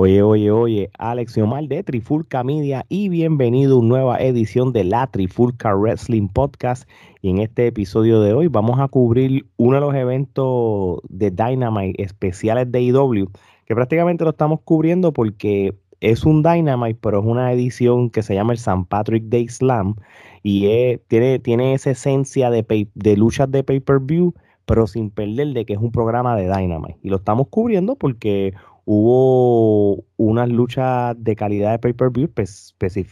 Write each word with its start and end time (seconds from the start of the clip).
Oye, 0.00 0.22
oye, 0.22 0.52
oye, 0.52 0.90
Alex 0.96 1.36
y 1.36 1.40
Omar 1.40 1.64
de 1.64 1.82
Trifulca 1.82 2.44
Media 2.44 2.86
y 2.88 3.08
bienvenido 3.08 3.74
a 3.74 3.78
una 3.80 3.88
nueva 3.88 4.18
edición 4.18 4.72
de 4.72 4.84
la 4.84 5.08
Trifulca 5.08 5.74
Wrestling 5.74 6.28
Podcast. 6.28 6.88
Y 7.20 7.30
en 7.30 7.38
este 7.38 7.66
episodio 7.66 8.20
de 8.20 8.32
hoy 8.32 8.46
vamos 8.46 8.78
a 8.78 8.86
cubrir 8.86 9.46
uno 9.56 9.74
de 9.74 9.80
los 9.80 9.94
eventos 9.96 11.00
de 11.08 11.32
Dynamite 11.32 12.00
especiales 12.00 12.70
de 12.70 12.80
IW, 12.80 13.28
que 13.66 13.74
prácticamente 13.74 14.22
lo 14.22 14.30
estamos 14.30 14.60
cubriendo 14.60 15.12
porque 15.12 15.74
es 15.98 16.24
un 16.24 16.44
Dynamite, 16.44 17.00
pero 17.02 17.18
es 17.18 17.26
una 17.26 17.52
edición 17.52 18.08
que 18.10 18.22
se 18.22 18.36
llama 18.36 18.52
el 18.52 18.58
St. 18.58 18.86
Patrick 18.88 19.24
Day 19.24 19.48
Slam 19.48 19.96
y 20.44 20.68
tiene, 21.08 21.40
tiene 21.40 21.74
esa 21.74 21.90
esencia 21.90 22.50
de, 22.50 22.88
de 22.94 23.16
luchas 23.16 23.50
de 23.50 23.64
pay-per-view, 23.64 24.32
pero 24.64 24.86
sin 24.86 25.10
perder 25.10 25.48
de 25.54 25.64
que 25.64 25.72
es 25.72 25.80
un 25.80 25.90
programa 25.90 26.36
de 26.36 26.44
Dynamite. 26.44 27.00
Y 27.02 27.08
lo 27.08 27.16
estamos 27.16 27.48
cubriendo 27.48 27.96
porque 27.96 28.54
hubo 28.90 30.02
unas 30.16 30.48
luchas 30.48 31.14
de 31.22 31.36
calidad 31.36 31.72
de 31.72 31.78
pay-per-view, 31.78 32.30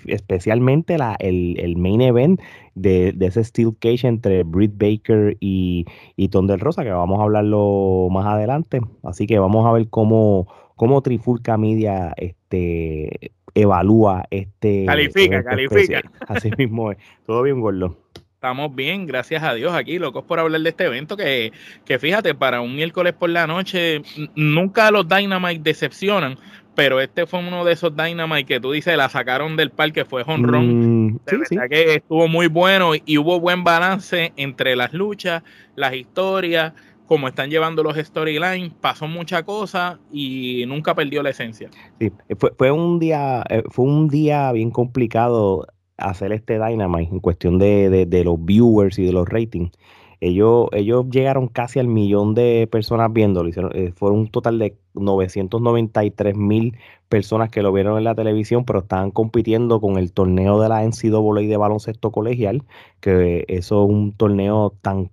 especialmente 0.07 0.97
la, 0.97 1.17
el, 1.19 1.77
main 1.77 2.01
event 2.01 2.41
de, 2.75 3.15
ese 3.21 3.45
Steel 3.45 3.77
Cage 3.79 4.09
entre 4.09 4.43
Britt 4.43 4.73
Baker 4.79 5.37
y, 5.39 5.85
y 6.17 6.29
del 6.29 6.61
Rosa, 6.61 6.83
que 6.83 6.91
vamos 6.91 7.21
a 7.21 7.25
hablarlo 7.25 8.09
más 8.11 8.25
adelante. 8.25 8.81
Así 9.03 9.27
que 9.27 9.39
vamos 9.39 9.67
a 9.67 9.73
ver 9.73 9.91
cómo, 9.91 10.49
cómo 10.77 11.03
Trifulca 11.03 11.59
Media 11.59 12.15
este, 12.17 13.33
evalúa 13.55 14.25
este. 14.31 14.87
Califica, 14.87 15.45
califica. 15.45 16.01
Así 16.27 16.51
mismo 16.57 16.93
es. 16.93 16.99
Todo 17.27 17.43
bien, 17.43 17.61
Gordo. 17.61 17.99
Estamos 18.47 18.77
bien, 18.77 19.07
gracias 19.07 19.43
a 19.43 19.55
Dios 19.55 19.75
aquí, 19.75 19.99
locos 19.99 20.23
por 20.23 20.39
hablar 20.39 20.61
de 20.61 20.69
este 20.69 20.85
evento 20.85 21.17
que, 21.17 21.51
que 21.85 21.99
fíjate, 21.99 22.33
para 22.33 22.61
un 22.61 22.77
miércoles 22.77 23.13
por 23.13 23.29
la 23.29 23.45
noche, 23.49 24.03
nunca 24.37 24.93
los 24.93 25.09
Dynamite 25.09 25.61
decepcionan, 25.65 26.39
pero 26.77 27.01
este 27.01 27.27
fue 27.27 27.41
uno 27.41 27.65
de 27.65 27.73
esos 27.73 27.97
Dynamite 27.97 28.45
que 28.45 28.61
tú 28.61 28.71
dices, 28.71 28.97
la 28.97 29.09
sacaron 29.09 29.57
del 29.57 29.71
parque, 29.71 30.05
fue 30.05 30.23
honrón. 30.25 31.07
Mm, 31.07 31.19
sí, 31.49 31.57
que 31.69 31.95
estuvo 31.97 32.29
muy 32.29 32.47
bueno 32.47 32.93
y 32.95 33.19
hubo 33.19 33.41
buen 33.41 33.65
balance 33.65 34.33
entre 34.37 34.77
las 34.77 34.93
luchas, 34.93 35.43
las 35.75 35.95
historias, 35.95 36.73
como 37.07 37.27
están 37.27 37.51
llevando 37.51 37.83
los 37.83 37.97
storylines, 37.97 38.73
pasó 38.81 39.09
mucha 39.09 39.43
cosa 39.43 39.99
y 40.13 40.63
nunca 40.69 40.95
perdió 40.95 41.21
la 41.25 41.31
esencia. 41.31 41.69
Sí, 41.99 42.13
fue, 42.39 42.53
fue 42.57 42.71
un 42.71 43.01
día, 43.01 43.43
eh, 43.51 43.65
fue 43.71 43.87
un 43.87 44.07
día 44.07 44.53
bien 44.53 44.71
complicado 44.71 45.67
hacer 45.97 46.33
este 46.33 46.55
Dynamite 46.55 47.13
en 47.13 47.21
cuestión 47.21 47.59
de, 47.59 48.07
de, 48.07 48.25
los 48.25 48.45
viewers 48.45 48.99
y 48.99 49.07
de 49.07 49.13
los 49.13 49.29
ratings. 49.29 49.73
Ellos, 50.21 50.69
ellos 50.73 51.07
llegaron 51.11 51.47
casi 51.49 51.79
al 51.79 51.89
millón 51.89 52.35
de 52.35 52.67
personas 52.71 53.13
viéndolo. 53.13 53.49
Hicieron, 53.49 53.71
eh, 53.75 53.93
fueron 53.95 54.21
un 54.21 54.29
total 54.31 54.59
de 54.59 54.77
993 54.95 56.37
mil 56.37 56.77
personas 57.09 57.51
que 57.51 57.63
lo 57.63 57.73
vieron 57.73 57.99
en 57.99 58.05
la 58.05 58.15
televisión, 58.15 58.65
pero 58.65 58.81
estaban 58.81 59.11
compitiendo 59.11 59.81
con 59.81 59.99
el 59.99 60.13
torneo 60.13 60.61
de 60.61 60.69
la 60.69 60.83
NCAA 60.83 61.43
de 61.47 61.57
baloncesto 61.57 62.11
colegial, 62.13 62.65
que 63.01 63.45
eso 63.49 63.85
es 63.85 63.91
un 63.91 64.13
torneo 64.13 64.75
tan 64.81 65.11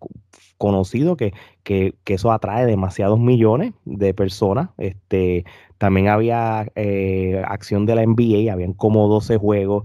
conocido 0.64 1.18
que, 1.18 1.34
que, 1.64 1.94
que, 2.06 2.14
eso 2.14 2.32
atrae 2.32 2.66
demasiados 2.66 3.20
millones 3.20 3.74
de 3.84 4.14
personas. 4.14 4.70
Este, 4.78 5.44
también 5.78 6.08
había 6.08 6.68
eh, 6.76 7.44
acción 7.46 7.86
de 7.86 7.96
la 7.96 8.06
NBA, 8.06 8.54
habían 8.54 8.72
como 8.72 9.10
12 9.10 9.38
juegos. 9.38 9.84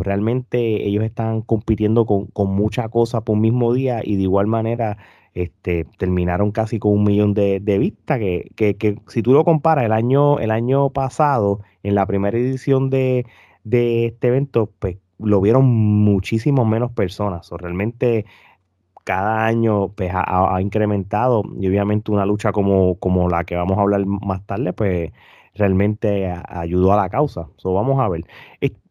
realmente 0.00 0.84
ellos 0.84 1.04
están 1.04 1.42
compitiendo 1.42 2.06
con, 2.06 2.26
con 2.26 2.48
mucha 2.56 2.88
cosa 2.88 3.20
por 3.20 3.36
un 3.36 3.42
mismo 3.42 3.72
día 3.72 4.00
y 4.02 4.16
de 4.16 4.22
igual 4.22 4.48
manera 4.48 4.98
este, 5.34 5.84
terminaron 5.96 6.50
casi 6.50 6.80
con 6.80 6.92
un 6.94 7.04
millón 7.04 7.32
de, 7.32 7.60
vistas, 7.78 8.18
que, 8.18 8.50
que, 8.56 8.98
si 9.06 9.22
tú 9.22 9.32
lo 9.32 9.44
comparas 9.44 9.84
el 9.84 9.92
año, 9.92 10.40
el 10.40 10.50
año 10.50 10.90
pasado, 10.90 11.60
en 11.84 11.94
la 11.94 12.04
primera 12.06 12.36
edición 12.36 12.90
de, 12.90 13.26
de 13.62 14.06
este 14.06 14.26
evento, 14.26 14.72
pues 14.80 14.96
lo 15.18 15.40
vieron 15.40 15.66
muchísimo 15.66 16.64
menos 16.64 16.90
personas. 16.90 17.48
Realmente 17.50 18.26
cada 19.06 19.46
año 19.46 19.90
pues, 19.90 20.10
ha, 20.12 20.60
incrementado 20.60 21.44
y 21.60 21.68
obviamente 21.68 22.10
una 22.10 22.26
lucha 22.26 22.50
como, 22.50 22.98
como 22.98 23.28
la 23.28 23.44
que 23.44 23.54
vamos 23.54 23.78
a 23.78 23.82
hablar 23.82 24.04
más 24.04 24.44
tarde, 24.44 24.72
pues 24.72 25.12
realmente 25.54 26.28
ayudó 26.48 26.92
a 26.92 26.96
la 26.96 27.08
causa. 27.08 27.48
So, 27.56 27.72
vamos 27.72 28.00
a 28.00 28.08
ver. 28.08 28.24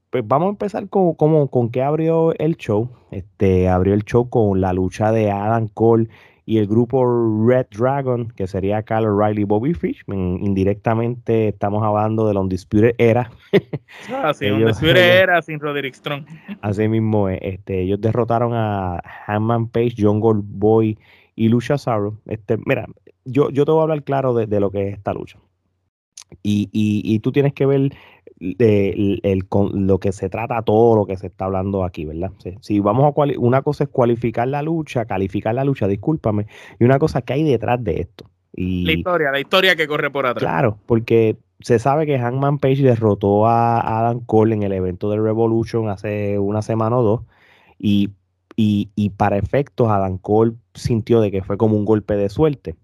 Pues 0.09 0.26
vamos 0.26 0.48
a 0.48 0.50
empezar 0.52 0.88
con, 0.88 1.16
con, 1.16 1.50
con 1.50 1.70
qué 1.70 1.84
abrió 1.84 2.34
el 2.40 2.56
show. 2.56 2.90
Este 3.12 3.68
abrió 3.68 3.94
el 3.94 4.06
show 4.06 4.30
con 4.30 4.62
la 4.62 4.72
lucha 4.72 5.12
de 5.12 5.31
Adam 5.31 5.68
Cole 5.68 6.08
y 6.46 6.60
el 6.60 6.68
grupo 6.68 7.04
Red 7.48 7.68
Dragon, 7.72 8.32
que 8.36 8.46
sería 8.46 8.84
Kyle 8.84 9.08
O'Reilly 9.08 9.42
y 9.42 9.46
Bobby 9.46 9.74
Fish. 9.74 10.04
Indirectamente 10.08 11.50
estamos 11.50 11.84
hablando 11.84 12.28
de 12.28 12.34
la 12.36 12.42
Undisputed 12.42 12.96
Era. 12.98 13.32
Ah, 14.12 14.34
sí, 14.34 14.46
Undisputed 14.46 14.96
Era 15.22 15.42
sin 15.42 15.60
Roderick 15.60 15.96
Strong. 15.96 16.26
Así 16.62 16.88
mismo, 16.88 17.30
este, 17.30 17.82
ellos 17.82 18.00
derrotaron 18.00 18.54
a 18.54 19.02
Hanman 19.28 19.70
Page, 19.70 19.96
John 19.98 20.20
Goldboy 20.20 20.98
y 21.36 21.50
Lucha 21.50 21.78
Saro. 21.78 22.20
Este, 22.28 22.58
mira, 22.66 22.88
yo, 23.26 23.50
yo 23.50 23.66
te 23.66 23.72
voy 23.72 23.80
a 23.80 23.84
hablar 23.84 24.04
claro 24.04 24.34
de, 24.34 24.46
de 24.46 24.60
lo 24.60 24.70
que 24.70 24.90
es 24.90 24.94
esta 24.98 25.14
lucha. 25.14 25.40
Y, 26.44 26.70
y, 26.72 27.02
y, 27.04 27.20
tú 27.20 27.32
tienes 27.32 27.54
que 27.54 27.66
ver 27.66 27.92
de 28.40 29.19
el, 29.23 29.47
con 29.47 29.88
lo 29.88 30.00
que 30.00 30.12
se 30.12 30.29
trata, 30.29 30.62
todo 30.62 30.96
lo 30.96 31.06
que 31.06 31.18
se 31.18 31.28
está 31.28 31.46
hablando 31.46 31.84
aquí, 31.84 32.06
¿verdad? 32.06 32.31
Si, 32.62 32.79
vamos 32.79 33.13
a 33.16 33.40
una 33.40 33.62
cosa 33.62 33.85
es 33.85 33.90
cualificar 33.90 34.47
la 34.47 34.62
lucha, 34.62 35.06
calificar 35.06 35.56
la 35.56 35.63
lucha, 35.63 35.88
discúlpame, 35.88 36.47
y 36.79 36.84
una 36.84 37.00
cosa 37.00 37.22
que 37.22 37.34
hay 37.34 37.44
detrás 37.44 37.84
de 37.84 38.01
esto. 38.01 38.29
Y, 38.53 38.85
la 38.85 38.94
historia, 38.94 39.31
la 39.31 39.40
historia 39.40 39.75
que 39.75 39.88
corre 39.88 40.09
por 40.09 40.25
atrás. 40.25 40.44
Claro, 40.44 40.78
porque 40.85 41.38
se 41.59 41.79
sabe 41.79 42.06
que 42.06 42.19
Hangman 42.19 42.59
Page 42.59 42.81
derrotó 42.81 43.47
a 43.47 44.00
Adam 44.00 44.19
Cole 44.22 44.56
en 44.56 44.63
el 44.63 44.73
evento 44.73 45.09
de 45.09 45.19
Revolution 45.19 45.90
hace 45.90 46.38
una 46.40 46.62
semana 46.62 46.97
o 46.97 47.03
dos, 47.03 47.22
y, 47.79 48.12
y, 48.56 48.90
y 48.96 49.12
para 49.12 49.38
efectos 49.38 49.90
Adam 49.90 50.17
Cole 50.17 50.53
sintió 50.73 51.22
de 51.22 51.31
que 51.31 51.41
fue 51.41 51.57
como 51.57 51.78
un 51.78 51.85
golpe 51.85 52.16
de 52.16 52.29
suerte 52.29 52.75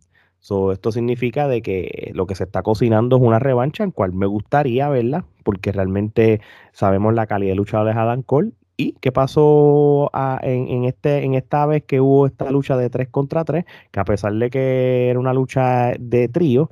So, 0.41 0.71
esto 0.71 0.91
significa 0.91 1.47
de 1.47 1.61
que 1.61 2.11
lo 2.15 2.25
que 2.25 2.33
se 2.33 2.45
está 2.45 2.63
cocinando 2.63 3.17
es 3.17 3.21
una 3.21 3.37
revancha 3.37 3.83
en 3.83 3.91
cual 3.91 4.11
me 4.11 4.25
gustaría 4.25 4.89
verla, 4.89 5.23
porque 5.43 5.71
realmente 5.71 6.41
sabemos 6.71 7.13
la 7.13 7.27
calidad 7.27 7.51
de 7.51 7.57
luchadores 7.57 7.93
de 7.93 8.01
Adam 8.01 8.23
Cole. 8.23 8.51
¿Y 8.75 8.93
qué 8.93 9.11
pasó 9.11 10.09
en, 10.41 10.85
este, 10.85 11.23
en 11.23 11.35
esta 11.35 11.67
vez 11.67 11.83
que 11.83 12.01
hubo 12.01 12.25
esta 12.25 12.49
lucha 12.49 12.75
de 12.75 12.89
3 12.89 13.09
contra 13.09 13.45
3? 13.45 13.65
Que 13.91 13.99
a 13.99 14.03
pesar 14.03 14.33
de 14.33 14.49
que 14.49 15.09
era 15.11 15.19
una 15.19 15.35
lucha 15.35 15.93
de 15.99 16.27
trío, 16.27 16.71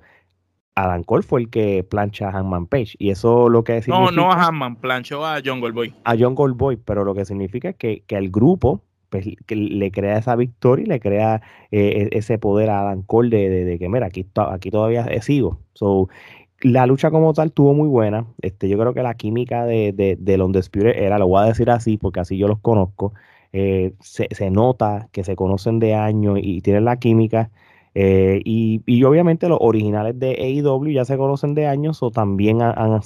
Adam 0.74 1.04
Cole 1.04 1.22
fue 1.22 1.42
el 1.42 1.52
que 1.52 1.84
plancha 1.84 2.30
a 2.30 2.40
Hanman 2.40 2.66
Page. 2.66 2.96
Y 2.98 3.12
eso 3.12 3.50
lo 3.50 3.64
que 3.64 3.84
significa... 3.84 4.12
No, 4.12 4.24
no 4.24 4.32
a 4.32 4.48
Hanman, 4.48 4.78
planchó 4.78 5.24
a 5.24 5.42
John 5.46 5.60
Goldboy. 5.60 5.94
A 6.06 6.16
John 6.18 6.34
Goldboy, 6.34 6.78
pero 6.78 7.04
lo 7.04 7.14
que 7.14 7.26
significa 7.26 7.70
es 7.70 7.76
que, 7.76 8.02
que 8.08 8.18
el 8.18 8.32
grupo 8.32 8.82
pues, 9.10 9.26
le 9.50 9.92
crea 9.92 10.18
esa 10.18 10.36
victoria 10.36 10.84
y 10.86 10.88
le 10.88 11.00
crea 11.00 11.42
eh, 11.72 12.10
e, 12.12 12.18
ese 12.18 12.38
poder 12.38 12.70
a 12.70 12.82
Adam 12.82 13.04
Cole 13.04 13.30
de, 13.50 13.78
que, 13.80 13.90
mira, 13.90 14.08
aquí, 14.08 14.26
aquí 14.36 14.72
todavía 14.72 15.08
sigo. 15.22 15.60
So, 15.74 16.10
la 16.62 16.86
lucha 16.86 17.12
como 17.12 17.34
tal 17.34 17.52
tuvo 17.52 17.74
muy 17.74 17.88
buena. 17.88 18.26
Este, 18.42 18.70
yo 18.70 18.78
creo 18.78 18.94
que 18.94 19.04
la 19.04 19.14
química 19.16 19.66
de, 19.66 19.94
de, 19.94 20.18
de 20.20 20.94
era, 20.96 21.18
lo 21.18 21.28
voy 21.28 21.44
a 21.44 21.48
decir 21.48 21.70
así 21.70 21.98
porque 21.98 22.20
así 22.20 22.38
yo 22.38 22.48
los 22.48 22.60
conozco. 22.60 23.14
Eh, 23.54 23.94
se, 24.00 24.28
se, 24.32 24.52
nota 24.52 25.10
que 25.12 25.24
se 25.24 25.36
conocen 25.36 25.80
de 25.80 25.96
años 25.96 26.40
y 26.42 26.62
tienen 26.62 26.86
la 26.86 26.98
química. 26.98 27.50
Eh, 27.96 28.42
y, 28.46 29.04
obviamente 29.04 29.50
los 29.50 29.58
originales 29.62 30.20
de 30.20 30.36
AEW 30.36 30.92
ya 30.92 31.06
se 31.06 31.18
conocen 31.18 31.56
de 31.56 31.68
años 31.68 32.04
o 32.04 32.12
también 32.12 32.62
han, 32.62 33.02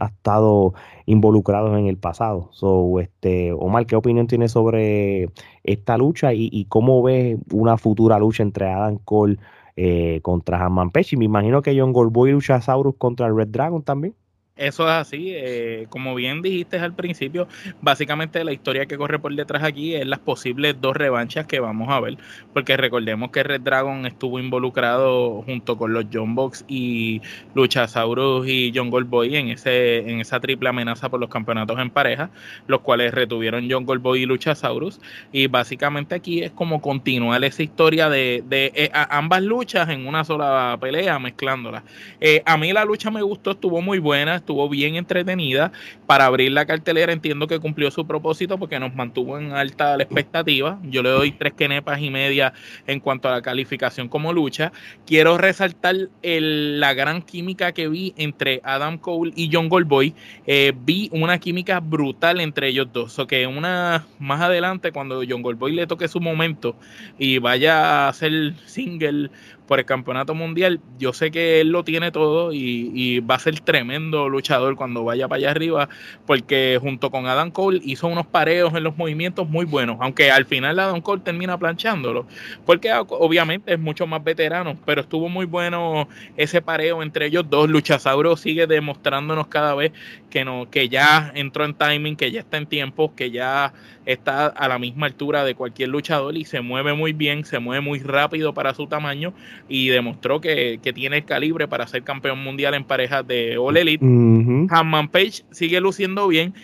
estado 0.00 0.74
involucrados 1.06 1.78
en 1.78 1.86
el 1.86 1.96
pasado. 1.96 2.48
So, 2.52 3.00
este, 3.00 3.52
Omar, 3.52 3.86
¿qué 3.86 3.96
opinión 3.96 4.26
tienes 4.26 4.52
sobre 4.52 5.30
esta 5.64 5.96
lucha 5.96 6.32
y, 6.34 6.66
cómo 6.68 7.02
ves 7.02 7.38
una 7.52 7.76
futura 7.78 8.18
lucha 8.18 8.42
entre 8.42 8.66
Adam 8.70 8.98
Cole 9.04 9.38
eh, 9.76 10.20
contra 10.22 10.64
Hanman 10.64 10.90
Page? 10.90 11.16
Y 11.16 11.18
me 11.18 11.24
imagino 11.24 11.62
que 11.62 11.78
John 11.78 11.92
Goldboy 11.92 12.32
lucha 12.32 12.60
Saurus 12.60 12.96
contra 12.96 13.26
el 13.26 13.36
Red 13.36 13.48
Dragon 13.48 13.82
también. 13.82 14.14
Eso 14.56 14.84
es 14.84 14.90
así, 14.94 15.32
eh, 15.34 15.86
como 15.90 16.14
bien 16.14 16.40
dijiste 16.40 16.78
al 16.78 16.94
principio, 16.94 17.46
básicamente 17.82 18.42
la 18.42 18.54
historia 18.54 18.86
que 18.86 18.96
corre 18.96 19.18
por 19.18 19.34
detrás 19.34 19.62
aquí 19.62 19.94
es 19.94 20.06
las 20.06 20.18
posibles 20.18 20.80
dos 20.80 20.96
revanchas 20.96 21.44
que 21.44 21.60
vamos 21.60 21.90
a 21.90 22.00
ver, 22.00 22.16
porque 22.54 22.78
recordemos 22.78 23.30
que 23.32 23.42
Red 23.42 23.60
Dragon 23.60 24.06
estuvo 24.06 24.38
involucrado 24.38 25.42
junto 25.42 25.76
con 25.76 25.92
los 25.92 26.06
John 26.10 26.34
Box 26.34 26.64
y 26.68 27.20
Luchasaurus 27.54 28.48
y 28.48 28.72
John 28.74 28.88
Goldboy 28.88 29.36
en 29.36 29.48
ese 29.48 29.98
en 30.10 30.20
esa 30.20 30.40
triple 30.40 30.70
amenaza 30.70 31.10
por 31.10 31.20
los 31.20 31.28
campeonatos 31.28 31.78
en 31.78 31.90
pareja, 31.90 32.30
los 32.66 32.80
cuales 32.80 33.12
retuvieron 33.12 33.68
John 33.70 33.84
Goldboy 33.84 34.22
y 34.22 34.26
Luchasaurus 34.26 35.00
y 35.32 35.48
básicamente 35.48 36.14
aquí 36.14 36.42
es 36.42 36.52
como 36.52 36.80
continuar 36.80 37.44
esa 37.44 37.62
historia 37.62 38.08
de, 38.08 38.42
de 38.46 38.72
eh, 38.74 38.90
ambas 38.94 39.42
luchas 39.42 39.90
en 39.90 40.06
una 40.06 40.24
sola 40.24 40.78
pelea 40.80 41.18
mezclándolas. 41.18 41.84
Eh, 42.20 42.42
a 42.46 42.56
mí 42.56 42.72
la 42.72 42.86
lucha 42.86 43.10
me 43.10 43.20
gustó, 43.20 43.50
estuvo 43.50 43.82
muy 43.82 43.98
buena 43.98 44.45
estuvo 44.46 44.68
bien 44.68 44.94
entretenida. 44.94 45.72
Para 46.06 46.26
abrir 46.26 46.52
la 46.52 46.66
cartelera 46.66 47.12
entiendo 47.12 47.48
que 47.48 47.58
cumplió 47.58 47.90
su 47.90 48.06
propósito 48.06 48.58
porque 48.58 48.78
nos 48.78 48.94
mantuvo 48.94 49.38
en 49.38 49.52
alta 49.52 49.96
la 49.96 50.04
expectativa. 50.04 50.78
Yo 50.84 51.02
le 51.02 51.10
doy 51.10 51.32
tres 51.32 51.52
quenepas 51.54 52.00
y 52.00 52.10
media 52.10 52.52
en 52.86 53.00
cuanto 53.00 53.28
a 53.28 53.32
la 53.32 53.42
calificación 53.42 54.08
como 54.08 54.32
lucha. 54.32 54.72
Quiero 55.04 55.36
resaltar 55.36 55.96
la 56.22 56.94
gran 56.94 57.22
química 57.22 57.72
que 57.72 57.88
vi 57.88 58.14
entre 58.16 58.60
Adam 58.62 58.98
Cole 58.98 59.32
y 59.34 59.50
John 59.52 59.68
Goldboy. 59.68 60.14
Eh, 60.46 60.72
vi 60.76 61.10
una 61.12 61.38
química 61.38 61.80
brutal 61.80 62.40
entre 62.40 62.68
ellos 62.68 62.86
dos. 62.92 63.18
O 63.18 63.26
que 63.26 63.48
una 63.48 64.06
más 64.20 64.40
adelante, 64.40 64.92
cuando 64.92 65.22
John 65.28 65.42
Goldboy 65.42 65.72
le 65.72 65.88
toque 65.88 66.06
su 66.06 66.20
momento 66.20 66.76
y 67.18 67.38
vaya 67.38 68.06
a 68.06 68.08
hacer 68.08 68.54
single 68.66 69.30
por 69.66 69.78
el 69.78 69.84
campeonato 69.84 70.34
mundial, 70.34 70.80
yo 70.98 71.12
sé 71.12 71.30
que 71.30 71.60
él 71.60 71.70
lo 71.70 71.84
tiene 71.84 72.12
todo 72.12 72.52
y, 72.52 73.20
va 73.20 73.36
a 73.36 73.38
ser 73.38 73.58
tremendo 73.60 74.28
luchador 74.28 74.76
cuando 74.76 75.04
vaya 75.04 75.26
para 75.26 75.38
allá 75.38 75.50
arriba, 75.50 75.88
porque 76.26 76.78
junto 76.80 77.10
con 77.10 77.26
Adam 77.26 77.50
Cole 77.50 77.80
hizo 77.84 78.06
unos 78.06 78.26
pareos 78.26 78.74
en 78.74 78.84
los 78.84 78.96
movimientos 78.96 79.48
muy 79.48 79.64
buenos, 79.64 79.96
aunque 80.00 80.30
al 80.30 80.44
final 80.44 80.78
Adam 80.78 81.00
Cole 81.00 81.22
termina 81.24 81.58
planchándolo, 81.58 82.26
porque 82.64 82.92
obviamente 82.92 83.72
es 83.72 83.78
mucho 83.78 84.06
más 84.06 84.22
veterano, 84.22 84.76
pero 84.84 85.00
estuvo 85.00 85.28
muy 85.28 85.46
bueno 85.46 86.08
ese 86.36 86.62
pareo 86.62 87.02
entre 87.02 87.26
ellos 87.26 87.48
dos. 87.48 87.68
Luchasauro 87.68 88.36
sigue 88.36 88.66
demostrándonos 88.66 89.46
cada 89.48 89.74
vez 89.74 89.92
que, 90.30 90.44
no, 90.44 90.68
que 90.70 90.88
ya 90.88 91.32
entró 91.34 91.64
en 91.64 91.74
timing, 91.74 92.16
que 92.16 92.30
ya 92.30 92.40
está 92.40 92.56
en 92.56 92.66
tiempo, 92.66 93.14
que 93.14 93.30
ya 93.30 93.72
está 94.06 94.46
a 94.46 94.68
la 94.68 94.78
misma 94.78 95.06
altura 95.06 95.44
de 95.44 95.54
cualquier 95.54 95.90
luchador 95.90 96.36
y 96.36 96.44
se 96.44 96.60
mueve 96.60 96.94
muy 96.94 97.12
bien, 97.12 97.44
se 97.44 97.58
mueve 97.58 97.80
muy 97.80 97.98
rápido 97.98 98.54
para 98.54 98.72
su 98.72 98.86
tamaño 98.86 99.34
y 99.68 99.88
demostró 99.88 100.40
que, 100.40 100.80
tiene 100.94 101.18
el 101.18 101.24
calibre 101.24 101.66
para 101.66 101.86
ser 101.88 102.04
campeón 102.04 102.42
mundial 102.42 102.72
en 102.74 102.84
parejas 102.84 103.26
de 103.26 103.58
All 103.58 103.76
Elite. 103.76 104.04
Hanman 104.04 105.08
Page 105.08 105.42
sigue 105.50 105.80
luciendo 105.80 106.28
bien. 106.28 106.54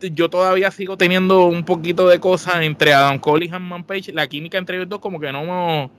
Yo 0.00 0.28
todavía 0.28 0.70
sigo 0.70 0.98
teniendo 0.98 1.46
un 1.46 1.64
poquito 1.64 2.06
de 2.06 2.20
cosas 2.20 2.62
entre 2.62 2.92
Adam 2.92 3.18
Cole 3.18 3.46
y 3.46 3.48
Hanman 3.48 3.84
Page. 3.84 4.12
La 4.12 4.28
química 4.28 4.58
entre 4.58 4.76
ellos 4.76 4.88
dos 4.88 5.00
como 5.00 5.18
que 5.18 5.32
no 5.32 5.90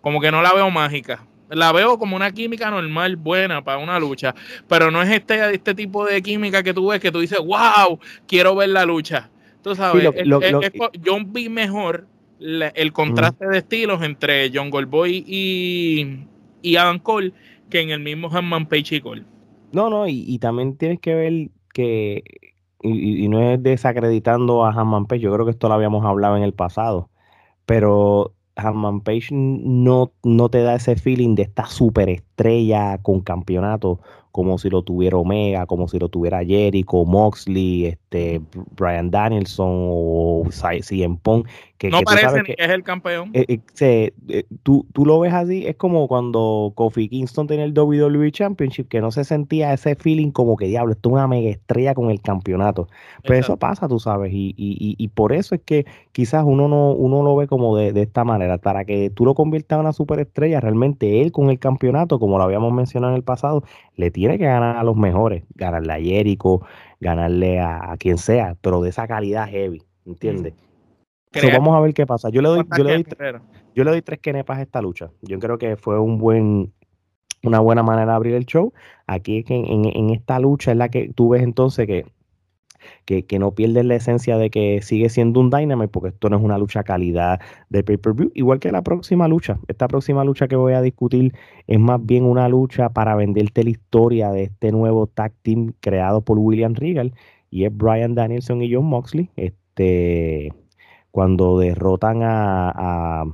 como 0.00 0.20
que 0.20 0.30
no 0.32 0.42
la 0.42 0.52
veo 0.52 0.68
mágica. 0.70 1.24
La 1.48 1.72
veo 1.72 1.98
como 1.98 2.16
una 2.16 2.32
química 2.32 2.70
normal, 2.70 3.16
buena 3.16 3.62
para 3.62 3.78
una 3.78 3.98
lucha, 3.98 4.34
pero 4.68 4.90
no 4.90 5.00
es 5.00 5.08
este, 5.10 5.54
este 5.54 5.74
tipo 5.74 6.04
de 6.04 6.20
química 6.20 6.62
que 6.62 6.74
tú 6.74 6.88
ves 6.88 7.00
que 7.00 7.10
tú 7.10 7.20
dices, 7.20 7.38
wow, 7.38 7.98
quiero 8.26 8.54
ver 8.54 8.68
la 8.68 8.84
lucha. 8.84 9.30
Tú 9.68 9.74
sabes, 9.74 10.02
yo 10.24 11.18
vi 11.26 11.50
mejor 11.50 12.06
el 12.40 12.92
contraste 12.94 13.46
de 13.46 13.58
estilos 13.58 14.02
entre 14.02 14.50
John 14.52 14.70
Goldboy 14.70 15.24
y, 15.26 16.20
y 16.62 16.76
Adam 16.76 16.98
Cole 16.98 17.34
que 17.68 17.82
en 17.82 17.90
el 17.90 18.00
mismo 18.00 18.30
Hanman 18.32 18.66
Page 18.66 18.96
y 18.96 19.00
Cole. 19.02 19.24
No, 19.72 19.90
no, 19.90 20.08
y, 20.08 20.38
también 20.38 20.78
tienes 20.78 21.00
que 21.00 21.14
ver 21.14 21.50
que, 21.74 22.22
y, 22.80 23.28
no 23.28 23.42
es 23.42 23.62
desacreditando 23.62 24.64
a 24.64 24.72
Hanman 24.72 25.04
Page, 25.04 25.20
yo 25.20 25.34
creo 25.34 25.44
que 25.44 25.50
esto 25.50 25.68
lo 25.68 25.74
habíamos 25.74 26.06
hablado 26.06 26.38
en 26.38 26.42
el 26.42 26.54
pasado, 26.54 27.10
pero 27.66 28.32
Hanman 28.56 29.02
Page 29.02 29.28
no, 29.32 30.12
no 30.24 30.48
te 30.48 30.62
da 30.62 30.76
ese 30.76 30.96
feeling 30.96 31.34
de 31.34 31.42
esta 31.42 31.66
superestrella 31.66 32.96
con 33.02 33.20
campeonato 33.20 34.00
como 34.38 34.56
si 34.56 34.70
lo 34.70 34.82
tuviera 34.82 35.16
Omega, 35.16 35.66
como 35.66 35.88
si 35.88 35.98
lo 35.98 36.08
tuviera 36.08 36.44
Jericho, 36.44 37.04
Moxley, 37.04 37.86
este, 37.86 38.40
Brian 38.76 39.10
Danielson 39.10 39.66
o 39.90 40.44
CM 40.80 41.18
Punk. 41.20 41.48
Que, 41.78 41.90
no 41.90 42.00
parece 42.02 42.42
que, 42.42 42.56
es 42.58 42.70
el 42.70 42.82
campeón. 42.82 43.30
Eh, 43.34 43.60
eh, 43.80 44.12
eh, 44.28 44.44
tú, 44.64 44.84
tú, 44.92 45.06
lo 45.06 45.20
ves 45.20 45.32
así, 45.32 45.64
es 45.64 45.76
como 45.76 46.08
cuando 46.08 46.72
Kofi 46.74 47.08
Kingston 47.08 47.46
tenía 47.46 47.64
el 47.64 47.72
WWE 47.72 48.32
Championship, 48.32 48.88
que 48.88 49.00
no 49.00 49.12
se 49.12 49.22
sentía 49.22 49.72
ese 49.72 49.94
feeling 49.94 50.32
como 50.32 50.56
que 50.56 50.66
diablo, 50.66 50.92
esto 50.92 51.10
es 51.10 51.12
una 51.12 51.28
mega 51.28 51.50
estrella 51.50 51.94
con 51.94 52.10
el 52.10 52.20
campeonato. 52.20 52.88
Pero 53.22 53.38
eso 53.38 53.56
pasa, 53.58 53.86
tú 53.86 54.00
sabes, 54.00 54.32
y, 54.32 54.54
y, 54.56 54.96
y, 54.98 55.08
por 55.08 55.32
eso 55.32 55.54
es 55.54 55.60
que 55.60 55.86
quizás 56.10 56.42
uno 56.44 56.66
no 56.66 56.90
uno 56.90 57.22
lo 57.22 57.36
ve 57.36 57.46
como 57.46 57.76
de, 57.76 57.92
de 57.92 58.02
esta 58.02 58.24
manera, 58.24 58.58
para 58.58 58.84
que 58.84 59.10
tú 59.10 59.24
lo 59.24 59.34
conviertas 59.34 59.76
en 59.76 59.80
una 59.82 59.92
superestrella, 59.92 60.60
realmente 60.60 61.22
él 61.22 61.30
con 61.30 61.48
el 61.48 61.60
campeonato, 61.60 62.18
como 62.18 62.38
lo 62.38 62.44
habíamos 62.44 62.72
mencionado 62.72 63.12
en 63.12 63.18
el 63.18 63.24
pasado, 63.24 63.62
le 63.94 64.10
tiene 64.10 64.36
que 64.36 64.46
ganar 64.46 64.76
a 64.76 64.82
los 64.82 64.96
mejores, 64.96 65.44
ganarle 65.54 65.92
a 65.92 66.00
Jericho, 66.00 66.60
ganarle 67.00 67.60
a, 67.60 67.94
quien 67.98 68.18
sea, 68.18 68.56
pero 68.60 68.80
de 68.80 68.90
esa 68.90 69.06
calidad 69.06 69.48
heavy, 69.48 69.82
¿entiendes? 70.04 70.54
Mm. 70.54 70.67
Vamos 71.52 71.76
a 71.76 71.80
ver 71.80 71.94
qué 71.94 72.06
pasa. 72.06 72.30
Yo 72.30 72.42
le 72.42 72.48
doy, 72.48 72.64
yo 72.76 72.84
le 72.84 72.92
doy, 72.92 73.06
yo 73.74 73.84
le 73.84 73.90
doy 73.90 74.02
tres 74.02 74.20
quenepas 74.20 74.58
a 74.58 74.62
esta 74.62 74.82
lucha. 74.82 75.10
Yo 75.22 75.38
creo 75.38 75.58
que 75.58 75.76
fue 75.76 75.98
un 75.98 76.18
buen, 76.18 76.72
una 77.42 77.60
buena 77.60 77.82
manera 77.82 78.12
de 78.12 78.16
abrir 78.16 78.34
el 78.34 78.46
show. 78.46 78.72
Aquí 79.06 79.44
en, 79.48 79.84
en 79.84 80.10
esta 80.10 80.38
lucha 80.38 80.72
es 80.72 80.76
la 80.76 80.88
que 80.88 81.12
tú 81.14 81.30
ves 81.30 81.42
entonces 81.42 81.86
que 81.86 82.04
que, 83.04 83.38
no 83.38 83.54
pierden 83.54 83.88
la 83.88 83.96
esencia 83.96 84.36
de 84.38 84.50
que 84.50 84.80
sigue 84.82 85.08
siendo 85.08 85.40
un 85.40 85.50
Dynamite, 85.50 85.88
porque 85.88 86.08
esto 86.10 86.28
no 86.28 86.36
es 86.36 86.42
una 86.42 86.58
lucha 86.58 86.82
calidad 86.82 87.40
de 87.68 87.82
pay-per-view, 87.82 88.30
igual 88.34 88.60
que 88.60 88.72
la 88.72 88.82
próxima 88.82 89.28
lucha. 89.28 89.58
Esta 89.68 89.88
próxima 89.88 90.24
lucha 90.24 90.48
que 90.48 90.56
voy 90.56 90.74
a 90.74 90.82
discutir 90.82 91.34
es 91.66 91.78
más 91.78 92.04
bien 92.04 92.24
una 92.24 92.48
lucha 92.48 92.90
para 92.90 93.14
venderte 93.16 93.64
la 93.64 93.70
historia 93.70 94.30
de 94.30 94.44
este 94.44 94.72
nuevo 94.72 95.06
tag 95.06 95.32
team 95.42 95.72
creado 95.80 96.22
por 96.22 96.38
William 96.38 96.74
Regal, 96.74 97.14
y 97.50 97.64
es 97.64 97.76
Brian 97.76 98.14
Danielson 98.14 98.62
y 98.62 98.74
John 98.74 98.84
Moxley. 98.86 99.30
Este, 99.36 100.52
cuando 101.10 101.58
derrotan 101.58 102.22
a, 102.22 103.24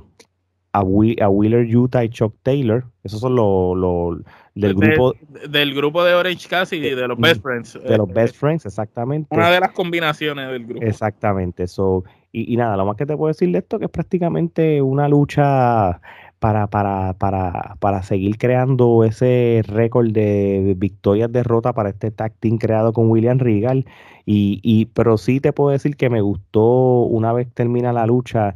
a, 0.73 0.81
Wheeler 0.83 1.75
Utah 1.75 2.03
y 2.03 2.09
Chuck 2.09 2.35
Taylor, 2.43 2.85
esos 3.03 3.19
son 3.19 3.35
los 3.35 4.17
del 4.55 4.73
grupo 4.73 5.13
del 5.49 5.75
grupo 5.75 6.03
de 6.03 6.13
Orange 6.13 6.47
Cassidy 6.47 6.91
de 6.91 7.07
los 7.07 7.17
Best 7.17 7.41
Friends 7.41 7.73
de 7.73 7.97
los 7.97 8.07
Best 8.07 8.35
Friends 8.37 8.65
exactamente. 8.65 9.27
una 9.35 9.49
de 9.49 9.59
las 9.59 9.71
combinaciones 9.71 10.49
del 10.49 10.65
grupo. 10.65 10.85
Exactamente 10.85 11.67
so, 11.67 12.03
y, 12.31 12.55
nada 12.57 12.77
lo 12.77 12.85
más 12.85 12.95
que 12.95 13.05
te 13.05 13.15
puedo 13.15 13.27
decir 13.27 13.51
de 13.51 13.59
esto 13.59 13.79
que 13.79 13.85
es 13.85 13.91
prácticamente 13.91 14.81
una 14.81 15.07
lucha 15.07 15.99
para, 16.45 16.67
para, 16.67 17.13
para, 17.13 17.75
para 17.79 18.03
seguir 18.03 18.37
creando 18.37 19.03
ese 19.03 19.63
récord 19.65 20.11
de 20.11 20.75
victorias 20.77 21.31
derrotas 21.31 21.73
para 21.73 21.89
este 21.89 22.11
tag 22.11 22.33
team 22.39 22.59
creado 22.59 22.93
con 22.93 23.09
William 23.09 23.39
Regal 23.39 23.83
y, 24.27 24.59
y 24.61 24.85
pero 24.85 25.17
sí 25.17 25.39
te 25.39 25.53
puedo 25.53 25.71
decir 25.71 25.97
que 25.97 26.11
me 26.11 26.21
gustó 26.21 27.01
una 27.01 27.33
vez 27.33 27.51
termina 27.51 27.91
la 27.93 28.05
lucha 28.05 28.55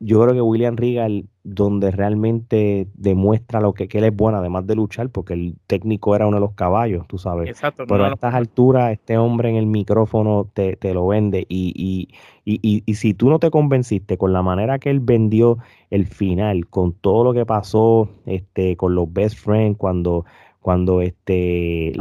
yo 0.00 0.22
creo 0.22 0.34
que 0.34 0.40
William 0.40 0.76
Regal, 0.76 1.26
donde 1.42 1.90
realmente 1.90 2.86
demuestra 2.94 3.60
lo 3.60 3.72
que, 3.72 3.88
que, 3.88 3.98
él 3.98 4.04
es 4.04 4.14
bueno, 4.14 4.38
además 4.38 4.66
de 4.66 4.76
luchar, 4.76 5.10
porque 5.10 5.34
el 5.34 5.56
técnico 5.66 6.14
era 6.14 6.26
uno 6.26 6.36
de 6.36 6.40
los 6.40 6.52
caballos, 6.52 7.06
tú 7.08 7.18
sabes. 7.18 7.48
Exacto, 7.48 7.84
Pero 7.88 8.04
a 8.04 8.12
estas 8.12 8.34
alturas, 8.34 8.92
este 8.92 9.18
hombre 9.18 9.50
en 9.50 9.56
el 9.56 9.66
micrófono 9.66 10.48
te, 10.54 10.76
te 10.76 10.94
lo 10.94 11.08
vende. 11.08 11.46
Y, 11.48 11.72
y, 11.74 12.14
y, 12.48 12.82
y, 12.86 12.94
si 12.94 13.12
tú 13.12 13.28
no 13.28 13.38
te 13.38 13.50
convenciste 13.50 14.16
con 14.16 14.32
la 14.32 14.42
manera 14.42 14.78
que 14.78 14.88
él 14.88 15.00
vendió 15.00 15.58
el 15.90 16.06
final, 16.06 16.66
con 16.66 16.92
todo 16.94 17.24
lo 17.24 17.34
que 17.34 17.44
pasó 17.44 18.08
este, 18.24 18.76
con 18.76 18.94
los 18.94 19.12
best 19.12 19.38
friends, 19.38 19.76
cuando 19.76 20.24
cuando 20.60 21.00
este 21.00 21.92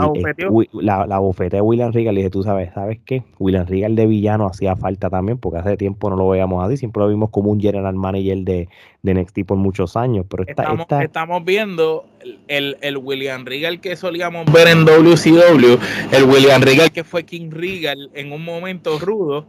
la, 0.73 1.05
la, 1.07 1.19
bofeta 1.19 1.55
de 1.55 1.61
William 1.61 1.93
Regal, 1.93 2.15
le 2.15 2.21
dije, 2.21 2.29
tú 2.29 2.43
sabes, 2.43 2.73
¿sabes 2.73 2.99
qué? 3.05 3.23
William 3.39 3.65
Regal 3.65 3.95
de 3.95 4.07
villano 4.07 4.47
hacía 4.47 4.75
falta 4.75 5.09
también, 5.09 5.37
porque 5.37 5.59
hace 5.59 5.77
tiempo 5.77 6.09
no 6.09 6.17
lo 6.17 6.27
veíamos 6.27 6.65
así, 6.65 6.75
siempre 6.75 7.01
lo 7.01 7.07
vimimos 7.07 7.29
como 7.29 7.51
un 7.51 7.61
general 7.61 7.95
manager 7.95 8.39
de, 8.39 8.67
de 9.03 9.13
NXT 9.13 9.45
por 9.45 9.57
muchos 9.57 9.95
años, 9.95 10.25
pero 10.27 10.43
estamos, 10.45 10.85
estamos 11.01 11.45
viendo 11.45 12.07
el, 12.49 12.77
el, 12.81 12.97
William 12.97 13.45
Regal 13.45 13.79
que 13.79 13.95
solíamos 13.95 14.51
ver 14.51 14.67
en 14.67 14.83
WCW, 14.83 15.77
el 16.11 16.23
William 16.25 16.61
Regal 16.61 16.91
que 16.91 17.05
fue 17.05 17.23
King 17.23 17.51
Regal 17.51 18.09
en 18.15 18.33
un 18.33 18.43
momento 18.43 18.99
rudo, 18.99 19.45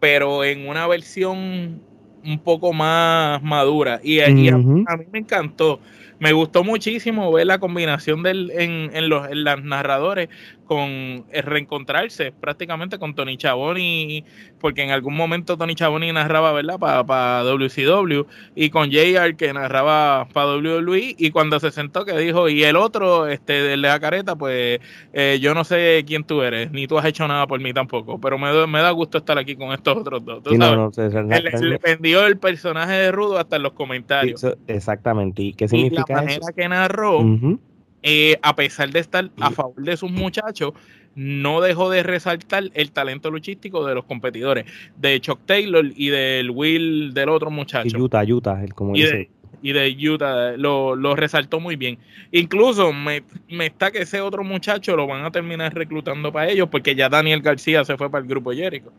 pero 0.00 0.44
en 0.44 0.68
una 0.68 0.86
versión 0.86 1.80
un 2.24 2.38
poco 2.42 2.72
más 2.72 3.42
madura, 3.42 4.00
y, 4.02 4.20
a 4.20 4.28
mí 4.28 4.50
me 5.12 5.18
encantó 5.18 5.80
me 6.18 6.32
gustó 6.32 6.64
muchísimo 6.64 7.32
ver 7.32 7.46
la 7.46 7.58
combinación 7.58 8.22
del, 8.22 8.50
en, 8.52 8.90
en, 8.94 9.08
los 9.08 9.28
en 9.28 9.44
las 9.44 9.62
narradores 9.62 10.28
con 10.66 11.24
reencontrarse 11.32 12.32
prácticamente 12.32 12.98
con 12.98 13.14
Tony 13.14 13.36
Chaboni, 13.36 14.24
porque 14.60 14.82
en 14.82 14.90
algún 14.90 15.14
momento 15.14 15.56
Tony 15.56 15.74
Chaboni 15.74 16.12
narraba, 16.12 16.52
¿verdad?, 16.52 16.78
para 16.78 17.42
WCW, 17.44 18.26
y 18.54 18.70
con 18.70 18.90
JR 18.90 19.36
que 19.36 19.52
narraba 19.52 20.26
para 20.32 20.56
WWE, 20.56 21.14
y 21.16 21.30
cuando 21.30 21.60
se 21.60 21.70
sentó 21.70 22.04
que 22.04 22.18
dijo, 22.18 22.48
y 22.48 22.64
el 22.64 22.76
otro, 22.76 23.28
este, 23.28 23.52
de 23.52 23.76
la 23.76 23.98
careta, 24.00 24.36
pues 24.36 24.80
eh, 25.12 25.38
yo 25.40 25.54
no 25.54 25.64
sé 25.64 26.04
quién 26.06 26.24
tú 26.24 26.42
eres, 26.42 26.72
ni 26.72 26.86
tú 26.86 26.98
has 26.98 27.04
hecho 27.06 27.28
nada 27.28 27.46
por 27.46 27.60
mí 27.60 27.72
tampoco, 27.72 28.20
pero 28.20 28.36
me, 28.38 28.66
me 28.66 28.80
da 28.80 28.90
gusto 28.90 29.18
estar 29.18 29.38
aquí 29.38 29.54
con 29.54 29.72
estos 29.72 29.96
otros 29.96 30.24
dos. 30.24 30.42
le, 30.46 31.78
vendió 31.78 32.26
el 32.26 32.38
personaje 32.38 32.92
de 32.92 33.12
Rudo 33.12 33.38
hasta 33.38 33.56
en 33.56 33.62
los 33.62 33.72
comentarios. 33.72 34.44
exactamente, 34.66 35.42
¿y 35.42 35.52
qué 35.52 35.68
significa 35.68 36.05
manera 36.08 36.46
que 36.54 36.68
narró... 36.68 37.20
Eh, 38.08 38.38
a 38.40 38.54
pesar 38.54 38.90
de 38.90 39.00
estar 39.00 39.28
a 39.40 39.50
favor 39.50 39.82
de 39.82 39.96
sus 39.96 40.12
muchachos, 40.12 40.74
no 41.16 41.60
dejó 41.60 41.90
de 41.90 42.04
resaltar 42.04 42.64
el 42.74 42.92
talento 42.92 43.32
luchístico 43.32 43.84
de 43.84 43.96
los 43.96 44.04
competidores, 44.04 44.66
de 44.96 45.20
Chuck 45.20 45.40
Taylor 45.44 45.84
y 45.96 46.10
del 46.10 46.50
Will 46.50 47.12
del 47.14 47.30
otro 47.30 47.50
muchacho. 47.50 47.98
Y 47.98 48.00
Utah, 48.00 48.22
Utah, 48.22 48.62
el 48.62 48.74
como 48.74 48.94
y, 48.94 49.28
y 49.62 49.72
de 49.72 50.08
Utah 50.08 50.56
lo, 50.56 50.94
lo 50.94 51.16
resaltó 51.16 51.58
muy 51.58 51.74
bien. 51.74 51.98
Incluso 52.30 52.92
me, 52.92 53.24
me, 53.48 53.66
está 53.66 53.90
que 53.90 54.02
ese 54.02 54.20
otro 54.20 54.44
muchacho 54.44 54.94
lo 54.94 55.06
van 55.06 55.24
a 55.24 55.32
terminar 55.32 55.74
reclutando 55.74 56.30
para 56.30 56.48
ellos 56.48 56.68
porque 56.70 56.94
ya 56.94 57.08
Daniel 57.08 57.40
García 57.40 57.84
se 57.84 57.96
fue 57.96 58.10
para 58.10 58.22
el 58.22 58.28
grupo 58.28 58.52
Jericho. 58.52 58.92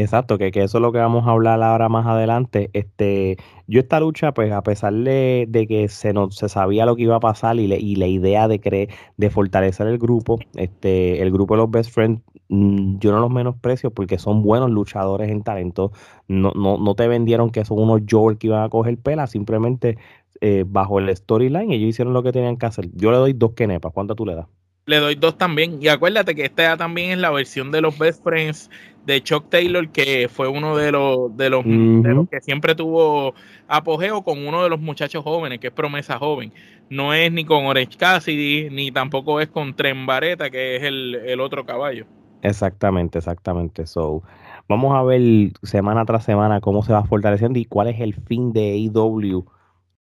Exacto, 0.00 0.38
que, 0.38 0.52
que, 0.52 0.62
eso 0.62 0.78
es 0.78 0.82
lo 0.82 0.92
que 0.92 0.98
vamos 0.98 1.26
a 1.26 1.30
hablar 1.32 1.60
ahora 1.60 1.88
más 1.88 2.06
adelante. 2.06 2.70
Este, 2.72 3.36
yo 3.66 3.80
esta 3.80 3.98
lucha, 3.98 4.32
pues 4.32 4.52
a 4.52 4.62
pesar 4.62 4.92
de, 4.94 5.66
que 5.68 5.88
se, 5.88 6.12
no, 6.12 6.30
se 6.30 6.48
sabía 6.48 6.86
lo 6.86 6.94
que 6.94 7.02
iba 7.02 7.16
a 7.16 7.20
pasar 7.20 7.58
y, 7.58 7.64
y 7.74 7.96
la 7.96 8.06
idea 8.06 8.46
de 8.46 8.60
creer, 8.60 8.90
de 9.16 9.28
fortalecer 9.28 9.88
el 9.88 9.98
grupo, 9.98 10.38
este, 10.54 11.20
el 11.20 11.32
grupo 11.32 11.54
de 11.54 11.58
los 11.62 11.70
Best 11.72 11.90
Friends, 11.90 12.22
mm, 12.48 12.98
yo 13.00 13.10
no 13.10 13.18
los 13.18 13.30
menosprecio 13.30 13.90
porque 13.90 14.18
son 14.20 14.40
buenos 14.44 14.70
luchadores 14.70 15.30
en 15.32 15.42
talento. 15.42 15.90
No, 16.28 16.52
no, 16.54 16.78
no 16.78 16.94
te 16.94 17.08
vendieron 17.08 17.50
que 17.50 17.64
son 17.64 17.80
unos 17.80 18.02
Joel 18.08 18.38
que 18.38 18.46
iban 18.46 18.62
a 18.62 18.68
coger 18.68 18.98
pela, 18.98 19.26
simplemente 19.26 19.98
eh, 20.40 20.64
bajo 20.64 21.00
el 21.00 21.14
storyline 21.16 21.72
ellos 21.72 21.88
hicieron 21.88 22.14
lo 22.14 22.22
que 22.22 22.30
tenían 22.30 22.56
que 22.56 22.66
hacer. 22.66 22.88
Yo 22.94 23.10
le 23.10 23.16
doy 23.16 23.32
dos 23.32 23.52
kenepas, 23.54 23.92
¿cuánto 23.92 24.14
tú 24.14 24.24
le 24.26 24.36
das? 24.36 24.46
Le 24.88 25.00
doy 25.00 25.16
dos 25.16 25.36
también. 25.36 25.82
Y 25.82 25.88
acuérdate 25.88 26.34
que 26.34 26.46
esta 26.46 26.78
también 26.78 27.10
es 27.10 27.18
la 27.18 27.30
versión 27.30 27.70
de 27.70 27.82
los 27.82 27.98
Best 27.98 28.24
Friends 28.24 28.70
de 29.04 29.22
Chuck 29.22 29.50
Taylor, 29.50 29.86
que 29.90 30.30
fue 30.32 30.48
uno 30.48 30.78
de 30.78 30.92
los, 30.92 31.36
de 31.36 31.50
los, 31.50 31.62
que 31.62 32.40
siempre 32.40 32.74
tuvo 32.74 33.34
apogeo 33.68 34.22
con 34.22 34.46
uno 34.46 34.62
de 34.62 34.70
los 34.70 34.80
muchachos 34.80 35.22
jóvenes, 35.22 35.58
que 35.58 35.66
es 35.66 35.72
promesa 35.74 36.18
joven. 36.18 36.54
No 36.88 37.12
es 37.12 37.30
ni 37.30 37.44
con 37.44 37.66
Orange 37.66 37.98
Cassidy, 37.98 38.70
ni 38.70 38.90
tampoco 38.90 39.42
es 39.42 39.48
con 39.48 39.74
Tren 39.74 40.06
Bareta, 40.06 40.48
que 40.48 40.76
es 40.76 40.82
el, 40.84 41.38
otro 41.38 41.66
caballo. 41.66 42.06
Exactamente, 42.40 43.18
exactamente. 43.18 43.86
So, 43.86 44.22
vamos 44.70 44.96
a 44.96 45.02
ver 45.02 45.52
semana 45.62 46.06
tras 46.06 46.24
semana 46.24 46.62
cómo 46.62 46.82
se 46.82 46.94
va 46.94 47.04
fortaleciendo 47.04 47.58
y 47.58 47.66
cuál 47.66 47.88
es 47.88 48.00
el 48.00 48.14
fin 48.14 48.54
de 48.54 48.72
AEW 48.72 49.44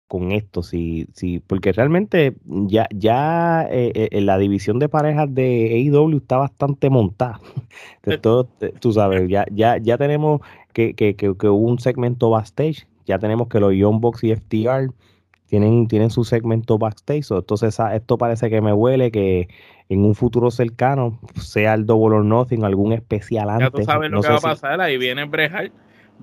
con 0.07 0.31
esto, 0.31 0.61
sí, 0.61 1.07
sí, 1.13 1.41
porque 1.45 1.71
realmente 1.71 2.35
ya, 2.45 2.87
ya 2.93 3.67
eh, 3.71 4.09
eh, 4.11 4.21
la 4.21 4.37
división 4.37 4.77
de 4.77 4.87
parejas 4.87 5.33
de 5.33 5.89
AEW 5.91 6.17
está 6.17 6.37
bastante 6.37 6.89
montada. 6.89 7.39
Eh. 8.05 8.17
todo, 8.17 8.49
tú 8.79 8.91
sabes, 8.91 9.27
ya, 9.29 9.45
ya, 9.49 9.77
ya 9.77 9.97
tenemos 9.97 10.41
que, 10.73 10.93
que, 10.93 11.15
que, 11.15 11.29
hubo 11.29 11.67
un 11.67 11.79
segmento 11.79 12.29
backstage, 12.29 12.85
ya 13.05 13.17
tenemos 13.17 13.47
que 13.47 13.61
los 13.61 13.73
Young 13.73 14.01
Box 14.01 14.25
y 14.25 14.35
FTR 14.35 14.91
tienen, 15.47 15.87
tienen 15.87 16.09
su 16.09 16.25
segmento 16.25 16.77
backstage, 16.77 17.31
entonces 17.31 17.79
esto 17.93 18.17
parece 18.17 18.49
que 18.49 18.61
me 18.61 18.73
huele 18.73 19.09
que 19.09 19.47
en 19.89 20.03
un 20.03 20.15
futuro 20.15 20.51
cercano 20.51 21.17
sea 21.41 21.73
el 21.73 21.85
Double 21.85 22.17
or 22.17 22.25
Nothing, 22.25 22.65
algún 22.65 22.91
especial 22.91 23.49
antes. 23.49 23.71
Ya 23.71 23.77
tú 23.77 23.83
sabes 23.83 24.11
lo 24.11 24.21
que 24.21 24.29
va 24.29 24.35
a 24.35 24.41
pasar, 24.41 24.81
ahí 24.81 24.97
viene 24.97 25.23
Brejal 25.25 25.71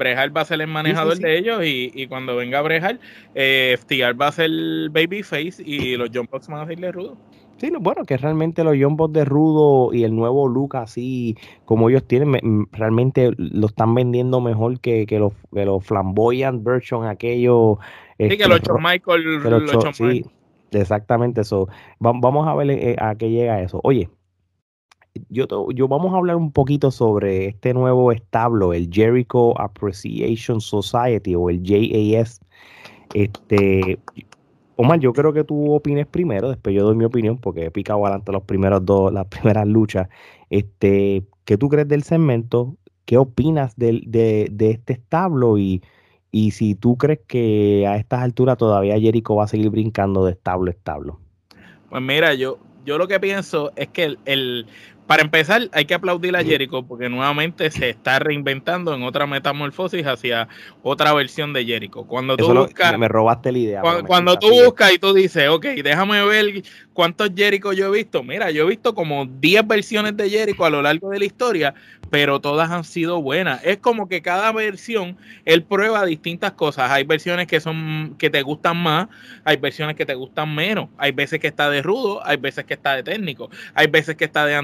Brejal 0.00 0.36
va 0.36 0.40
a 0.40 0.44
ser 0.44 0.60
el 0.60 0.66
manejador 0.66 1.18
de 1.18 1.38
ellos 1.38 1.62
y, 1.64 2.06
cuando 2.08 2.34
venga 2.34 2.60
Brejal, 2.62 2.98
eh, 3.34 3.76
FTR 3.78 4.20
va 4.20 4.28
a 4.28 4.32
ser 4.32 4.50
babyface 4.90 5.62
y 5.64 5.96
los 5.96 6.10
John 6.12 6.28
Box 6.28 6.48
van 6.48 6.58
a 6.58 6.62
hacerle 6.62 6.90
rudo. 6.90 7.16
Sí, 7.58 7.70
bueno, 7.78 8.04
que 8.04 8.16
realmente 8.16 8.64
los 8.64 8.74
John 8.80 8.96
Box 8.96 9.12
de 9.12 9.26
rudo 9.26 9.92
y 9.92 10.04
el 10.04 10.16
nuevo 10.16 10.48
look 10.48 10.76
así 10.76 11.36
como 11.66 11.90
ellos 11.90 12.04
tienen, 12.06 12.66
realmente 12.72 13.32
lo 13.36 13.66
están 13.66 13.94
vendiendo 13.94 14.40
mejor 14.40 14.80
que, 14.80 15.04
que 15.04 15.18
los, 15.18 15.34
que 15.52 15.66
los 15.66 15.84
flamboyant 15.84 16.64
version 16.64 17.06
aquellos. 17.06 17.76
Sí, 18.18 18.28
que 18.28 18.34
este, 18.34 18.48
los 18.48 18.60
John 18.66 18.82
Michael. 18.82 19.42
Los, 19.42 19.96
sí, 19.96 20.24
exactamente 20.70 21.42
eso. 21.42 21.68
vamos 21.98 22.48
a 22.48 22.54
ver 22.54 22.70
eh, 22.70 22.96
a 22.98 23.14
qué 23.16 23.28
llega 23.28 23.60
eso. 23.60 23.80
Oye, 23.84 24.08
yo, 25.28 25.46
yo 25.72 25.88
vamos 25.88 26.12
a 26.14 26.16
hablar 26.16 26.36
un 26.36 26.52
poquito 26.52 26.90
sobre 26.90 27.46
este 27.46 27.74
nuevo 27.74 28.12
establo, 28.12 28.72
el 28.72 28.88
Jericho 28.92 29.58
Appreciation 29.60 30.60
Society 30.60 31.34
o 31.34 31.50
el 31.50 31.62
JAS. 31.64 32.40
Este, 33.14 33.98
Omar, 34.76 35.00
yo 35.00 35.12
creo 35.12 35.32
que 35.32 35.44
tú 35.44 35.72
opines 35.72 36.06
primero, 36.06 36.48
después 36.48 36.74
yo 36.74 36.84
doy 36.84 36.96
mi 36.96 37.04
opinión 37.04 37.38
porque 37.38 37.66
he 37.66 37.70
picado 37.70 38.04
adelante 38.06 38.32
los 38.32 38.44
primeros 38.44 38.84
dos, 38.84 39.12
las 39.12 39.26
primeras 39.26 39.66
luchas. 39.66 40.08
Este, 40.48 41.26
¿qué 41.44 41.58
tú 41.58 41.68
crees 41.68 41.88
del 41.88 42.02
segmento? 42.02 42.76
¿Qué 43.04 43.18
opinas 43.18 43.76
de, 43.76 44.00
de, 44.06 44.70
este 44.70 44.92
establo? 44.92 45.58
Y, 45.58 45.82
y 46.30 46.52
si 46.52 46.76
tú 46.76 46.96
crees 46.96 47.20
que 47.26 47.86
a 47.86 47.96
estas 47.96 48.22
alturas 48.22 48.56
todavía 48.56 48.98
Jericho 48.98 49.34
va 49.34 49.44
a 49.44 49.48
seguir 49.48 49.70
brincando 49.70 50.24
de 50.24 50.32
establo 50.32 50.68
a 50.68 50.74
establo. 50.74 51.18
Pues 51.88 52.02
mira, 52.02 52.34
yo, 52.34 52.58
yo 52.84 52.98
lo 52.98 53.08
que 53.08 53.20
pienso 53.20 53.72
es 53.76 53.88
que 53.88 54.16
el, 54.24 54.66
para 55.10 55.24
empezar, 55.24 55.68
hay 55.72 55.86
que 55.86 55.94
aplaudir 55.94 56.36
a 56.36 56.44
Jericho 56.44 56.84
porque 56.86 57.08
nuevamente 57.08 57.68
se 57.72 57.90
está 57.90 58.20
reinventando 58.20 58.94
en 58.94 59.02
otra 59.02 59.26
metamorfosis 59.26 60.06
hacia 60.06 60.46
otra 60.84 61.12
versión 61.12 61.52
de 61.52 61.64
Jericho. 61.64 62.04
Cuando 62.04 62.36
tú 62.36 62.54
buscas. 62.54 62.96
Me 62.96 63.08
robaste 63.08 63.50
la 63.50 63.58
idea. 63.58 63.82
Cuando, 64.06 64.38
tú 64.38 64.48
buscas 64.48 64.92
y 64.92 65.00
tú 65.00 65.12
dices, 65.12 65.48
ok, 65.48 65.66
déjame 65.82 66.24
ver 66.24 66.62
cuántos 66.92 67.30
Jericho 67.34 67.72
yo 67.72 67.88
he 67.88 67.98
visto. 67.98 68.22
Mira, 68.22 68.52
yo 68.52 68.62
he 68.62 68.68
visto 68.68 68.94
como 68.94 69.26
10 69.26 69.66
versiones 69.66 70.16
de 70.16 70.30
Jericho 70.30 70.64
a 70.64 70.70
lo 70.70 70.80
largo 70.80 71.10
de 71.10 71.18
la 71.18 71.24
historia, 71.24 71.74
pero 72.10 72.40
todas 72.40 72.70
han 72.70 72.84
sido 72.84 73.20
buenas. 73.20 73.64
Es 73.64 73.78
como 73.78 74.08
que 74.08 74.22
cada 74.22 74.52
versión 74.52 75.16
él 75.44 75.64
prueba 75.64 76.06
distintas 76.06 76.52
cosas. 76.52 76.88
Hay 76.90 77.02
versiones 77.02 77.48
que 77.48 77.58
son 77.58 78.14
que 78.16 78.30
te 78.30 78.42
gustan 78.42 78.76
más, 78.76 79.08
hay 79.44 79.56
versiones 79.56 79.96
que 79.96 80.06
te 80.06 80.14
gustan 80.14 80.54
menos. 80.54 80.88
Hay 80.98 81.10
veces 81.10 81.40
que 81.40 81.48
está 81.48 81.68
de 81.68 81.82
rudo, 81.82 82.24
hay 82.24 82.36
veces 82.36 82.64
que 82.64 82.74
está 82.74 82.94
de 82.94 83.02
técnico, 83.02 83.50
hay 83.74 83.88
veces 83.88 84.14
que 84.14 84.24
está 84.24 84.46
de 84.46 84.54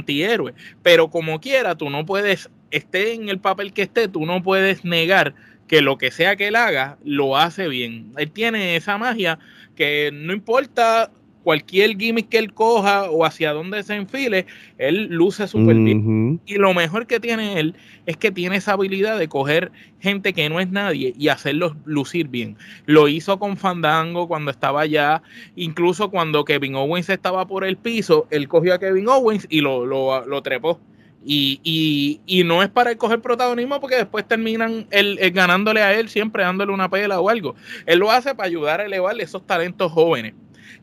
Pero 0.82 1.08
como 1.10 1.40
quiera, 1.40 1.76
tú 1.76 1.90
no 1.90 2.06
puedes, 2.06 2.50
esté 2.70 3.14
en 3.14 3.28
el 3.28 3.38
papel 3.38 3.72
que 3.72 3.82
esté, 3.82 4.08
tú 4.08 4.26
no 4.26 4.42
puedes 4.42 4.84
negar 4.84 5.34
que 5.68 5.80
lo 5.80 5.98
que 5.98 6.10
sea 6.10 6.36
que 6.36 6.48
él 6.48 6.56
haga, 6.56 6.98
lo 7.04 7.36
hace 7.36 7.68
bien. 7.68 8.12
Él 8.16 8.30
tiene 8.30 8.76
esa 8.76 8.98
magia 8.98 9.38
que 9.74 10.10
no 10.12 10.32
importa 10.32 11.10
cualquier 11.46 11.96
gimmick 11.96 12.28
que 12.28 12.38
él 12.38 12.52
coja 12.52 13.08
o 13.08 13.24
hacia 13.24 13.52
dónde 13.52 13.80
se 13.84 13.94
enfile, 13.94 14.46
él 14.78 15.06
luce 15.10 15.46
súper 15.46 15.76
bien. 15.76 16.40
Y 16.44 16.56
lo 16.56 16.74
mejor 16.74 17.06
que 17.06 17.20
tiene 17.20 17.60
él 17.60 17.76
es 18.04 18.16
que 18.16 18.32
tiene 18.32 18.56
esa 18.56 18.72
habilidad 18.72 19.16
de 19.16 19.28
coger 19.28 19.70
gente 20.00 20.32
que 20.32 20.48
no 20.48 20.58
es 20.58 20.72
nadie 20.72 21.14
y 21.16 21.28
hacerlos 21.28 21.76
lucir 21.84 22.26
bien. 22.26 22.56
Lo 22.86 23.06
hizo 23.06 23.38
con 23.38 23.56
Fandango 23.56 24.26
cuando 24.26 24.50
estaba 24.50 24.80
allá, 24.80 25.22
incluso 25.54 26.10
cuando 26.10 26.44
Kevin 26.44 26.74
Owens 26.74 27.08
estaba 27.10 27.46
por 27.46 27.62
el 27.62 27.76
piso, 27.76 28.26
él 28.30 28.48
cogió 28.48 28.74
a 28.74 28.80
Kevin 28.80 29.08
Owens 29.08 29.46
y 29.48 29.60
lo, 29.60 29.86
lo, 29.86 30.42
trepó. 30.42 30.80
Y, 31.24 31.60
y, 31.62 32.20
y, 32.26 32.42
no 32.42 32.64
es 32.64 32.70
para 32.70 32.96
coger 32.96 33.20
protagonismo 33.20 33.80
porque 33.80 33.96
después 33.96 34.26
terminan 34.26 34.88
él, 34.90 35.16
ganándole 35.32 35.82
a 35.82 35.96
él, 35.96 36.08
siempre 36.08 36.42
dándole 36.42 36.72
una 36.72 36.90
pela 36.90 37.20
o 37.20 37.28
algo. 37.28 37.54
Él 37.84 38.00
lo 38.00 38.10
hace 38.10 38.34
para 38.34 38.48
ayudar 38.48 38.80
a 38.80 38.86
elevar 38.86 39.20
esos 39.20 39.46
talentos 39.46 39.92
jóvenes. 39.92 40.34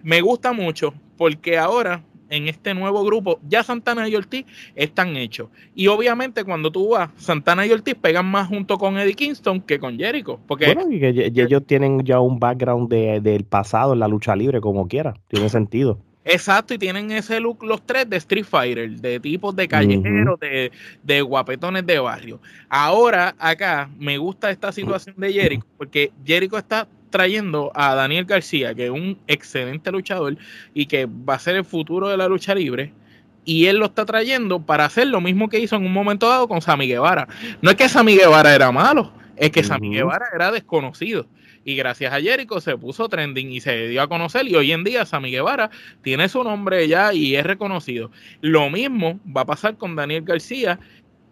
Me 0.01 0.21
gusta 0.21 0.53
mucho 0.53 0.93
porque 1.17 1.57
ahora 1.57 2.03
en 2.29 2.47
este 2.47 2.73
nuevo 2.73 3.03
grupo 3.03 3.39
ya 3.47 3.63
Santana 3.63 4.07
y 4.09 4.15
Ortiz 4.15 4.45
están 4.75 5.15
hechos. 5.15 5.49
Y 5.75 5.87
obviamente 5.87 6.43
cuando 6.43 6.71
tú 6.71 6.89
vas, 6.89 7.09
Santana 7.17 7.65
y 7.65 7.71
Ortiz 7.71 7.95
pegan 7.95 8.25
más 8.25 8.47
junto 8.47 8.77
con 8.77 8.97
Eddie 8.97 9.13
Kingston 9.13 9.61
que 9.61 9.79
con 9.79 9.97
Jericho. 9.97 10.39
Porque 10.47 10.73
bueno, 10.73 10.91
y 10.91 10.99
que 10.99 11.09
ellos 11.09 11.63
tienen 11.67 12.03
ya 12.03 12.19
un 12.19 12.39
background 12.39 12.89
del 12.89 13.43
pasado 13.43 13.93
en 13.93 13.99
la 13.99 14.07
lucha 14.07 14.35
libre 14.35 14.61
como 14.61 14.87
quiera. 14.87 15.13
Tiene 15.27 15.49
sentido. 15.49 15.99
Exacto, 16.25 16.73
y 16.73 16.77
tienen 16.77 17.11
ese 17.11 17.39
look 17.41 17.63
los 17.63 17.85
tres 17.85 18.09
de 18.09 18.15
Street 18.15 18.45
Fighter, 18.45 18.89
de 18.89 19.19
tipos 19.19 19.53
de 19.55 19.67
callejeros, 19.67 20.39
de, 20.39 20.71
de, 21.03 21.21
guapetones 21.21 21.85
de 21.85 21.99
barrio. 21.99 22.39
Ahora, 22.69 23.35
acá, 23.37 23.89
me 23.99 24.17
gusta 24.17 24.49
esta 24.49 24.71
situación 24.71 25.15
de 25.17 25.33
Jericho, 25.33 25.65
porque 25.77 26.13
Jericho 26.25 26.57
está 26.57 26.87
trayendo 27.13 27.71
a 27.75 27.93
Daniel 27.93 28.25
García, 28.25 28.73
que 28.73 28.85
es 28.85 28.89
un 28.89 29.19
excelente 29.27 29.91
luchador 29.91 30.35
y 30.73 30.87
que 30.87 31.05
va 31.05 31.35
a 31.35 31.39
ser 31.39 31.55
el 31.55 31.63
futuro 31.63 32.09
de 32.09 32.17
la 32.17 32.27
lucha 32.27 32.55
libre. 32.55 32.91
Y 33.45 33.67
él 33.67 33.77
lo 33.77 33.85
está 33.85 34.03
trayendo 34.03 34.65
para 34.65 34.85
hacer 34.85 35.07
lo 35.07 35.21
mismo 35.21 35.47
que 35.47 35.59
hizo 35.59 35.75
en 35.75 35.85
un 35.85 35.93
momento 35.93 36.27
dado 36.27 36.47
con 36.47 36.61
Sammy 36.61 36.87
Guevara. 36.87 37.27
No 37.61 37.69
es 37.69 37.75
que 37.75 37.87
Sammy 37.87 38.17
Guevara 38.17 38.55
era 38.55 38.71
malo, 38.71 39.13
es 39.35 39.51
que 39.51 39.63
Sammy 39.63 39.93
Guevara 39.93 40.25
era 40.33 40.51
desconocido. 40.51 41.27
Y 41.65 41.75
gracias 41.75 42.11
a 42.11 42.19
Jericho 42.19 42.59
se 42.59 42.77
puso 42.77 43.07
trending 43.07 43.51
y 43.51 43.61
se 43.61 43.89
dio 43.89 44.01
a 44.01 44.07
conocer. 44.07 44.47
Y 44.47 44.55
hoy 44.55 44.71
en 44.71 44.83
día 44.83 45.05
Sammy 45.05 45.29
Guevara 45.29 45.69
tiene 46.01 46.27
su 46.29 46.43
nombre 46.43 46.87
ya 46.87 47.13
y 47.13 47.35
es 47.35 47.45
reconocido. 47.45 48.09
Lo 48.41 48.69
mismo 48.71 49.19
va 49.25 49.41
a 49.41 49.45
pasar 49.45 49.77
con 49.77 49.95
Daniel 49.95 50.23
García 50.23 50.79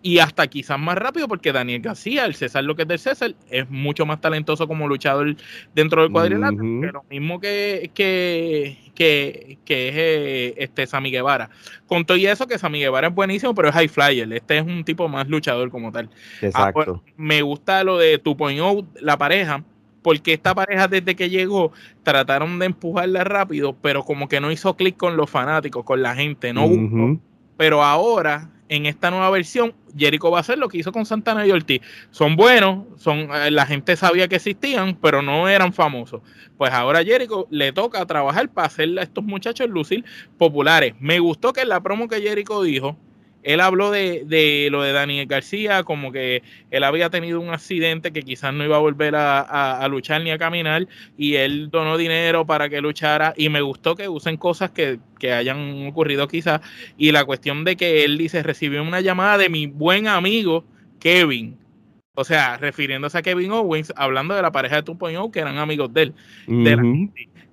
y 0.03 0.20
hasta 0.20 0.48
quizás 0.48 0.79
más 0.79 0.98
rápido 0.98 1.27
porque 1.27 1.51
Daniel 1.51 1.81
García, 1.81 2.25
el 2.25 2.36
César 2.36 2.63
lo 2.63 2.75
que 2.75 2.84
es 2.84 2.88
del 2.88 3.00
César, 3.00 3.36
es 3.50 3.70
mucho 3.70 4.05
más 4.05 4.20
talentoso 4.20 4.67
como 4.67 4.88
luchador 4.88 5.36
dentro 5.75 6.01
del 6.01 6.12
cuadrilátero, 6.12 6.81
que 6.81 6.91
lo 6.91 7.03
mismo 7.10 7.39
que, 7.39 7.91
que, 7.93 8.91
que, 8.96 9.60
que 9.63 9.89
es 9.89 9.96
eh, 9.98 10.53
este 10.58 10.88
Sammy 10.88 11.12
Guevara. 11.12 11.50
Con 11.86 12.05
todo 12.05 12.17
y 12.17 12.25
eso 12.25 12.48
que 12.48 12.58
Sammy 12.58 12.79
Guevara 12.79 13.08
es 13.08 13.15
buenísimo, 13.15 13.53
pero 13.53 13.70
es 13.70 13.75
high 13.75 13.88
flyer, 13.88 14.31
este 14.34 14.58
es 14.58 14.63
un 14.63 14.84
tipo 14.84 15.08
más 15.08 15.27
luchador 15.27 15.70
como 15.70 15.91
tal. 15.91 16.10
Ah, 16.53 16.72
pues, 16.74 16.88
Exacto. 16.88 17.03
me 17.17 17.41
gusta 17.41 17.84
lo 17.84 17.98
de 17.98 18.17
tu 18.17 18.36
point 18.36 18.60
la 19.00 19.17
pareja, 19.17 19.63
porque 20.01 20.34
esta 20.34 20.55
pareja 20.55 20.88
desde 20.88 21.15
que 21.15 21.29
llegó 21.29 21.72
trataron 22.03 22.58
de 22.58 22.65
empujarla 22.67 23.24
rápido, 23.24 23.75
pero 23.81 24.03
como 24.03 24.27
que 24.27 24.41
no 24.41 24.51
hizo 24.51 24.75
clic 24.75 24.98
con 24.98 25.15
los 25.15 25.29
fanáticos, 25.29 25.84
con 25.86 26.01
la 26.01 26.15
gente, 26.15 26.53
no 26.53 27.20
Pero 27.58 27.84
ahora 27.84 28.50
en 28.71 28.85
esta 28.85 29.11
nueva 29.11 29.29
versión, 29.29 29.75
Jericho 29.97 30.31
va 30.31 30.37
a 30.37 30.41
hacer 30.41 30.57
lo 30.57 30.69
que 30.69 30.77
hizo 30.77 30.93
con 30.93 31.05
Santana 31.05 31.45
y 31.45 31.51
Ortiz. 31.51 31.81
Son 32.09 32.37
buenos, 32.37 32.85
son, 32.95 33.27
eh, 33.35 33.51
la 33.51 33.65
gente 33.65 33.97
sabía 33.97 34.29
que 34.29 34.37
existían, 34.37 34.95
pero 34.95 35.21
no 35.21 35.49
eran 35.49 35.73
famosos. 35.73 36.21
Pues 36.57 36.71
ahora 36.71 37.03
Jericho 37.03 37.47
le 37.49 37.73
toca 37.73 38.05
trabajar 38.05 38.47
para 38.47 38.67
hacer 38.67 38.97
a 38.97 39.03
estos 39.03 39.25
muchachos 39.25 39.69
lucir 39.69 40.05
populares. 40.37 40.93
Me 41.01 41.19
gustó 41.19 41.51
que 41.51 41.61
en 41.61 41.69
la 41.69 41.83
promo 41.83 42.07
que 42.07 42.21
Jericho 42.21 42.63
dijo, 42.63 42.97
él 43.43 43.60
habló 43.60 43.91
de, 43.91 44.67
lo 44.71 44.83
de 44.83 44.91
Daniel 44.91 45.25
García, 45.27 45.83
como 45.83 46.12
que 46.12 46.43
él 46.69 46.83
había 46.83 47.10
tenido 47.10 47.39
un 47.39 47.50
accidente 47.50 48.12
que 48.12 48.24
quizás 48.24 48.53
no 48.53 48.63
iba 48.63 48.75
a 48.75 48.79
volver 48.79 49.15
a, 49.15 49.88
luchar 49.89 50.21
ni 50.21 50.31
a 50.31 50.38
caminar 50.38 50.88
y 51.17 51.36
él 51.36 51.69
donó 51.69 51.98
dinero 51.98 52.45
para 52.45 52.69
que 52.69 52.81
luchara 52.81 53.33
y 53.36 53.50
me 53.50 53.62
gustó 53.62 53.95
que 53.95 54.07
usen 54.07 54.38
cosas 54.38 54.71
que, 54.71 55.00
que 55.19 55.33
hayan 55.33 55.88
ocurrido 55.88 56.27
quizás 56.27 56.62
y 56.98 57.12
la 57.12 57.25
cuestión 57.25 57.63
de 57.63 57.75
que 57.75 58.03
él 58.03 58.17
dice 58.17 58.43
recibió 58.43 58.81
una 58.83 59.01
llamada 59.01 59.38
de 59.38 59.50
mi 59.50 59.67
buen 59.67 60.07
amigo 60.07 60.63
Kevin 61.00 61.57
o 62.13 62.25
sea, 62.25 62.57
refiriéndose 62.57 63.17
a 63.17 63.21
Kevin 63.21 63.51
Owens, 63.51 63.93
hablando 63.95 64.36
de 64.36 64.41
la 64.41 64.51
pareja 64.51 64.81
de 64.81 64.83
2.0 64.83 65.31
que 65.31 65.39
eran 65.39 65.57
amigos 65.57 65.93
de 65.93 66.01
él, 66.03 66.13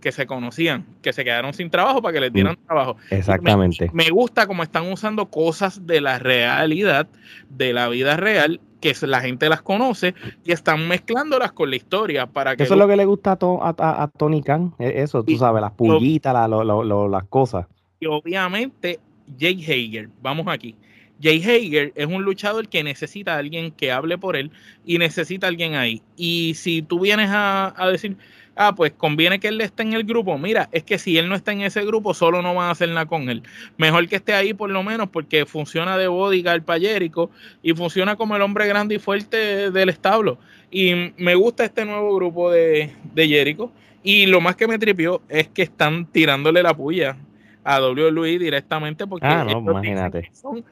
que 0.00 0.12
se 0.12 0.26
conocían, 0.26 0.86
que 1.02 1.12
se 1.12 1.24
quedaron 1.24 1.52
sin 1.54 1.70
trabajo 1.70 2.00
para 2.00 2.12
que 2.12 2.20
les 2.20 2.32
dieran 2.32 2.54
mm, 2.54 2.66
trabajo. 2.66 2.96
Exactamente. 3.10 3.90
Me, 3.92 4.10
gusta 4.10 4.46
cómo 4.46 4.62
están 4.62 4.90
usando 4.90 5.26
cosas 5.26 5.86
de 5.86 6.00
la 6.00 6.18
realidad, 6.18 7.08
de 7.48 7.72
la 7.72 7.88
vida 7.88 8.16
real, 8.16 8.60
que 8.80 8.94
la 9.02 9.20
gente 9.20 9.48
las 9.48 9.62
conoce 9.62 10.14
y 10.44 10.52
están 10.52 10.86
mezclándolas 10.86 11.52
con 11.52 11.70
la 11.70 11.76
historia 11.76 12.26
para 12.26 12.56
que... 12.56 12.62
Eso 12.62 12.74
es 12.74 12.78
lo 12.78 12.86
que 12.86 12.96
le 12.96 13.04
gusta 13.04 13.32
a, 13.32 14.02
a, 14.02 14.08
Tony 14.16 14.42
Khan, 14.42 14.74
e, 14.78 15.02
eso, 15.02 15.24
tú 15.24 15.36
sabes, 15.36 15.60
las 15.60 15.72
pullitas, 15.72 16.48
las 16.48 17.24
cosas. 17.24 17.66
Y 18.00 18.06
obviamente, 18.06 19.00
Jay 19.38 19.62
Hager, 19.62 20.08
vamos 20.22 20.46
aquí. 20.48 20.76
Jay 21.20 21.42
Hager 21.42 21.92
es 21.96 22.06
un 22.06 22.22
luchador 22.22 22.68
que 22.68 22.84
necesita 22.84 23.34
a 23.34 23.38
alguien 23.38 23.72
que 23.72 23.90
hable 23.90 24.18
por 24.18 24.36
él 24.36 24.52
y 24.84 24.98
necesita 24.98 25.46
a 25.46 25.50
alguien 25.50 25.74
ahí. 25.74 26.02
Y 26.16 26.54
si 26.54 26.82
tú 26.82 27.00
vienes 27.00 27.30
a, 27.32 27.74
decir, 27.90 28.16
ah, 28.58 28.74
pues 28.74 28.92
conviene 28.92 29.38
que 29.38 29.48
él 29.48 29.60
esté 29.60 29.84
en 29.84 29.94
el 29.94 30.04
grupo, 30.04 30.36
mira, 30.36 30.68
es 30.72 30.82
que 30.82 30.98
si 30.98 31.16
él 31.16 31.28
no 31.28 31.36
está 31.36 31.52
en 31.52 31.62
ese 31.62 31.84
grupo, 31.84 32.12
solo 32.12 32.42
no 32.42 32.54
van 32.54 32.68
a 32.68 32.72
hacer 32.72 32.88
nada 32.88 33.06
con 33.06 33.30
él. 33.30 33.44
Mejor 33.76 34.06
que 34.08 34.16
esté 34.16 34.34
ahí 34.34 34.52
por 34.52 34.68
lo 34.68 34.82
menos 34.82 35.08
porque 35.08 35.46
funciona 35.46 35.96
de 35.96 36.08
bodyguard 36.08 36.62
para 36.62 36.80
Jericho 36.80 37.30
y 37.62 37.72
funciona 37.72 38.16
como 38.16 38.34
el 38.34 38.42
hombre 38.42 38.66
grande 38.66 38.96
y 38.96 38.98
fuerte 38.98 39.70
del 39.70 39.88
establo. 39.88 40.38
Y 40.70 41.12
me 41.16 41.36
gusta 41.36 41.64
este 41.64 41.84
nuevo 41.84 42.14
grupo 42.16 42.50
de, 42.50 42.92
de 43.14 43.28
Jericho. 43.28 43.72
Y 44.02 44.26
lo 44.26 44.40
más 44.40 44.56
que 44.56 44.66
me 44.66 44.78
tripió 44.78 45.22
es 45.28 45.48
que 45.48 45.62
están 45.62 46.06
tirándole 46.06 46.62
la 46.62 46.74
puya 46.74 47.16
a 47.62 47.80
WWE 47.80 48.38
directamente 48.38 49.06
porque 49.06 49.26
ah, 49.26 49.44
no, 49.44 49.58
imagínate. 49.58 50.30
son 50.32 50.64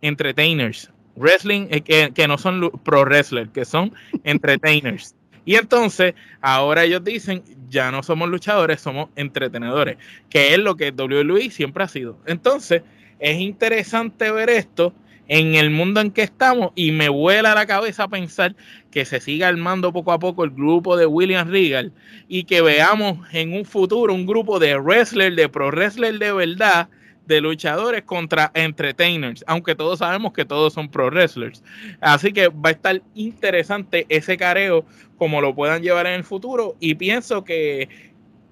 entertainers. 0.00 0.90
Wrestling, 1.16 1.66
eh, 1.70 1.80
que, 1.80 2.12
que 2.14 2.28
no 2.28 2.36
son 2.38 2.70
pro 2.84 3.04
wrestlers, 3.04 3.50
que 3.50 3.64
son 3.64 3.92
entertainers. 4.24 5.15
Y 5.46 5.54
entonces, 5.54 6.14
ahora 6.42 6.84
ellos 6.84 7.02
dicen, 7.04 7.42
ya 7.70 7.90
no 7.90 8.02
somos 8.02 8.28
luchadores, 8.28 8.80
somos 8.80 9.08
entretenedores, 9.16 9.96
que 10.28 10.52
es 10.52 10.58
lo 10.58 10.76
que 10.76 10.90
WWE 10.90 11.50
siempre 11.50 11.84
ha 11.84 11.88
sido. 11.88 12.18
Entonces, 12.26 12.82
es 13.20 13.40
interesante 13.40 14.30
ver 14.30 14.50
esto 14.50 14.92
en 15.28 15.54
el 15.54 15.70
mundo 15.70 16.00
en 16.00 16.10
que 16.10 16.22
estamos 16.22 16.72
y 16.74 16.90
me 16.90 17.08
vuela 17.08 17.54
la 17.54 17.66
cabeza 17.66 18.08
pensar 18.08 18.54
que 18.90 19.04
se 19.04 19.20
siga 19.20 19.48
armando 19.48 19.92
poco 19.92 20.12
a 20.12 20.18
poco 20.18 20.44
el 20.44 20.50
grupo 20.50 20.96
de 20.96 21.06
William 21.06 21.48
Regal 21.48 21.92
y 22.28 22.44
que 22.44 22.60
veamos 22.60 23.18
en 23.32 23.52
un 23.52 23.64
futuro 23.64 24.14
un 24.14 24.26
grupo 24.26 24.58
de 24.58 24.76
wrestlers, 24.78 25.36
de 25.36 25.48
pro 25.48 25.68
wrestlers 25.68 26.18
de 26.18 26.32
verdad, 26.32 26.88
de 27.26 27.40
luchadores 27.40 28.02
contra 28.02 28.50
entertainers, 28.54 29.44
aunque 29.46 29.74
todos 29.74 29.98
sabemos 29.98 30.32
que 30.32 30.44
todos 30.44 30.72
son 30.72 30.88
pro 30.88 31.08
wrestlers. 31.10 31.62
Así 32.00 32.32
que 32.32 32.48
va 32.48 32.70
a 32.70 32.72
estar 32.72 33.02
interesante 33.14 34.06
ese 34.08 34.36
careo, 34.36 34.84
como 35.16 35.40
lo 35.40 35.54
puedan 35.54 35.82
llevar 35.82 36.06
en 36.06 36.14
el 36.14 36.24
futuro. 36.24 36.76
Y 36.80 36.94
pienso 36.94 37.44
que, 37.44 37.88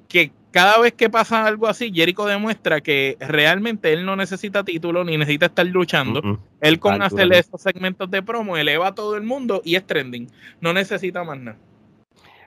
que 0.08 0.32
cada 0.50 0.78
vez 0.78 0.92
que 0.92 1.10
pasa 1.10 1.46
algo 1.46 1.66
así, 1.66 1.92
Jericho 1.92 2.26
demuestra 2.26 2.80
que 2.80 3.16
realmente 3.18 3.92
él 3.92 4.06
no 4.06 4.14
necesita 4.14 4.62
título 4.62 5.02
ni 5.02 5.16
necesita 5.18 5.46
estar 5.46 5.66
luchando. 5.66 6.40
Él 6.60 6.78
con 6.78 7.02
hacerle 7.02 7.38
esos 7.40 7.60
segmentos 7.60 8.10
de 8.10 8.22
promo 8.22 8.56
eleva 8.56 8.88
a 8.88 8.94
todo 8.94 9.16
el 9.16 9.24
mundo 9.24 9.62
y 9.64 9.74
es 9.74 9.84
trending. 9.84 10.28
No 10.60 10.72
necesita 10.72 11.24
más 11.24 11.38
nada. 11.38 11.58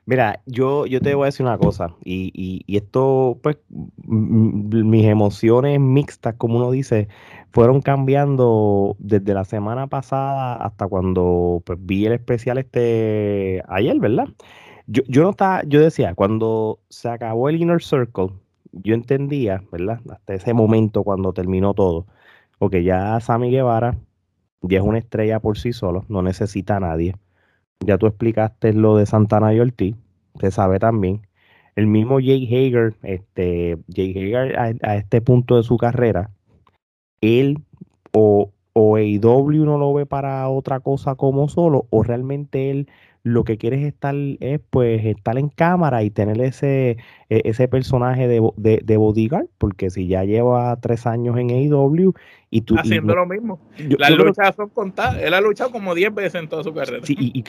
Mira, 0.07 0.41
yo, 0.45 0.85
yo 0.85 1.01
te 1.01 1.13
voy 1.15 1.23
a 1.23 1.25
decir 1.25 1.45
una 1.45 1.57
cosa, 1.57 1.93
y, 2.05 2.31
y, 2.33 2.77
esto, 2.77 3.37
pues, 3.43 3.57
mis 4.07 5.05
emociones 5.05 5.81
mixtas, 5.81 6.35
como 6.35 6.55
uno 6.55 6.71
dice, 6.71 7.09
fueron 7.51 7.81
cambiando 7.81 8.95
desde 8.99 9.33
la 9.33 9.43
semana 9.43 9.87
pasada 9.87 10.55
hasta 10.55 10.87
cuando 10.87 11.61
pues, 11.65 11.77
vi 11.81 12.05
el 12.05 12.13
especial 12.13 12.57
este 12.57 13.61
ayer, 13.67 13.99
¿verdad? 13.99 14.29
Yo, 14.87 15.03
yo 15.09 15.23
no 15.23 15.31
estaba, 15.31 15.63
yo 15.65 15.81
decía, 15.81 16.15
cuando 16.15 16.79
se 16.89 17.09
acabó 17.09 17.49
el 17.49 17.61
Inner 17.61 17.83
Circle, 17.83 18.29
yo 18.71 18.93
entendía, 18.95 19.61
¿verdad? 19.73 19.99
Hasta 20.09 20.35
ese 20.35 20.53
momento 20.53 21.03
cuando 21.03 21.33
terminó 21.33 21.73
todo, 21.73 22.07
porque 22.59 22.83
ya 22.83 23.19
Sammy 23.19 23.51
Guevara 23.51 23.97
ya 24.61 24.77
es 24.79 24.85
una 24.85 24.99
estrella 24.99 25.41
por 25.41 25.57
sí 25.57 25.73
solo, 25.73 26.05
no 26.07 26.21
necesita 26.21 26.77
a 26.77 26.79
nadie 26.79 27.15
ya 27.85 27.97
tú 27.97 28.07
explicaste 28.07 28.73
lo 28.73 28.97
de 28.97 29.05
Santana 29.05 29.53
y 29.53 29.59
Ortiz, 29.59 29.95
se 30.39 30.51
sabe 30.51 30.79
también. 30.79 31.21
El 31.75 31.87
mismo 31.87 32.15
Jay 32.15 32.45
Hager, 32.45 32.95
este, 33.03 33.77
Jay 33.93 34.11
Hager 34.11 34.57
a, 34.57 34.95
este 34.95 35.21
punto 35.21 35.57
de 35.57 35.63
su 35.63 35.77
carrera, 35.77 36.31
él 37.21 37.59
o, 38.13 38.51
o 38.73 38.95
AEW 38.95 39.65
no 39.65 39.77
lo 39.77 39.93
ve 39.93 40.05
para 40.05 40.47
otra 40.49 40.79
cosa 40.79 41.15
como 41.15 41.49
solo, 41.49 41.85
o 41.89 42.03
realmente 42.03 42.71
él 42.71 42.87
lo 43.27 43.43
que 43.43 43.57
quieres 43.57 43.83
estar 43.83 44.15
es 44.39 44.59
pues 44.69 45.05
estar 45.05 45.37
en 45.37 45.49
cámara 45.49 46.03
y 46.03 46.09
tener 46.09 46.39
ese, 46.41 46.97
e, 47.29 47.41
ese 47.45 47.67
personaje 47.67 48.27
de, 48.27 48.41
de, 48.55 48.97
bodyguard, 48.97 49.47
porque 49.57 49.89
si 49.89 50.07
ya 50.07 50.23
lleva 50.23 50.75
tres 50.79 51.05
años 51.05 51.37
en 51.37 51.49
AEW 51.49 52.13
y 52.49 52.61
tú... 52.61 52.75
Haciendo 52.77 53.15
lo 53.15 53.25
mismo. 53.25 53.59
Las 53.99 54.11
luchas 54.11 54.55
son 54.55 54.69
contadas. 54.69 55.21
Él 55.21 55.33
ha 55.33 55.41
luchado 55.41 55.71
como 55.71 55.93
10 55.93 56.15
veces 56.15 56.35
en 56.35 56.47
toda 56.47 56.63
su 56.63 56.73
carrera. 56.73 57.05
Sí, 57.05 57.15
y, 57.19 57.43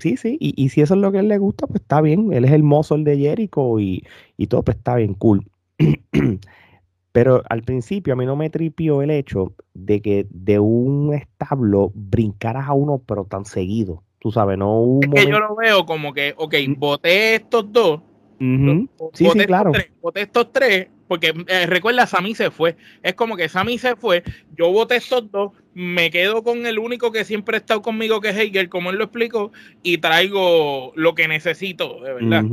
sí, 0.00 0.16
sí. 0.16 0.38
Y, 0.40 0.68
si 0.68 0.80
eso 0.80 0.94
es 0.94 1.00
lo 1.00 1.10
que 1.10 1.18
a 1.18 1.20
él 1.20 1.28
le 1.28 1.38
gusta, 1.38 1.66
pues 1.66 1.80
está 1.80 2.00
bien. 2.00 2.32
Él 2.32 2.44
es 2.44 2.52
el 2.52 2.62
mozo 2.62 2.94
el 2.94 3.04
de 3.04 3.18
Jericho 3.18 3.80
y, 3.80 4.04
y 4.36 4.46
todo, 4.46 4.62
pues 4.62 4.76
está 4.76 4.94
bien, 4.94 5.14
cool. 5.14 5.44
Pero 7.12 7.42
al 7.48 7.62
principio 7.62 8.12
a 8.12 8.16
mí 8.16 8.26
no 8.26 8.36
me 8.36 8.50
tripió 8.50 9.00
el 9.00 9.10
hecho 9.10 9.54
de 9.72 10.02
que 10.02 10.26
de 10.30 10.58
un 10.58 11.14
establo 11.14 11.90
brincaras 11.94 12.68
a 12.68 12.74
uno, 12.74 12.98
pero 13.06 13.24
tan 13.24 13.46
seguido. 13.46 14.02
Tú 14.18 14.32
sabes, 14.32 14.58
no 14.58 14.80
hubo. 14.80 15.00
Es 15.02 15.24
que 15.24 15.30
yo 15.30 15.38
lo 15.38 15.54
veo 15.54 15.86
como 15.86 16.12
que, 16.12 16.34
ok, 16.36 16.54
voté 16.76 17.36
estos 17.36 17.70
dos. 17.72 18.00
Sí, 18.38 19.28
sí, 19.30 19.38
claro. 19.46 19.72
voté 20.00 20.22
estos 20.22 20.52
tres, 20.52 20.88
porque 21.08 21.32
eh, 21.48 21.66
recuerda, 21.66 22.06
Sammy 22.06 22.34
se 22.34 22.50
fue. 22.50 22.76
Es 23.02 23.14
como 23.14 23.36
que 23.36 23.48
Sammy 23.48 23.78
se 23.78 23.96
fue, 23.96 24.22
yo 24.56 24.72
voté 24.72 24.96
estos 24.96 25.30
dos, 25.30 25.52
me 25.74 26.10
quedo 26.10 26.42
con 26.42 26.66
el 26.66 26.78
único 26.78 27.12
que 27.12 27.24
siempre 27.24 27.56
ha 27.56 27.60
estado 27.60 27.82
conmigo, 27.82 28.20
que 28.20 28.30
es 28.30 28.36
Hegel, 28.36 28.68
como 28.68 28.90
él 28.90 28.96
lo 28.96 29.04
explicó, 29.04 29.52
y 29.82 29.98
traigo 29.98 30.92
lo 30.96 31.14
que 31.14 31.28
necesito, 31.28 32.00
de 32.02 32.14
verdad. 32.14 32.44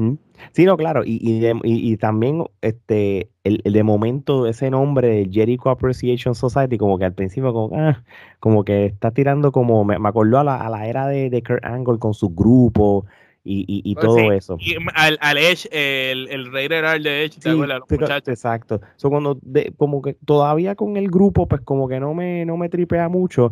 Sí, 0.51 0.65
no, 0.65 0.75
claro, 0.75 1.03
y, 1.05 1.19
y, 1.23 1.97
también 1.97 2.43
este 2.61 3.29
el, 3.43 3.61
de 3.63 3.83
momento 3.83 4.47
ese 4.47 4.69
nombre, 4.69 5.27
Jericho 5.31 5.69
Appreciation 5.69 6.35
Society, 6.35 6.77
como 6.77 6.97
que 6.97 7.05
al 7.05 7.13
principio 7.13 7.53
como, 7.53 7.75
ah, 7.77 8.03
como 8.39 8.65
que 8.65 8.87
está 8.87 9.11
tirando 9.11 9.51
como, 9.51 9.85
me, 9.85 9.95
acordó 10.03 10.39
a 10.39 10.43
la, 10.43 10.57
a 10.57 10.69
la 10.69 10.87
era 10.87 11.07
de, 11.07 11.29
de 11.29 11.43
Kurt 11.43 11.63
Angle 11.63 11.99
con 11.99 12.13
su 12.13 12.29
grupo, 12.29 13.05
y, 13.45 13.81
y, 13.83 13.93
pues 13.95 14.05
todo 14.05 14.31
eso. 14.31 14.57
Y 14.59 14.75
al, 14.95 15.17
al, 15.19 15.37
Edge, 15.37 15.67
el, 15.71 16.29
el 16.29 16.51
Raider 16.51 17.01
de 17.01 17.25
Edge, 17.25 17.39
¿te 17.39 18.31
Exacto. 18.31 18.79
So, 18.95 19.09
cuando 19.09 19.37
como 19.77 20.01
que 20.01 20.13
todavía 20.25 20.75
con 20.75 20.95
el 20.95 21.09
grupo, 21.09 21.47
pues 21.47 21.61
como 21.61 21.89
que 21.89 21.99
no 21.99 22.13
me, 22.13 22.45
no 22.45 22.55
me 22.55 22.69
tripea 22.69 23.09
mucho, 23.09 23.51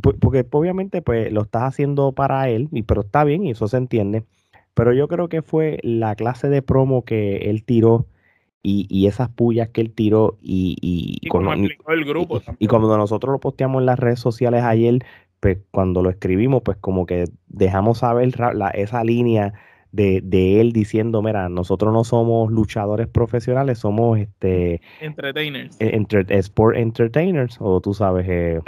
porque 0.00 0.46
obviamente 0.50 1.02
pues 1.02 1.32
lo 1.32 1.42
estás 1.42 1.64
haciendo 1.64 2.12
para 2.12 2.48
él, 2.48 2.68
y, 2.70 2.82
pero 2.82 3.00
está 3.00 3.24
bien 3.24 3.44
y 3.44 3.50
eso 3.50 3.66
se 3.66 3.78
entiende. 3.78 4.24
Pero 4.74 4.92
yo 4.92 5.08
creo 5.08 5.28
que 5.28 5.42
fue 5.42 5.80
la 5.82 6.14
clase 6.14 6.48
de 6.48 6.62
promo 6.62 7.04
que 7.04 7.50
él 7.50 7.64
tiró 7.64 8.06
y, 8.62 8.86
y 8.88 9.06
esas 9.08 9.28
pullas 9.28 9.68
que 9.70 9.80
él 9.80 9.92
tiró 9.92 10.38
y, 10.40 10.76
y, 10.80 11.18
y 11.20 11.28
como 11.28 11.52
el 11.52 12.04
grupo. 12.04 12.40
Y, 12.58 12.68
cuando 12.68 12.96
nosotros 12.96 13.32
lo 13.32 13.40
posteamos 13.40 13.80
en 13.80 13.86
las 13.86 13.98
redes 13.98 14.20
sociales 14.20 14.62
ayer, 14.62 15.00
pues 15.42 15.58
cuando 15.72 16.04
lo 16.04 16.10
escribimos, 16.10 16.62
pues 16.62 16.76
como 16.76 17.04
que 17.04 17.24
dejamos 17.48 17.98
saber 17.98 18.32
esa 18.74 19.02
línea 19.02 19.54
de, 19.90 20.60
él 20.60 20.72
diciendo, 20.72 21.20
mira, 21.20 21.48
nosotros 21.48 21.92
no 21.92 22.04
somos 22.04 22.52
luchadores 22.52 23.08
profesionales, 23.08 23.80
somos 23.80 24.20
este 24.20 24.80
entertainers. 25.00 25.76
E, 25.80 26.38
sport 26.38 26.76
entertainers, 26.76 27.56
o 27.58 27.80
tú 27.80 27.92
sabes, 27.92 28.24
eh, 28.28 28.60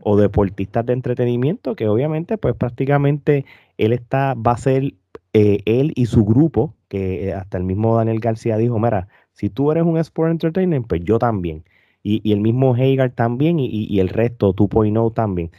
o 0.00 0.16
deportistas 0.16 0.86
de 0.86 0.94
entretenimiento, 0.94 1.76
que 1.76 1.88
obviamente, 1.88 2.38
pues 2.38 2.54
prácticamente 2.54 3.44
él 3.76 3.92
está, 3.92 4.32
va 4.32 4.52
a 4.52 4.56
ser 4.56 4.94
eh, 5.34 5.58
él 5.66 5.92
y 5.94 6.06
su 6.06 6.24
grupo, 6.24 6.74
que 6.88 7.34
hasta 7.34 7.58
el 7.58 7.64
mismo 7.64 7.98
Daniel 7.98 8.20
García 8.20 8.56
dijo, 8.56 8.78
mira, 8.78 9.08
si 9.34 9.50
tú 9.50 9.70
eres 9.70 9.84
un 9.84 9.98
sport 9.98 10.30
entertainer, 10.30 10.80
pues 10.88 11.02
yo 11.04 11.18
también. 11.18 11.64
Y, 12.04 12.32
el 12.32 12.40
mismo 12.40 12.74
Hagar 12.74 13.10
también 13.10 13.58
y, 13.58 13.98
el 13.98 14.10
resto 14.10 14.54
2.0 14.54 15.14
también. 15.14 15.50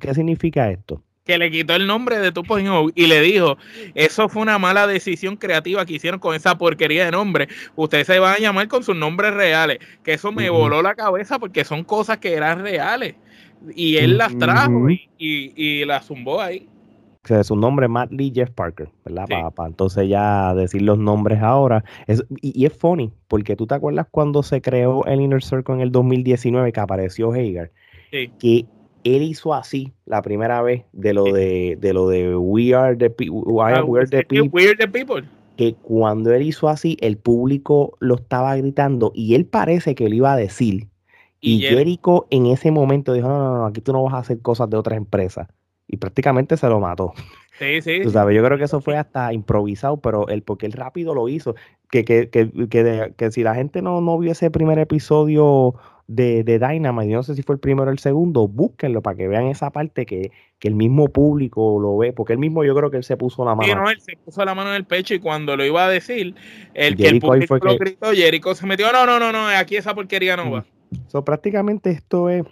¿Qué 0.00 0.14
significa 0.14 0.70
esto? 0.70 1.02
que 1.24 1.38
le 1.38 1.50
quitó 1.50 1.74
el 1.74 1.88
nombre 1.88 2.20
de 2.20 2.32
2.0 2.32 2.92
y 2.94 3.06
le 3.08 3.20
dijo, 3.20 3.58
eso 3.96 4.28
fue 4.28 4.42
una 4.42 4.58
mala 4.58 4.86
decisión 4.86 5.36
creativa 5.36 5.84
que 5.84 5.94
hicieron 5.94 6.20
con 6.20 6.36
esa 6.36 6.56
porquería 6.56 7.06
de 7.06 7.10
nombre. 7.10 7.48
Ustedes 7.74 8.06
se 8.06 8.20
van 8.20 8.34
a 8.34 8.38
llamar 8.38 8.68
con 8.68 8.84
sus 8.84 8.94
nombres 8.94 9.34
reales. 9.34 9.80
Que 10.04 10.12
eso 10.12 10.30
me 10.30 10.48
voló 10.50 10.82
la 10.82 10.94
cabeza 10.94 11.40
porque 11.40 11.64
son 11.64 11.82
cosas 11.82 12.18
que 12.18 12.34
eran 12.34 12.60
reales. 12.60 13.16
Y 13.74 13.96
él 13.96 14.18
las 14.18 14.38
trajo 14.38 14.88
y, 14.88 15.08
y, 15.18 15.84
las 15.84 16.06
zumbó 16.06 16.40
ahí. 16.40 16.68
O 17.26 17.28
sea, 17.28 17.42
su 17.42 17.56
nombre 17.56 17.86
es 17.86 17.90
Matt 17.90 18.12
Lee 18.12 18.30
Jeff 18.32 18.50
Parker, 18.52 18.88
¿verdad? 19.04 19.26
Para, 19.52 19.68
entonces 19.68 20.08
ya 20.08 20.54
decir 20.54 20.82
los 20.82 20.96
nombres 20.96 21.42
ahora. 21.42 21.84
y, 22.40 22.64
es 22.64 22.72
funny, 22.72 23.10
porque 23.26 23.56
tú 23.56 23.66
te 23.66 23.74
acuerdas 23.74 24.06
cuando 24.08 24.44
se 24.44 24.60
creó 24.60 25.04
el 25.06 25.20
Inner 25.20 25.42
Circle 25.42 25.74
en 25.74 25.80
el 25.80 25.90
2019 25.90 26.70
que 26.70 26.78
apareció 26.78 27.32
Hagar. 27.32 27.72
Sí. 28.12 28.30
Que 28.38 28.66
él 29.02 29.22
hizo 29.22 29.54
así 29.54 29.92
la 30.04 30.22
primera 30.22 30.62
vez 30.62 30.84
de 30.92 31.14
lo 31.14 31.24
de, 31.24 31.76
de 31.80 31.92
lo 31.92 32.08
de 32.08 32.36
We 32.36 32.74
Are 32.74 32.94
the, 32.96 33.06
ah, 33.06 33.82
People. 34.92 35.24
Que 35.56 35.74
cuando 35.74 36.32
él 36.32 36.42
hizo 36.42 36.68
así, 36.68 36.96
el 37.00 37.16
público 37.16 37.96
lo 37.98 38.14
estaba 38.14 38.54
gritando 38.54 39.10
y 39.16 39.34
él 39.34 39.46
parece 39.46 39.96
que 39.96 40.08
lo 40.08 40.14
iba 40.14 40.32
a 40.32 40.36
decir. 40.36 40.86
Y, 41.40 41.58
Jericho 41.58 42.26
en 42.30 42.46
ese 42.46 42.70
momento 42.70 43.12
dijo: 43.12 43.26
no, 43.26 43.38
no, 43.38 43.58
no, 43.58 43.66
aquí 43.66 43.80
tú 43.80 43.92
no 43.92 44.04
vas 44.04 44.14
a 44.14 44.18
hacer 44.18 44.40
cosas 44.40 44.70
de 44.70 44.76
otras 44.76 44.96
empresas. 44.96 45.48
Y 45.88 45.98
prácticamente 45.98 46.56
se 46.56 46.68
lo 46.68 46.80
mató. 46.80 47.14
Sí, 47.58 47.80
sí. 47.82 48.00
Tú 48.02 48.10
sabes, 48.10 48.36
yo 48.36 48.44
creo 48.44 48.58
que 48.58 48.64
eso 48.64 48.80
fue 48.80 48.96
hasta 48.96 49.32
improvisado, 49.32 49.98
pero 49.98 50.28
él, 50.28 50.42
porque 50.42 50.66
él 50.66 50.72
rápido 50.72 51.14
lo 51.14 51.28
hizo. 51.28 51.54
Que, 51.90 52.04
que, 52.04 52.28
que, 52.28 52.50
que, 52.68 53.12
que 53.16 53.30
si 53.30 53.42
la 53.42 53.54
gente 53.54 53.80
no, 53.82 54.00
no 54.00 54.18
vio 54.18 54.32
ese 54.32 54.50
primer 54.50 54.78
episodio 54.78 55.76
de, 56.08 56.44
de 56.44 56.58
Dynamite, 56.58 57.10
yo 57.10 57.16
no 57.16 57.22
sé 57.22 57.34
si 57.34 57.42
fue 57.42 57.54
el 57.54 57.60
primero 57.60 57.88
o 57.88 57.92
el 57.92 57.98
segundo, 57.98 58.46
búsquenlo 58.46 59.02
para 59.02 59.16
que 59.16 59.28
vean 59.28 59.46
esa 59.46 59.70
parte 59.70 60.06
que, 60.06 60.30
el 60.62 60.74
mismo 60.74 61.06
público 61.06 61.78
lo 61.80 61.96
ve, 61.96 62.12
porque 62.12 62.32
él 62.32 62.40
mismo 62.40 62.64
yo 62.64 62.74
creo 62.74 62.90
que 62.90 62.96
él 62.96 63.04
se 63.04 63.16
puso 63.16 63.44
la 63.44 63.54
mano. 63.54 63.68
Sí, 63.68 63.74
no, 63.76 63.88
él 63.88 64.00
se 64.00 64.16
puso 64.16 64.44
la 64.44 64.52
mano 64.52 64.70
en 64.70 64.76
el 64.76 64.84
pecho 64.84 65.14
y 65.14 65.20
cuando 65.20 65.56
lo 65.56 65.64
iba 65.64 65.86
a 65.86 65.88
decir, 65.88 66.34
el 66.74 66.96
que 66.96 67.06
el 67.06 67.20
público 67.20 67.56
lo 67.56 67.78
gritó, 67.78 68.12
Jericho 68.12 68.52
se 68.52 68.66
metió, 68.66 68.90
no, 68.90 69.06
no, 69.06 69.20
no, 69.20 69.30
no, 69.30 69.46
aquí 69.46 69.76
esa 69.76 69.94
porquería 69.94 70.36
no 70.36 70.50
va. 70.50 70.64
So, 71.06 71.24
prácticamente 71.24 71.90
esto 71.90 72.30
es 72.30 72.42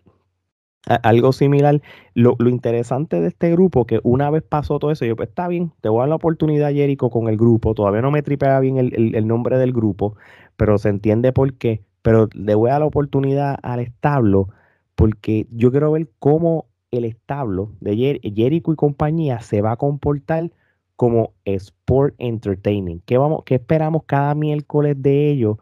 algo 0.86 1.32
similar. 1.32 1.80
Lo, 2.14 2.36
interesante 2.40 3.20
de 3.20 3.28
este 3.28 3.50
grupo, 3.50 3.86
que 3.86 4.00
una 4.02 4.30
vez 4.30 4.42
pasó 4.42 4.78
todo 4.78 4.90
eso, 4.90 5.04
yo, 5.04 5.16
pues 5.16 5.28
está 5.30 5.48
bien, 5.48 5.72
te 5.80 5.88
voy 5.88 5.98
a 5.98 6.02
dar 6.02 6.08
la 6.10 6.14
oportunidad, 6.16 6.72
Jericho, 6.72 7.10
con 7.10 7.28
el 7.28 7.36
grupo. 7.36 7.74
Todavía 7.74 8.02
no 8.02 8.10
me 8.10 8.22
tripea 8.22 8.60
bien 8.60 8.78
el, 8.78 9.14
el 9.14 9.26
nombre 9.26 9.58
del 9.58 9.72
grupo, 9.72 10.16
pero 10.56 10.78
se 10.78 10.88
entiende 10.90 11.32
por 11.32 11.54
qué 11.54 11.82
pero 12.04 12.28
le 12.34 12.54
voy 12.54 12.68
a 12.68 12.72
dar 12.72 12.82
la 12.82 12.86
oportunidad 12.86 13.56
al 13.62 13.80
establo 13.80 14.50
porque 14.94 15.46
yo 15.50 15.70
quiero 15.70 15.92
ver 15.92 16.10
cómo 16.18 16.66
el 16.90 17.06
establo 17.06 17.72
de 17.80 18.20
Jericho 18.36 18.72
y 18.72 18.76
compañía 18.76 19.40
se 19.40 19.62
va 19.62 19.72
a 19.72 19.76
comportar 19.76 20.52
como 20.96 21.32
Sport 21.46 22.14
Entertainment. 22.18 23.02
¿Qué, 23.06 23.16
vamos, 23.16 23.42
qué 23.46 23.54
esperamos 23.54 24.02
cada 24.04 24.34
miércoles 24.34 25.00
de 25.00 25.30
ellos? 25.30 25.56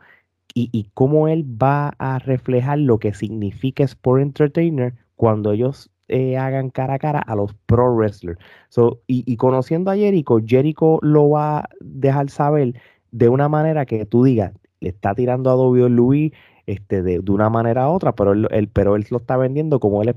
Y, 0.54 0.90
cómo 0.94 1.28
él 1.28 1.44
va 1.44 1.94
a 1.98 2.18
reflejar 2.18 2.78
lo 2.78 2.98
que 2.98 3.14
significa 3.14 3.84
Sport 3.84 4.20
Entertainer 4.22 4.94
cuando 5.22 5.52
ellos 5.52 5.88
eh, 6.08 6.36
hagan 6.36 6.70
cara 6.70 6.94
a 6.94 6.98
cara 6.98 7.20
a 7.20 7.36
los 7.36 7.54
pro 7.66 7.94
wrestlers. 7.94 8.40
y, 9.06 9.36
conociendo 9.36 9.92
a 9.92 9.94
Jericho, 9.94 10.40
Jericho 10.44 10.98
lo 11.00 11.30
va 11.30 11.58
a 11.60 11.68
dejar 11.78 12.28
saber 12.28 12.74
de 13.12 13.28
una 13.28 13.48
manera 13.48 13.86
que 13.86 14.04
tú 14.04 14.24
digas, 14.24 14.52
le 14.80 14.88
está 14.88 15.14
tirando 15.14 15.48
a 15.48 15.54
WWE 15.54 16.32
este, 16.66 17.04
de, 17.04 17.20
una 17.20 17.50
manera 17.50 17.88
u 17.88 17.92
otra, 17.92 18.16
pero 18.16 18.32
él, 18.32 18.68
pero 18.72 18.96
él 18.96 19.06
lo 19.10 19.18
está 19.18 19.36
vendiendo 19.36 19.78
como 19.78 20.02
él 20.02 20.08
es 20.08 20.16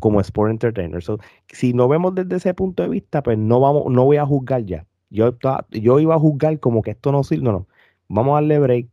como 0.00 0.22
Sport 0.22 0.52
Entertainer. 0.52 1.04
si 1.48 1.74
no 1.74 1.86
vemos 1.86 2.14
desde 2.14 2.36
ese 2.36 2.54
punto 2.54 2.82
de 2.82 2.88
vista, 2.88 3.22
pues 3.22 3.36
no 3.36 3.60
vamos, 3.60 3.92
no 3.92 4.06
voy 4.06 4.16
a 4.16 4.24
juzgar 4.24 4.64
ya. 4.64 4.86
Yo, 5.10 5.36
yo 5.70 6.00
iba 6.00 6.14
a 6.14 6.18
juzgar 6.18 6.58
como 6.60 6.80
que 6.80 6.92
esto 6.92 7.12
no 7.12 7.24
sirve. 7.24 7.44
No, 7.44 7.52
no. 7.52 7.66
Vamos 8.08 8.32
a 8.32 8.34
darle 8.36 8.58
break. 8.58 8.86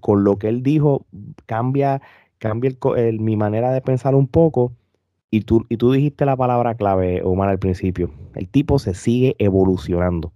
Con 0.00 0.22
lo 0.22 0.38
que 0.38 0.48
él 0.48 0.62
dijo, 0.62 1.06
cambia, 1.46 2.02
cambia 2.40 2.72
el, 2.96 3.20
mi 3.20 3.36
manera 3.36 3.70
de 3.70 3.80
pensar 3.80 4.16
un 4.16 4.26
poco. 4.26 4.72
Y 5.30 5.42
tú, 5.42 5.64
y 5.68 5.76
tú 5.76 5.92
dijiste 5.92 6.24
la 6.24 6.36
palabra 6.36 6.74
clave, 6.74 7.22
Omar, 7.22 7.48
al 7.48 7.60
principio. 7.60 8.10
El 8.34 8.48
tipo 8.48 8.80
se 8.80 8.94
sigue 8.94 9.36
evolucionando. 9.38 10.32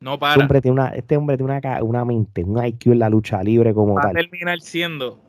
No 0.00 0.18
para. 0.18 0.32
Este 0.34 0.42
hombre 0.42 0.60
tiene 0.60 0.72
una, 0.74 0.88
este 0.88 1.16
hombre 1.16 1.38
tiene 1.38 1.58
una, 1.80 2.04
mente, 2.04 2.44
un 2.44 2.62
IQ 2.62 2.92
en 2.92 2.98
la 2.98 3.08
lucha 3.08 3.42
libre 3.42 3.72
como 3.72 3.94
Va 3.94 4.02
tal. 4.02 4.10
a 4.10 4.20
terminar 4.20 4.60
siendo 4.60 5.22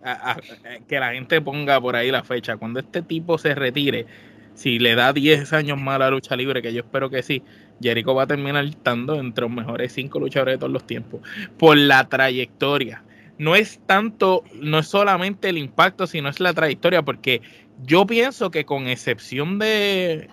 que 0.90 1.00
la 1.00 1.14
gente 1.14 1.40
ponga 1.40 1.80
por 1.80 1.96
ahí 1.96 2.12
la 2.12 2.24
fecha. 2.24 2.58
Cuando 2.58 2.82
este 2.82 3.02
tipo 3.02 3.38
se 3.38 3.56
retire, 3.56 4.08
si 4.56 4.78
le 4.80 4.96
da 4.96 5.14
10 5.14 5.54
años 5.54 5.80
más 5.80 5.96
a 5.96 6.00
la 6.00 6.10
lucha 6.10 6.36
libre, 6.36 6.62
que 6.62 6.74
yo 6.74 6.82
espero 6.82 7.10
que 7.10 7.24
sí, 7.24 7.44
Jericho 7.82 8.14
va 8.14 8.24
a 8.24 8.28
terminar 8.28 8.66
estando 8.66 9.16
entre 9.16 9.44
los 9.44 9.52
mejores 9.52 9.94
5 9.94 10.20
luchadores 10.20 10.56
de 10.56 10.60
todos 10.60 10.74
los 10.74 10.86
tiempos. 10.86 11.22
Por 11.58 11.78
la 11.78 12.10
trayectoria. 12.10 13.04
No 13.38 13.56
es 13.56 13.80
tanto, 13.86 14.44
no 14.56 14.80
es 14.80 14.88
solamente 14.88 15.50
el 15.50 15.58
impacto, 15.58 16.08
sino 16.08 16.30
es 16.30 16.40
la 16.40 16.54
trayectoria, 16.54 17.04
porque 17.04 17.42
yo 17.84 18.06
pienso 18.08 18.50
que 18.52 18.66
con 18.66 18.88
excepción 18.88 19.60
de 19.60 20.30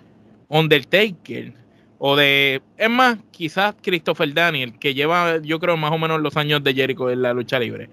Undertaker, 0.49 1.53
o 1.99 2.17
de, 2.17 2.63
es 2.77 2.91
más, 2.91 3.19
quizás 3.31 3.75
Christopher 3.83 4.33
Daniel, 4.35 4.79
que 4.79 4.95
lleva, 4.95 5.39
yo 5.39 5.59
creo, 5.61 5.77
más 5.77 5.93
o 5.93 5.99
menos 5.99 6.21
los 6.21 6.37
años 6.37 6.63
de 6.63 6.75
Jericho 6.75 7.11
en 7.11 7.23
la 7.23 7.33
lucha 7.33 7.59
libre. 7.59 7.89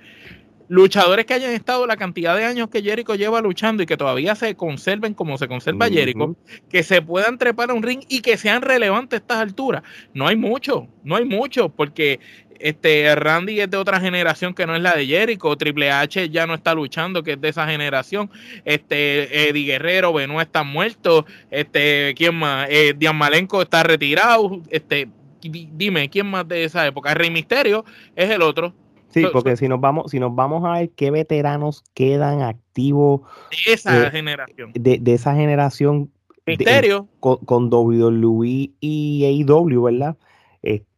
Luchadores 0.71 1.25
que 1.25 1.33
hayan 1.33 1.51
estado 1.51 1.85
la 1.85 1.97
cantidad 1.97 2.33
de 2.33 2.45
años 2.45 2.69
que 2.69 2.81
Jericho 2.81 3.15
lleva 3.15 3.41
luchando 3.41 3.83
y 3.83 3.85
que 3.85 3.97
todavía 3.97 4.35
se 4.35 4.55
conserven 4.55 5.13
como 5.13 5.37
se 5.37 5.49
conserva 5.49 5.89
Jericho, 5.89 6.37
que 6.69 6.81
se 6.83 7.01
puedan 7.01 7.37
trepar 7.37 7.71
a 7.71 7.73
un 7.73 7.83
ring 7.83 7.99
y 8.07 8.21
que 8.21 8.37
sean 8.37 8.61
relevantes 8.61 9.19
a 9.19 9.21
estas 9.21 9.37
alturas. 9.39 9.83
No 10.13 10.29
hay 10.29 10.37
mucho, 10.37 10.87
no 11.03 11.17
hay 11.17 11.25
mucho, 11.25 11.67
porque 11.67 12.21
este, 12.57 13.13
Randy 13.15 13.59
es 13.59 13.69
de 13.69 13.75
otra 13.75 13.99
generación 13.99 14.53
que 14.53 14.65
no 14.65 14.73
es 14.73 14.81
la 14.81 14.95
de 14.95 15.05
Jericho. 15.05 15.53
Triple 15.57 15.91
H 15.91 16.29
ya 16.29 16.47
no 16.47 16.53
está 16.53 16.73
luchando, 16.73 17.21
que 17.21 17.33
es 17.33 17.41
de 17.41 17.49
esa 17.49 17.67
generación. 17.67 18.31
Este, 18.63 19.49
Eddie 19.49 19.65
Guerrero, 19.65 20.13
Benoit 20.13 20.47
está 20.47 20.63
muerto. 20.63 21.25
Este, 21.49 22.13
¿quién 22.15 22.35
más? 22.35 22.69
Eh, 22.69 22.95
Malenko 23.13 23.61
está 23.61 23.83
retirado. 23.83 24.61
Este, 24.69 25.09
dime, 25.41 26.09
¿quién 26.09 26.27
más 26.27 26.47
de 26.47 26.63
esa 26.63 26.87
época? 26.87 27.13
Rey 27.13 27.29
Misterio 27.29 27.83
es 28.15 28.29
el 28.29 28.41
otro. 28.41 28.73
Sí, 29.11 29.25
porque 29.31 29.57
si 29.57 29.67
nos 29.67 29.79
vamos, 29.79 30.11
si 30.11 30.19
nos 30.19 30.33
vamos 30.33 30.63
a 30.65 30.79
ver 30.79 30.89
qué 30.91 31.11
veteranos 31.11 31.83
quedan 31.93 32.41
activos 32.41 33.21
de 33.65 33.73
esa 33.73 34.11
generación. 34.11 34.71
De, 34.73 35.01
esa 35.13 35.35
generación. 35.35 36.11
Misterio. 36.45 37.07
con, 37.19 37.37
con 37.45 37.71
WWE 37.71 38.71
y 38.79 39.45
AEW, 39.47 39.83
¿verdad? 39.83 40.17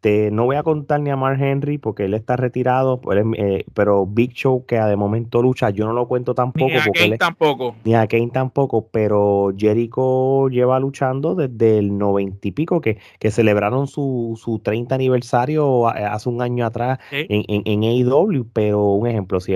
Este, 0.03 0.31
no 0.31 0.43
voy 0.43 0.57
a 0.57 0.63
contar 0.63 0.99
ni 0.99 1.11
a 1.11 1.15
Mark 1.15 1.41
Henry 1.41 1.77
porque 1.77 2.03
él 2.03 2.13
está 2.13 2.35
retirado, 2.35 2.99
eh, 3.37 3.63
pero 3.73 4.05
Big 4.05 4.33
Show 4.33 4.65
que 4.65 4.75
de 4.75 4.97
momento 4.97 5.41
lucha, 5.41 5.69
yo 5.69 5.85
no 5.85 5.93
lo 5.93 6.09
cuento 6.09 6.35
tampoco. 6.35 6.67
Ni 6.67 6.75
a 6.75 6.83
Kane 6.93 7.17
tampoco. 7.17 7.75
Ni 7.85 7.95
a 7.95 8.05
Kane 8.05 8.29
tampoco, 8.29 8.89
pero 8.91 9.53
Jericho 9.57 10.49
lleva 10.49 10.77
luchando 10.81 11.35
desde 11.35 11.77
el 11.77 11.97
noventa 11.97 12.45
y 12.45 12.51
pico, 12.51 12.81
que, 12.81 12.97
que 13.17 13.31
celebraron 13.31 13.87
su, 13.87 14.37
su 14.37 14.59
30 14.59 14.93
aniversario 14.93 15.87
hace 15.87 16.27
un 16.27 16.41
año 16.41 16.65
atrás 16.65 16.99
en, 17.11 17.45
en, 17.47 17.61
en, 17.63 17.83
AEW, 17.83 18.45
pero 18.51 18.83
un 18.95 19.07
ejemplo, 19.07 19.39
si 19.39 19.53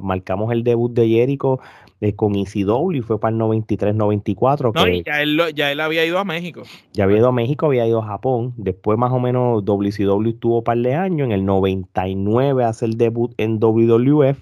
marcamos 0.00 0.52
el 0.52 0.62
debut 0.62 0.92
de 0.92 1.08
Jericho 1.08 1.58
eh, 2.00 2.14
con 2.14 2.36
ECW, 2.36 3.02
fue 3.02 3.18
para 3.18 3.34
el 3.34 3.40
93-94. 3.40 4.72
No, 4.74 4.88
y 4.88 5.02
ya 5.02 5.20
él, 5.20 5.40
ya 5.54 5.72
él 5.72 5.80
había 5.80 6.04
ido 6.04 6.18
a 6.18 6.24
México. 6.24 6.62
Ya 6.92 7.04
había 7.04 7.18
ido 7.18 7.28
a 7.28 7.32
México, 7.32 7.66
había 7.66 7.86
ido 7.86 8.00
a 8.00 8.06
Japón. 8.06 8.54
Después, 8.56 8.96
más 8.98 9.12
o 9.12 9.18
menos, 9.18 9.64
WCW 9.64 10.28
estuvo 10.28 10.58
un 10.58 10.64
par 10.64 10.78
de 10.78 10.94
años. 10.94 11.26
En 11.26 11.32
el 11.32 11.44
99 11.44 12.64
hace 12.64 12.84
el 12.84 12.96
debut 12.96 13.34
en 13.36 13.58
WWF. 13.58 14.38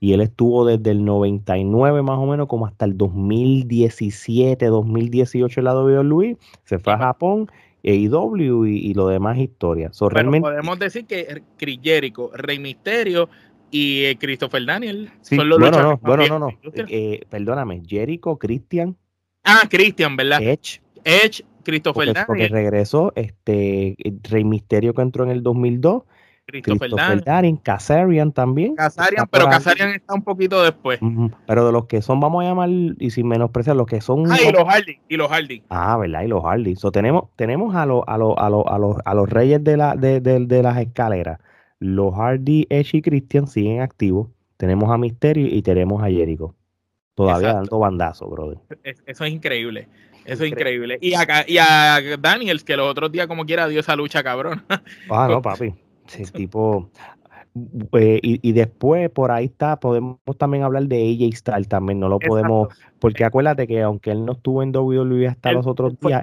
Y 0.00 0.12
él 0.12 0.20
estuvo 0.20 0.66
desde 0.66 0.90
el 0.90 1.04
99 1.04 2.02
más 2.02 2.18
o 2.18 2.26
menos 2.26 2.48
como 2.48 2.66
hasta 2.66 2.84
el 2.84 2.98
2017, 2.98 4.66
2018 4.66 5.60
en 5.60 5.64
la 5.64 5.74
WWE. 5.74 6.36
Se 6.64 6.80
fue 6.80 6.92
a 6.92 6.98
Japón, 6.98 7.48
AEW 7.84 8.66
y, 8.66 8.78
y 8.78 8.94
lo 8.94 9.08
demás 9.08 9.38
historia. 9.38 9.90
realmente... 10.10 10.48
Podemos 10.48 10.78
decir 10.78 11.06
que 11.06 11.42
Chris 11.56 11.78
Jericho, 11.82 12.30
Rey 12.34 12.58
Misterio 12.58 13.28
y 13.72 14.04
eh, 14.04 14.18
Christopher 14.20 14.64
Daniel 14.64 15.10
son 15.22 15.48
los 15.48 15.58
bueno, 15.58 15.82
no, 15.82 15.96
bueno, 15.96 16.26
no, 16.28 16.38
no. 16.38 16.48
Eh, 16.88 17.24
perdóname, 17.28 17.82
Jericho, 17.84 18.36
Christian. 18.38 18.96
Ah, 19.42 19.62
Christian, 19.68 20.14
¿verdad? 20.14 20.40
Edge. 20.42 20.80
Edge, 21.02 21.42
Christopher 21.64 22.08
Daniel. 22.08 22.26
Porque 22.26 22.48
regresó, 22.48 23.12
este, 23.16 23.96
Rey 24.24 24.44
Misterio 24.44 24.92
que 24.94 25.02
entró 25.02 25.24
en 25.24 25.30
el 25.30 25.42
2002. 25.42 26.02
Christopher, 26.44 26.90
Christopher 26.90 27.24
Daniel, 27.24 27.58
Kazarian 27.62 28.32
también. 28.32 28.76
Kazarian, 28.76 29.26
pero 29.30 29.48
Kazarian 29.48 29.90
está 29.90 30.12
un 30.12 30.22
poquito 30.22 30.62
después. 30.62 31.00
Pero 31.46 31.64
de 31.64 31.72
los 31.72 31.86
que 31.86 32.02
son, 32.02 32.20
vamos 32.20 32.44
a 32.44 32.48
llamar, 32.48 32.68
y 32.68 33.10
sin 33.10 33.26
menospreciar, 33.26 33.74
los 33.74 33.86
que 33.86 34.02
son. 34.02 34.30
Ah, 34.30 34.36
y 34.46 34.52
los 34.52 34.64
Hardy, 34.64 34.98
y 35.08 35.16
los 35.16 35.30
Hardy. 35.30 35.62
Ah, 35.70 35.96
¿verdad? 35.96 36.24
Y 36.24 36.28
los 36.28 36.44
Hardy. 36.44 36.76
So, 36.76 36.92
tenemos, 36.92 37.30
tenemos 37.36 37.74
a, 37.74 37.86
los 37.86 38.02
a, 38.06 38.18
los 38.18 38.34
a, 38.36 38.50
los 38.50 38.66
a, 38.66 38.78
los, 38.78 38.96
a 39.02 39.14
los 39.14 39.30
reyes 39.30 39.64
de, 39.64 39.78
la, 39.78 39.96
de, 39.96 40.20
de, 40.20 40.44
de 40.44 40.62
las 40.62 40.76
escaleras 40.78 41.38
los 41.82 42.14
Hardy, 42.14 42.66
Edge 42.70 42.98
y 42.98 43.02
Christian 43.02 43.46
siguen 43.46 43.80
activos. 43.80 44.28
Tenemos 44.56 44.90
a 44.90 44.96
Mysterio 44.96 45.48
y 45.48 45.62
tenemos 45.62 46.02
a 46.02 46.06
Jericho. 46.06 46.54
Todavía 47.14 47.54
dando 47.54 47.78
bandazo, 47.78 48.28
brother. 48.28 48.58
Eso 48.84 49.24
es 49.24 49.32
increíble. 49.32 49.88
Eso 50.24 50.44
es 50.44 50.52
increíble. 50.52 50.98
Y, 51.00 51.14
acá, 51.14 51.44
y 51.46 51.58
a 51.58 52.00
Daniels, 52.18 52.62
que 52.62 52.76
los 52.76 52.88
otros 52.88 53.10
días, 53.10 53.26
como 53.26 53.44
quiera, 53.44 53.66
dio 53.66 53.80
esa 53.80 53.96
lucha 53.96 54.22
cabrón. 54.22 54.64
Ah, 55.10 55.26
no, 55.28 55.42
papi. 55.42 55.74
Sí, 56.06 56.22
tipo. 56.32 56.88
Eh, 57.54 58.18
y, 58.22 58.52
después 58.52 59.10
por 59.10 59.30
ahí 59.30 59.44
está, 59.44 59.78
podemos 59.78 60.18
también 60.38 60.62
hablar 60.62 60.84
de 60.84 60.96
AJ 60.96 61.36
Styles 61.36 61.68
también, 61.68 62.00
no 62.00 62.08
lo 62.08 62.18
podemos, 62.18 62.68
porque 62.98 63.24
acuérdate 63.24 63.66
que 63.66 63.82
aunque 63.82 64.10
él 64.10 64.24
no 64.24 64.32
estuvo 64.32 64.62
en 64.62 64.74
WWE 64.74 65.28
hasta 65.28 65.52
los 65.52 65.66
otros 65.66 65.92
días, 66.00 66.22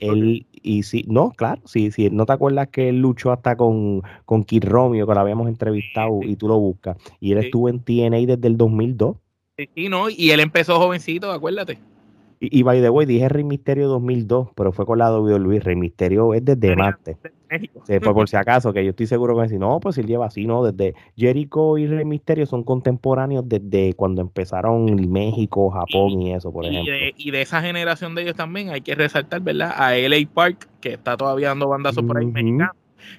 él, 0.00 0.46
y 0.62 0.82
sí, 0.84 1.04
no, 1.08 1.30
claro, 1.32 1.60
sí, 1.64 1.90
sí, 1.90 2.08
no 2.08 2.24
te 2.24 2.32
acuerdas 2.34 2.68
que 2.68 2.88
él 2.90 3.00
luchó 3.00 3.32
hasta 3.32 3.56
con, 3.56 4.02
con 4.24 4.44
Kid 4.44 4.64
Romeo, 4.64 5.08
que 5.08 5.14
lo 5.14 5.20
habíamos 5.20 5.48
entrevistado 5.48 6.20
y 6.22 6.36
tú 6.36 6.46
lo 6.46 6.58
buscas, 6.60 6.96
y 7.18 7.32
él 7.32 7.38
estuvo 7.38 7.68
en 7.68 7.80
TNA 7.80 8.26
desde 8.26 8.46
el 8.46 8.56
2002. 8.56 9.16
Sí, 9.56 9.88
no, 9.88 10.08
y 10.08 10.30
él 10.30 10.38
empezó 10.38 10.78
jovencito, 10.78 11.32
acuérdate. 11.32 11.78
Y, 12.40 12.62
by 12.62 12.80
the 12.80 12.90
way, 12.90 13.04
dije 13.04 13.28
Rey 13.28 13.42
Misterio 13.42 13.88
2002, 13.88 14.50
pero 14.54 14.72
fue 14.72 14.86
con 14.86 14.98
la 14.98 15.10
WWE. 15.12 15.60
Rey 15.60 15.74
Misterio 15.74 16.34
es 16.34 16.44
desde 16.44 16.76
Marte. 16.76 17.16
fue 17.84 18.14
por 18.14 18.28
si 18.28 18.36
acaso, 18.36 18.72
que 18.72 18.84
yo 18.84 18.90
estoy 18.90 19.06
seguro 19.06 19.34
que 19.36 19.42
decir, 19.42 19.58
no, 19.58 19.80
pues 19.80 19.98
él 19.98 20.06
lleva 20.06 20.26
así, 20.26 20.46
¿no? 20.46 20.64
Desde 20.64 20.94
Jericho 21.16 21.78
y 21.78 21.86
Rey 21.86 22.04
Misterio 22.04 22.46
son 22.46 22.62
contemporáneos 22.62 23.48
desde 23.48 23.94
cuando 23.94 24.20
empezaron 24.20 25.10
México, 25.10 25.70
Japón 25.70 26.22
y, 26.22 26.32
eso, 26.32 26.52
por 26.52 26.64
ejemplo. 26.64 26.94
y 27.16 27.30
de 27.30 27.42
esa 27.42 27.60
generación 27.60 28.14
de 28.14 28.22
ellos 28.22 28.36
también 28.36 28.70
hay 28.70 28.82
que 28.82 28.94
resaltar, 28.94 29.40
¿verdad? 29.40 29.72
A 29.76 29.96
LA 29.96 30.28
Park, 30.32 30.68
que 30.80 30.94
está 30.94 31.16
todavía 31.16 31.48
dando 31.48 31.68
bandazos 31.68 32.04
por 32.04 32.18
ahí 32.18 32.32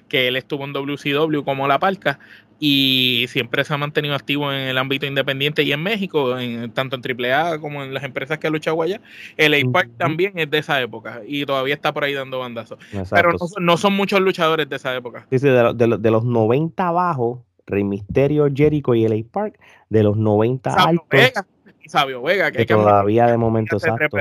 que 0.08 0.28
él 0.28 0.36
estuvo 0.36 0.64
en 0.64 0.72
WCW 0.72 1.42
como 1.42 1.68
la 1.68 1.78
parca, 1.78 2.18
y 2.62 3.24
siempre 3.28 3.64
se 3.64 3.72
ha 3.72 3.78
mantenido 3.78 4.14
activo 4.14 4.52
en 4.52 4.60
el 4.60 4.76
ámbito 4.76 5.06
independiente 5.06 5.62
y 5.62 5.72
en 5.72 5.82
México, 5.82 6.38
en, 6.38 6.70
tanto 6.72 6.96
en 6.96 7.02
AAA 7.02 7.58
como 7.58 7.82
en 7.82 7.94
las 7.94 8.04
empresas 8.04 8.38
que 8.38 8.46
ha 8.46 8.50
luchado 8.50 8.82
allá. 8.82 9.00
El 9.38 9.54
APAC 9.54 9.96
también 9.96 10.38
es 10.38 10.50
de 10.50 10.58
esa 10.58 10.80
época 10.82 11.22
y 11.26 11.46
todavía 11.46 11.74
está 11.74 11.94
por 11.94 12.04
ahí 12.04 12.12
dando 12.12 12.38
bandazos. 12.38 12.78
Pero 13.10 13.32
no, 13.58 13.76
son 13.78 13.94
muchos 13.94 14.20
luchadores 14.20 14.68
de 14.68 14.76
esa 14.76 14.94
época. 14.94 15.26
Sí, 15.30 15.38
de, 15.38 15.74
de, 15.74 16.10
los 16.10 16.24
90 16.24 16.86
abajo, 16.86 17.46
Rey 17.66 17.82
Misterio, 17.82 18.46
Jericho 18.54 18.94
y 18.94 19.06
el 19.06 19.24
Park, 19.24 19.58
de 19.88 20.02
los 20.02 20.18
90 20.18 20.74
altos. 20.74 21.06
Vega, 21.10 21.46
Sabio 21.86 22.20
Vega, 22.20 22.52
que, 22.52 22.66
todavía 22.66 23.26
de 23.26 23.38
momento 23.38 23.76
exacto. 23.76 24.18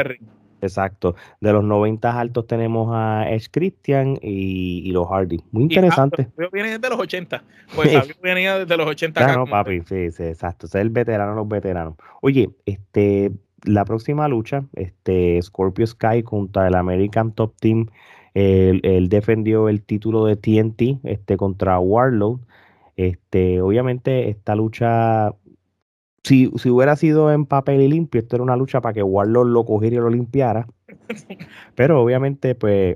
Exacto. 0.62 1.15
De 1.39 1.52
los 1.54 1.63
90 1.63 2.19
altos 2.19 2.48
tenemos 2.48 2.89
a 2.93 3.30
Edge 3.30 3.48
Christian 3.52 4.17
y, 4.22 4.91
los 4.91 5.08
Hardy. 5.08 5.39
Muy 5.52 5.63
interesante. 5.63 6.28
Y 6.38 6.43
viene 6.52 6.78
desde 6.78 6.89
los 6.89 7.00
80. 7.00 7.43
Pues 7.76 7.91
Sabio 7.93 8.15
venía 8.22 8.60
desde 8.60 8.78
los 8.78 8.88
80. 8.88 9.19
Claro, 9.19 9.45
papi, 9.45 9.82
sí, 9.82 10.12
sí, 10.12 10.24
exacto. 10.24 10.67
es 10.67 10.76
el 10.76 10.89
veterano 10.89 11.34
los 11.36 11.48
veteranos. 11.48 11.95
Oye, 12.22 12.50
este, 12.65 13.32
la 13.63 13.86
próxima 13.86 14.28
lucha, 14.28 14.63
este, 14.74 15.41
Scorpio 15.41 15.86
Sky 15.86 16.24
contra 16.24 16.67
el 16.67 16.76
American 16.76 17.32
Top 17.32 17.54
Team. 17.60 17.88
Él, 18.34 19.10
defendió 19.10 19.69
el 19.69 19.82
título 19.82 20.26
de 20.26 20.38
TNT 20.38 21.00
este, 21.04 21.36
contra 21.36 21.80
Warlord. 21.80 22.39
Este, 22.95 23.62
obviamente, 23.62 24.30
esta 24.30 24.56
lucha 24.56 25.34
si, 26.24 26.52
si, 26.58 26.70
hubiera 26.70 26.96
sido 26.96 27.32
en 27.32 27.46
papel 27.46 27.82
y 27.82 27.88
limpio, 27.88 28.20
esto 28.20 28.36
era 28.36 28.44
una 28.44 28.56
lucha 28.56 28.82
para 28.82 28.94
que 28.94 29.04
Warlord 29.04 29.50
lo 29.50 29.66
cogiera 29.66 29.98
y 29.98 30.00
lo 30.00 30.10
limpiara. 30.10 30.68
Pero 31.76 32.02
obviamente, 32.02 32.56
pues, 32.56 32.96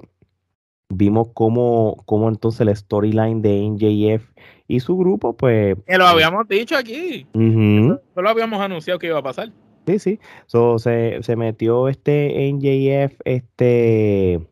vimos 0.90 1.30
cómo, 1.34 2.04
cómo 2.06 2.30
entonces 2.30 2.66
la 2.66 2.76
storyline 2.76 3.42
de 3.42 3.70
NJF 3.70 4.30
y 4.68 4.80
su 4.80 4.98
grupo, 4.98 5.36
pues. 5.36 5.76
Que 5.86 5.98
lo 5.98 6.06
habíamos 6.06 6.48
dicho 6.48 6.76
aquí. 6.76 7.26
Uh 7.34 7.98
lo 8.16 8.30
habíamos 8.30 8.62
anunciado 8.62 9.00
que 9.00 9.08
iba 9.08 9.20
a 9.20 9.24
pasar. 9.24 9.52
Sí, 9.86 10.00
sí. 10.00 10.20
So, 10.46 10.80
se, 10.80 11.22
se 11.24 11.36
metió 11.36 11.88
este 11.90 12.52
NJF, 12.52 13.20
este. 13.26 14.48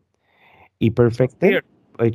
Y 0.78 0.90
Perfected, 0.90 1.60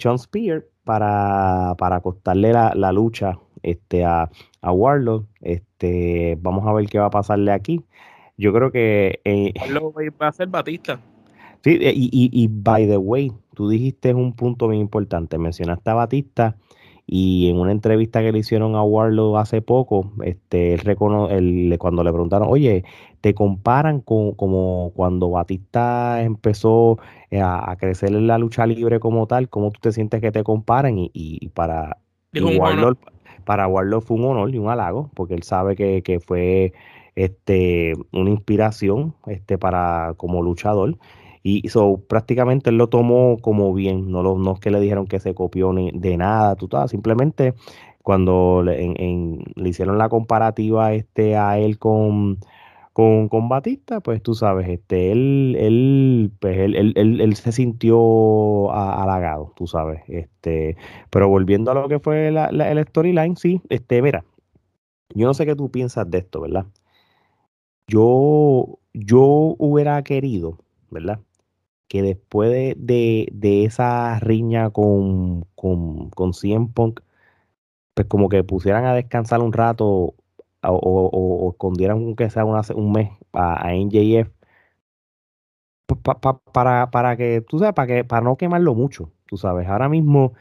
John 0.01 0.19
Spear, 0.19 0.65
para, 0.83 1.75
para 1.77 2.01
costarle 2.01 2.51
la, 2.51 2.73
la 2.75 2.91
lucha 2.91 3.39
este, 3.63 4.05
a, 4.05 4.29
a 4.67 4.71
Warlock. 4.71 5.25
Este, 5.41 6.37
vamos 6.41 6.67
a 6.67 6.73
ver 6.73 6.87
qué 6.87 6.99
va 6.99 7.05
a 7.05 7.11
pasarle 7.11 7.51
aquí. 7.51 7.83
Yo 8.37 8.53
creo 8.53 8.71
que. 8.71 9.19
Eh, 9.23 9.53
va 10.21 10.27
a 10.27 10.31
ser 10.31 10.47
Batista. 10.47 10.99
Sí, 11.63 11.77
eh, 11.81 11.93
y, 11.95 12.05
y, 12.11 12.29
y, 12.31 12.47
by 12.47 12.87
the 12.87 12.97
way, 12.97 13.31
tú 13.55 13.69
dijiste 13.69 14.13
un 14.13 14.33
punto 14.33 14.67
bien 14.67 14.81
importante. 14.81 15.37
Mencionaste 15.37 15.89
a 15.89 15.95
Batista 15.95 16.55
y 17.09 17.49
en 17.49 17.57
una 17.57 17.71
entrevista 17.71 18.21
que 18.21 18.33
le 18.33 18.39
hicieron 18.39 18.75
a 18.75 18.83
Warlock 18.83 19.37
hace 19.37 19.61
poco, 19.61 20.11
este, 20.23 20.73
él 20.73 20.79
recono 20.79 21.29
cuando 21.79 22.03
le 22.03 22.11
preguntaron, 22.11 22.49
oye, 22.51 22.83
te 23.21 23.33
comparan 23.33 24.01
con 24.01 24.33
como 24.33 24.91
cuando 24.93 25.29
Batista 25.29 26.21
empezó 26.21 26.99
eh, 27.31 27.39
a, 27.41 27.73
crecer 27.79 28.09
en 28.09 28.27
la 28.27 28.37
lucha 28.37 28.67
libre 28.67 28.99
como 28.99 29.25
tal, 29.25 29.47
¿cómo 29.47 29.71
tú 29.71 29.79
te 29.79 29.93
sientes 29.93 30.19
que 30.19 30.33
te 30.33 30.43
comparan? 30.43 30.99
Y, 30.99 31.09
y 31.13 31.47
para 31.47 31.97
Warlock, 32.33 32.99
para 33.47 33.65
Warlock 33.65 34.03
fue 34.03 34.17
un 34.17 34.25
honor 34.25 34.53
y 34.53 34.57
un 34.57 34.69
halago, 34.69 35.09
porque 35.15 35.33
él 35.33 35.43
sabe 35.43 35.77
que, 35.77 36.19
fue 36.19 36.73
este, 37.15 37.93
una 38.11 38.29
inspiración 38.29 39.15
este, 39.25 39.57
para 39.57 40.15
como 40.17 40.43
luchador. 40.43 40.97
Y 41.43 41.65
eso 41.65 42.01
prácticamente 42.09 42.71
él 42.71 42.77
lo 42.77 42.89
tomó 42.89 43.37
como 43.41 43.73
bien, 43.73 44.11
no, 44.11 44.21
lo, 44.21 44.53
es 44.53 44.59
que 44.59 44.69
le 44.69 44.81
dijeron 44.81 45.07
que 45.07 45.21
se 45.21 45.33
copió 45.33 45.71
ni 45.71 45.91
de 45.93 46.17
nada, 46.17 46.57
tú, 46.57 46.67
simplemente 46.89 47.53
cuando 48.03 48.63
le, 48.63 48.93
le 49.55 49.69
hicieron 49.69 49.97
la 49.97 50.09
comparativa 50.09 50.91
este, 50.91 51.37
a 51.37 51.57
él 51.57 51.79
con, 51.79 52.39
con, 52.97 53.47
Batista, 53.47 53.99
pues 53.99 54.23
tú 54.23 54.33
sabes, 54.33 54.67
este, 54.69 55.11
él, 55.11 55.55
él, 55.59 56.31
pues 56.39 56.57
él, 56.57 56.93
él, 56.95 57.35
se 57.35 57.51
sintió 57.51 58.71
halagado, 58.71 59.53
tú 59.55 59.67
sabes. 59.67 60.01
Este, 60.07 60.77
pero 61.11 61.29
volviendo 61.29 61.69
a 61.69 61.75
lo 61.75 61.87
que 61.89 61.99
fue 61.99 62.31
la, 62.31 62.47
el 62.47 62.83
storyline, 62.87 63.37
sí, 63.37 63.61
este, 63.69 64.01
mira, 64.01 64.25
yo 65.13 65.27
no 65.27 65.35
sé 65.35 65.45
qué 65.45 65.55
tú 65.55 65.69
piensas 65.69 66.09
de 66.09 66.17
esto, 66.19 66.41
¿verdad? 66.41 66.65
Yo, 67.87 68.79
yo 68.93 69.55
hubiera 69.59 70.01
querido, 70.03 70.57
¿verdad? 70.89 71.19
Que 71.87 72.01
después 72.01 72.49
de, 72.51 73.27
de, 73.31 73.65
esa 73.65 74.19
riña 74.19 74.71
con, 74.71 75.45
con, 75.55 76.09
con 76.09 76.33
CM 76.33 76.69
Punk, 76.73 77.01
pues 77.93 78.07
como 78.07 78.29
que 78.29 78.43
pusieran 78.43 78.85
a 78.85 78.95
descansar 78.95 79.41
un 79.41 79.53
rato 79.53 80.15
o, 80.69 81.51
escondieran 81.51 82.15
que 82.15 82.29
sea 82.29 82.45
un 82.45 82.91
mes 82.91 83.11
a, 83.33 83.73
NJF 83.73 84.29
para, 86.51 86.91
para 86.91 87.17
que, 87.17 87.41
tú 87.47 87.59
sabes, 87.59 87.73
para 87.73 87.87
que, 87.87 88.03
para 88.03 88.21
no 88.21 88.35
quemarlo 88.35 88.75
mucho, 88.75 89.11
tú 89.25 89.37
sabes, 89.37 89.67
ahora 89.67 89.87
mismo 89.89 90.33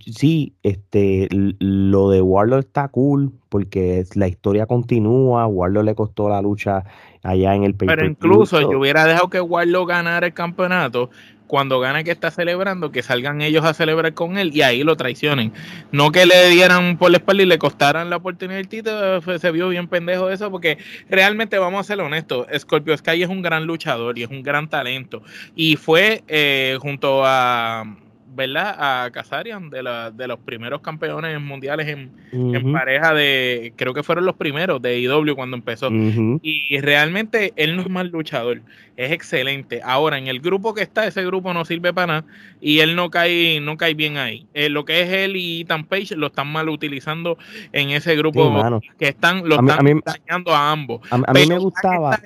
sí, 0.00 0.54
este, 0.62 1.28
lo 1.30 2.10
de 2.10 2.22
Warlord 2.22 2.60
está 2.60 2.88
cool 2.88 3.32
porque 3.48 4.04
la 4.14 4.28
historia 4.28 4.66
continúa, 4.66 5.46
Warlord 5.46 5.84
le 5.84 5.94
costó 5.94 6.28
la 6.28 6.40
lucha 6.40 6.84
allá 7.22 7.54
en 7.54 7.64
el 7.64 7.74
Pero 7.74 8.06
incluso 8.06 8.60
yo 8.60 8.78
hubiera 8.78 9.04
dejado 9.04 9.28
que 9.28 9.40
Warlord 9.40 9.88
ganara 9.88 10.26
el 10.26 10.34
campeonato 10.34 11.10
cuando 11.46 11.80
gane 11.80 12.04
que 12.04 12.10
está 12.10 12.30
celebrando, 12.30 12.90
que 12.90 13.02
salgan 13.02 13.40
ellos 13.40 13.64
a 13.64 13.74
celebrar 13.74 14.14
con 14.14 14.38
él 14.38 14.50
y 14.54 14.62
ahí 14.62 14.82
lo 14.82 14.96
traicionen. 14.96 15.52
No 15.92 16.12
que 16.12 16.26
le 16.26 16.50
dieran 16.50 16.96
por 16.96 17.10
la 17.10 17.18
espalda 17.18 17.42
y 17.42 17.46
le 17.46 17.58
costaran 17.58 18.10
la 18.10 18.16
oportunidad 18.16 18.58
del 18.58 18.68
título, 18.68 19.20
se 19.38 19.50
vio 19.50 19.68
bien 19.68 19.88
pendejo 19.88 20.30
eso, 20.30 20.50
porque 20.50 20.78
realmente 21.08 21.58
vamos 21.58 21.80
a 21.80 21.84
ser 21.84 22.00
honestos, 22.00 22.46
Scorpio 22.58 22.96
Sky 22.96 23.22
es 23.22 23.28
un 23.28 23.42
gran 23.42 23.64
luchador 23.64 24.18
y 24.18 24.22
es 24.22 24.30
un 24.30 24.42
gran 24.42 24.68
talento. 24.68 25.22
Y 25.54 25.76
fue 25.76 26.22
eh, 26.28 26.78
junto 26.80 27.22
a 27.24 27.84
¿verdad? 28.34 28.74
A 28.78 29.10
Kazarian, 29.10 29.70
de, 29.70 29.82
la, 29.82 30.10
de 30.10 30.26
los 30.26 30.38
primeros 30.40 30.80
campeones 30.80 31.40
mundiales 31.40 31.88
en, 31.88 32.72
pareja 32.72 33.14
de, 33.14 33.72
creo 33.76 33.94
que 33.94 34.02
fueron 34.02 34.24
los 34.24 34.34
primeros 34.36 34.82
de 34.82 34.98
IW 35.00 35.34
cuando 35.34 35.56
empezó. 35.56 35.88
Y 35.90 36.78
realmente 36.80 37.52
él 37.56 37.76
no 37.76 37.82
es 37.82 37.90
mal 37.90 38.08
luchador, 38.08 38.62
es 38.96 39.12
excelente. 39.12 39.80
Ahora, 39.84 40.18
en 40.18 40.26
el 40.26 40.40
grupo 40.40 40.74
que 40.74 40.82
está, 40.82 41.06
ese 41.06 41.24
grupo 41.24 41.52
no 41.54 41.64
sirve 41.64 41.92
para 41.92 42.06
nada 42.06 42.24
y 42.60 42.80
él 42.80 42.96
no 42.96 43.10
cae, 43.10 43.60
no 43.60 43.76
cae 43.76 43.94
bien 43.94 44.16
ahí. 44.16 44.46
Eh, 44.54 44.68
lo 44.68 44.84
que 44.84 45.02
es 45.02 45.10
él 45.10 45.36
y 45.36 45.62
Ethan 45.62 45.84
Page 45.84 46.16
lo 46.16 46.28
están 46.28 46.48
mal 46.48 46.68
utilizando 46.68 47.38
en 47.72 47.90
ese 47.90 48.16
grupo 48.16 48.80
que 48.98 49.08
están, 49.08 49.48
lo 49.48 49.56
están 49.56 50.02
dañando 50.04 50.54
a 50.54 50.72
ambos. 50.72 51.00
A, 51.10 51.18
mí 51.32 51.46
me 51.46 51.58
gustaba. 51.58 52.18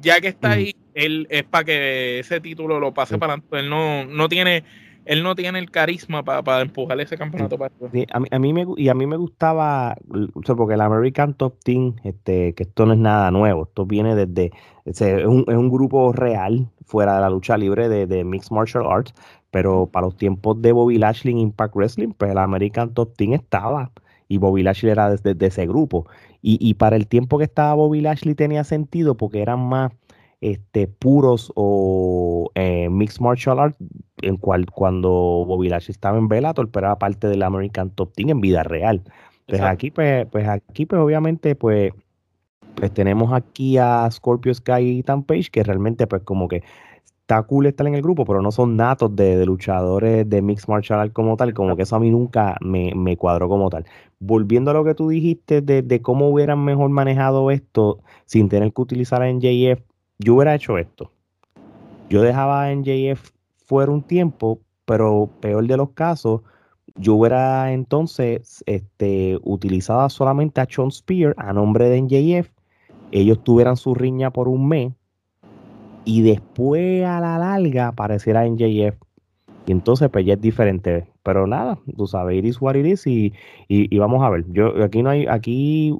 Ya 0.00 0.20
que 0.20 0.28
está 0.28 0.52
ahí, 0.52 0.74
él 0.94 1.26
es 1.30 1.44
para 1.44 1.64
que 1.64 2.18
ese 2.18 2.40
título 2.40 2.78
lo 2.78 2.92
pase 2.92 3.16
para 3.18 3.34
adelante. 3.34 3.58
Él 3.58 3.70
no, 3.70 4.04
no 4.04 4.28
tiene 4.28 4.64
él 5.08 5.22
no 5.22 5.34
tiene 5.34 5.58
el 5.58 5.70
carisma 5.70 6.22
para 6.22 6.60
empujar 6.60 7.00
ese 7.00 7.16
campeonato 7.16 7.56
para 7.56 7.72
a, 8.12 8.38
mí, 8.38 8.52
me, 8.52 8.66
y 8.76 8.90
a 8.90 8.94
mí 8.94 9.06
me 9.06 9.16
gustaba, 9.16 9.96
porque 10.44 10.74
el 10.74 10.82
American 10.82 11.32
Top 11.32 11.54
Team, 11.64 11.96
este, 12.04 12.52
que 12.54 12.64
esto 12.64 12.84
no 12.84 12.92
es 12.92 12.98
nada 12.98 13.30
nuevo, 13.30 13.62
esto 13.64 13.86
viene 13.86 14.14
desde, 14.14 14.52
es, 14.84 15.00
un, 15.24 15.46
es 15.48 15.56
un 15.56 15.70
grupo 15.70 16.12
real 16.12 16.68
fuera 16.84 17.14
de 17.14 17.22
la 17.22 17.30
lucha 17.30 17.56
libre 17.56 17.88
de, 17.88 18.06
de 18.06 18.22
Mixed 18.22 18.54
Martial 18.54 18.84
Arts, 18.86 19.14
pero 19.50 19.86
para 19.86 20.06
los 20.06 20.16
tiempos 20.18 20.60
de 20.60 20.72
Bobby 20.72 20.98
Lashley 20.98 21.32
en 21.32 21.38
Impact 21.38 21.74
Wrestling, 21.74 22.12
pues 22.12 22.30
el 22.30 22.38
American 22.38 22.92
Top 22.92 23.16
Team 23.16 23.32
estaba 23.32 23.90
y 24.28 24.36
Bobby 24.36 24.62
Lashley 24.62 24.92
era 24.92 25.10
desde, 25.10 25.46
ese 25.46 25.66
grupo. 25.66 26.06
Y, 26.42 26.74
para 26.74 26.96
el 26.96 27.08
tiempo 27.08 27.38
que 27.38 27.44
estaba 27.44 27.74
Bobby 27.74 28.00
Lashley 28.02 28.34
tenía 28.34 28.62
sentido 28.62 29.16
porque 29.16 29.40
eran 29.40 29.60
más 29.60 29.90
este, 30.40 30.86
puros 30.86 31.50
o 31.56 32.50
eh, 32.54 32.88
mixed 32.90 33.20
martial 33.20 33.58
arts, 33.58 33.78
en 34.22 34.36
cual 34.36 34.66
cuando 34.70 35.10
Bobby 35.10 35.68
Lashley 35.68 35.92
estaba 35.92 36.18
en 36.18 36.28
Bellator, 36.28 36.68
pero 36.70 36.86
era 36.86 36.98
parte 36.98 37.28
del 37.28 37.42
American 37.42 37.90
Top 37.90 38.12
Team 38.14 38.30
en 38.30 38.40
vida 38.40 38.62
real. 38.62 39.02
Pues 39.46 39.60
aquí, 39.62 39.90
pues, 39.90 40.26
pues 40.26 40.46
aquí, 40.46 40.84
pues 40.84 41.00
obviamente, 41.00 41.54
pues, 41.54 41.92
pues 42.74 42.92
tenemos 42.92 43.32
aquí 43.32 43.78
a 43.78 44.08
Scorpio 44.10 44.52
Sky 44.52 44.98
y 44.98 45.02
Tan 45.02 45.22
Page, 45.22 45.48
que 45.50 45.62
realmente, 45.62 46.06
pues, 46.06 46.22
como 46.22 46.48
que 46.48 46.62
está 47.28 47.42
cool 47.42 47.66
estar 47.66 47.86
en 47.86 47.94
el 47.94 48.00
grupo, 48.00 48.24
pero 48.24 48.40
no 48.40 48.50
son 48.50 48.76
natos 48.76 49.14
de, 49.14 49.44
luchadores 49.44 50.28
de 50.28 50.40
Mixed 50.40 50.66
Martial 50.66 51.00
Arts 51.00 51.12
como 51.12 51.36
tal, 51.36 51.52
como 51.52 51.76
que 51.76 51.82
eso 51.82 51.96
a 51.96 52.00
mí 52.00 52.10
nunca 52.10 52.56
me, 52.62 53.16
cuadró 53.18 53.50
como 53.50 53.68
tal. 53.68 53.84
Volviendo 54.18 54.70
a 54.70 54.74
lo 54.74 54.82
que 54.82 54.94
tú 54.94 55.10
dijiste 55.10 55.60
de, 55.60 56.02
cómo 56.02 56.30
hubieran 56.30 56.64
mejor 56.64 56.88
manejado 56.88 57.50
esto 57.50 58.00
sin 58.24 58.48
tener 58.48 58.72
que 58.72 58.80
utilizar 58.80 59.20
a 59.20 59.30
NJF, 59.30 59.82
yo 60.18 60.36
hubiera 60.36 60.54
hecho 60.54 60.78
esto. 60.78 61.10
Yo 62.08 62.22
dejaba 62.22 62.64
a 62.64 62.74
NJF 62.74 63.30
fuera 63.68 63.92
un 63.92 64.02
tiempo, 64.02 64.60
pero 64.86 65.28
peor 65.40 65.66
de 65.66 65.76
los 65.76 65.90
casos, 65.90 66.40
yo 66.96 67.14
hubiera 67.14 67.70
entonces 67.72 68.64
este, 68.66 69.38
utilizado 69.42 70.08
solamente 70.08 70.62
a 70.62 70.66
Sean 70.68 70.90
Spear 70.90 71.34
a 71.36 71.52
nombre 71.52 71.90
de 71.90 72.00
NJF. 72.00 72.50
Ellos 73.12 73.44
tuvieran 73.44 73.76
su 73.76 73.94
riña 73.94 74.32
por 74.32 74.48
un 74.48 74.66
mes 74.68 74.92
y 76.06 76.22
después 76.22 77.04
a 77.04 77.20
la 77.20 77.38
larga 77.38 77.88
apareciera 77.88 78.46
en 78.46 78.56
JF. 78.56 78.96
Y 79.66 79.72
entonces 79.72 80.08
pues 80.08 80.24
ya 80.24 80.34
es 80.34 80.40
diferente. 80.40 81.06
Pero 81.22 81.46
nada, 81.46 81.78
tú 81.94 82.06
sabes, 82.06 82.42
it 82.42 82.56
what 82.58 82.74
it 82.74 82.86
is 82.86 83.06
y, 83.06 83.34
y, 83.68 83.98
vamos 83.98 84.24
a 84.24 84.30
ver. 84.30 84.46
Yo 84.50 84.82
aquí 84.82 85.02
no 85.02 85.10
hay, 85.10 85.26
aquí 85.26 85.94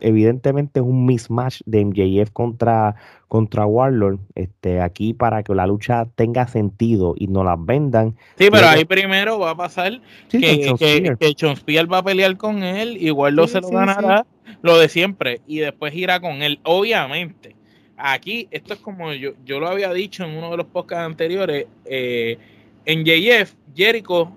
evidentemente 0.00 0.80
es 0.80 0.86
un 0.86 1.06
mismatch 1.06 1.60
de 1.66 1.84
MJF 1.84 2.30
contra, 2.30 2.94
contra 3.28 3.66
Warlord. 3.66 4.18
Este, 4.34 4.80
aquí 4.80 5.14
para 5.14 5.42
que 5.42 5.54
la 5.54 5.66
lucha 5.66 6.06
tenga 6.14 6.46
sentido 6.46 7.14
y 7.18 7.26
no 7.26 7.44
las 7.44 7.64
vendan. 7.64 8.16
Sí, 8.36 8.48
pero 8.50 8.68
ahí 8.68 8.84
primero 8.84 9.38
va 9.38 9.50
a 9.50 9.56
pasar 9.56 10.00
que, 10.28 10.74
que, 10.78 11.86
va 11.86 11.98
a 11.98 12.02
pelear 12.04 12.36
con 12.36 12.62
él 12.62 12.96
y 13.00 13.10
Warlord 13.10 13.48
se 13.48 13.60
lo 13.60 13.68
ganará, 13.68 14.26
lo 14.62 14.78
de 14.78 14.88
siempre, 14.88 15.40
y 15.46 15.58
después 15.58 15.94
irá 15.94 16.20
con 16.20 16.42
él. 16.42 16.60
Obviamente 16.62 17.54
Aquí, 17.96 18.48
esto 18.50 18.74
es 18.74 18.80
como 18.80 19.12
yo, 19.12 19.32
yo 19.44 19.60
lo 19.60 19.68
había 19.68 19.92
dicho 19.92 20.24
en 20.24 20.36
uno 20.36 20.50
de 20.50 20.56
los 20.56 20.66
podcasts 20.66 21.06
anteriores, 21.06 21.66
eh, 21.84 22.38
en 22.84 23.04
JF, 23.04 23.54
Jericho, 23.74 24.32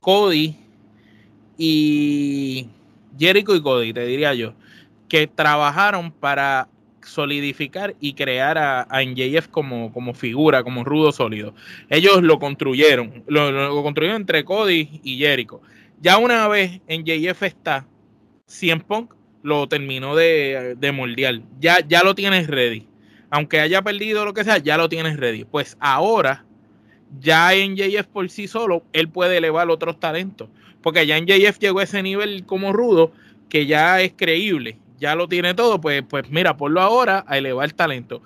Cody 0.00 0.54
y 1.56 2.68
Jericho 3.18 3.54
y 3.54 3.62
Cody, 3.62 3.92
te 3.92 4.04
diría 4.06 4.34
yo, 4.34 4.54
que 5.08 5.26
trabajaron 5.26 6.10
para 6.12 6.68
solidificar 7.02 7.94
y 8.00 8.14
crear 8.14 8.58
a, 8.58 8.86
a 8.90 9.02
NJF 9.02 9.48
como, 9.48 9.92
como 9.92 10.14
figura, 10.14 10.62
como 10.62 10.84
rudo 10.84 11.12
sólido. 11.12 11.54
Ellos 11.88 12.22
lo 12.22 12.38
construyeron, 12.38 13.24
lo, 13.28 13.50
lo 13.52 13.82
construyeron 13.82 14.22
entre 14.22 14.44
Cody 14.44 15.00
y 15.02 15.18
Jericho. 15.18 15.60
Ya 16.00 16.18
una 16.18 16.46
vez 16.48 16.80
en 16.88 17.04
JF 17.04 17.42
está, 17.42 17.86
100 18.46 18.80
Punk 18.80 19.14
lo 19.42 19.68
terminó 19.68 20.16
de, 20.16 20.74
de 20.76 20.92
moldear. 20.92 21.40
Ya, 21.60 21.78
ya 21.86 22.02
lo 22.02 22.14
tienes 22.14 22.48
ready. 22.48 22.88
Aunque 23.30 23.60
haya 23.60 23.82
perdido 23.82 24.24
lo 24.24 24.34
que 24.34 24.44
sea, 24.44 24.58
ya 24.58 24.76
lo 24.76 24.88
tienes 24.88 25.16
ready. 25.18 25.44
Pues 25.44 25.76
ahora, 25.80 26.45
ya 27.20 27.54
en 27.54 27.76
JF 27.76 28.06
por 28.06 28.28
sí 28.30 28.48
solo, 28.48 28.82
él 28.92 29.08
puede 29.08 29.38
elevar 29.38 29.70
otros 29.70 29.98
talentos. 30.00 30.48
Porque 30.82 31.06
ya 31.06 31.16
en 31.16 31.26
JF 31.26 31.58
llegó 31.58 31.80
a 31.80 31.84
ese 31.84 32.02
nivel 32.02 32.44
como 32.44 32.72
rudo 32.72 33.12
que 33.48 33.66
ya 33.66 34.00
es 34.00 34.12
creíble. 34.16 34.78
Ya 34.98 35.14
lo 35.14 35.28
tiene 35.28 35.54
todo. 35.54 35.80
Pues, 35.80 36.02
pues 36.08 36.30
mira, 36.30 36.56
ponlo 36.56 36.80
ahora 36.80 37.24
a 37.26 37.38
elevar 37.38 37.72
talento. 37.72 38.22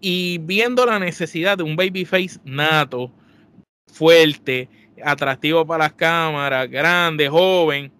Y 0.00 0.38
viendo 0.38 0.86
la 0.86 0.98
necesidad 0.98 1.58
de 1.58 1.64
un 1.64 1.76
babyface 1.76 2.38
nato, 2.44 3.10
fuerte, 3.92 4.68
atractivo 5.02 5.66
para 5.66 5.84
las 5.84 5.92
cámaras, 5.94 6.70
grande, 6.70 7.28
joven 7.28 7.90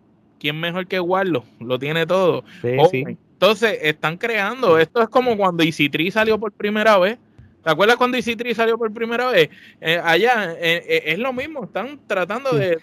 ¿quién 0.45 0.61
mejor 0.61 0.87
que 0.87 1.01
Warlo? 1.01 1.43
Lo 1.59 1.79
tiene 1.79 2.07
todo. 2.07 2.45
Entonces, 2.63 3.79
están 3.81 4.19
creando. 4.19 4.79
Esto 4.79 5.01
es 5.01 5.09
como 5.09 5.39
cuando 5.39 5.63
Easy 5.63 5.91
salió 6.11 6.39
por 6.39 6.53
primera 6.53 6.99
vez. 6.99 7.17
¿Te 7.65 7.71
acuerdas 7.71 7.97
cuando 7.97 8.19
Easy 8.19 8.37
salió 8.55 8.77
por 8.77 8.93
primera 8.93 9.31
vez? 9.31 9.49
Eh, 9.81 9.99
allá 10.03 10.53
eh, 10.53 10.85
eh, 10.87 11.03
es 11.07 11.19
lo 11.19 11.33
mismo, 11.33 11.65
están 11.65 11.99
tratando 12.07 12.51
de, 12.51 12.79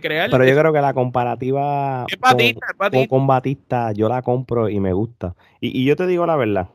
crear. 0.00 0.30
Pero 0.30 0.44
yo 0.46 0.58
creo 0.58 0.72
que 0.72 0.80
la 0.80 0.94
comparativa 0.94 2.06
con, 3.08 3.26
Batista, 3.26 3.92
yo 3.92 4.08
la 4.08 4.22
compro 4.22 4.70
y 4.70 4.80
me 4.80 4.94
gusta. 4.94 5.34
Y, 5.60 5.82
y, 5.82 5.84
yo 5.84 5.94
te 5.94 6.06
digo 6.06 6.24
la 6.24 6.36
verdad, 6.36 6.70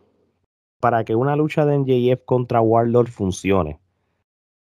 para 0.80 1.04
que 1.04 1.16
una 1.16 1.36
lucha 1.36 1.66
de 1.66 1.80
NJF 1.80 2.24
contra 2.24 2.62
Warlord 2.62 3.08
funcione, 3.08 3.80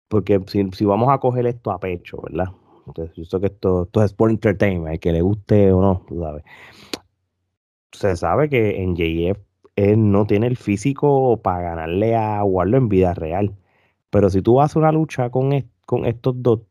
porque 0.08 0.40
si, 0.48 0.70
si 0.72 0.86
vamos 0.86 1.10
a 1.10 1.18
coger 1.18 1.46
esto 1.46 1.72
a 1.72 1.80
pecho, 1.80 2.22
¿verdad? 2.22 2.54
Entonces, 2.88 3.14
yo 3.18 3.26
sé 3.26 3.40
que 3.42 3.48
esto, 3.48 3.84
esto 3.84 4.02
es 4.02 4.12
Sport 4.12 4.32
Entertainment, 4.32 5.02
que 5.02 5.12
le 5.12 5.22
guste 5.22 5.74
o 5.74 5.82
no, 5.82 6.06
tú 6.08 6.22
sabes. 6.22 6.44
Se 7.92 8.16
sabe 8.16 8.50
que 8.50 8.82
en 8.82 8.96
JF 8.96 9.40
él 9.76 10.12
no 10.12 10.26
tiene 10.26 10.48
el 10.48 10.58
físico 10.58 11.38
para 11.42 11.62
ganarle 11.62 12.16
a 12.16 12.44
Warlock 12.44 12.82
en 12.82 12.90
vida 12.90 13.14
real. 13.14 13.56
Pero 14.10 14.30
si 14.30 14.42
tú 14.42 14.56
vas 14.56 14.76
a 14.76 14.80
una 14.80 14.92
lucha 14.92 15.30
con, 15.30 15.52
con 15.86 16.06
estos 16.06 16.36
dos, 16.42 16.62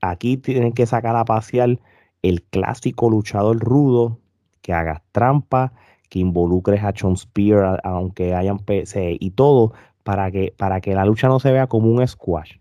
aquí 0.00 0.36
tienen 0.36 0.72
que 0.72 0.86
sacar 0.86 1.16
a 1.16 1.24
pasear 1.24 1.78
el 2.22 2.42
clásico 2.42 3.08
luchador 3.10 3.58
rudo, 3.58 4.18
que 4.62 4.72
hagas 4.72 5.00
trampa, 5.12 5.72
que 6.08 6.18
involucres 6.18 6.82
a 6.82 6.92
John 6.98 7.16
Spear, 7.16 7.80
aunque 7.84 8.34
hayan 8.34 8.58
PC 8.58 9.16
y 9.18 9.30
todo, 9.30 9.72
para 10.02 10.30
que, 10.30 10.52
para 10.56 10.80
que 10.80 10.94
la 10.94 11.04
lucha 11.04 11.28
no 11.28 11.40
se 11.40 11.52
vea 11.52 11.66
como 11.66 11.90
un 11.90 12.06
squash. 12.06 12.56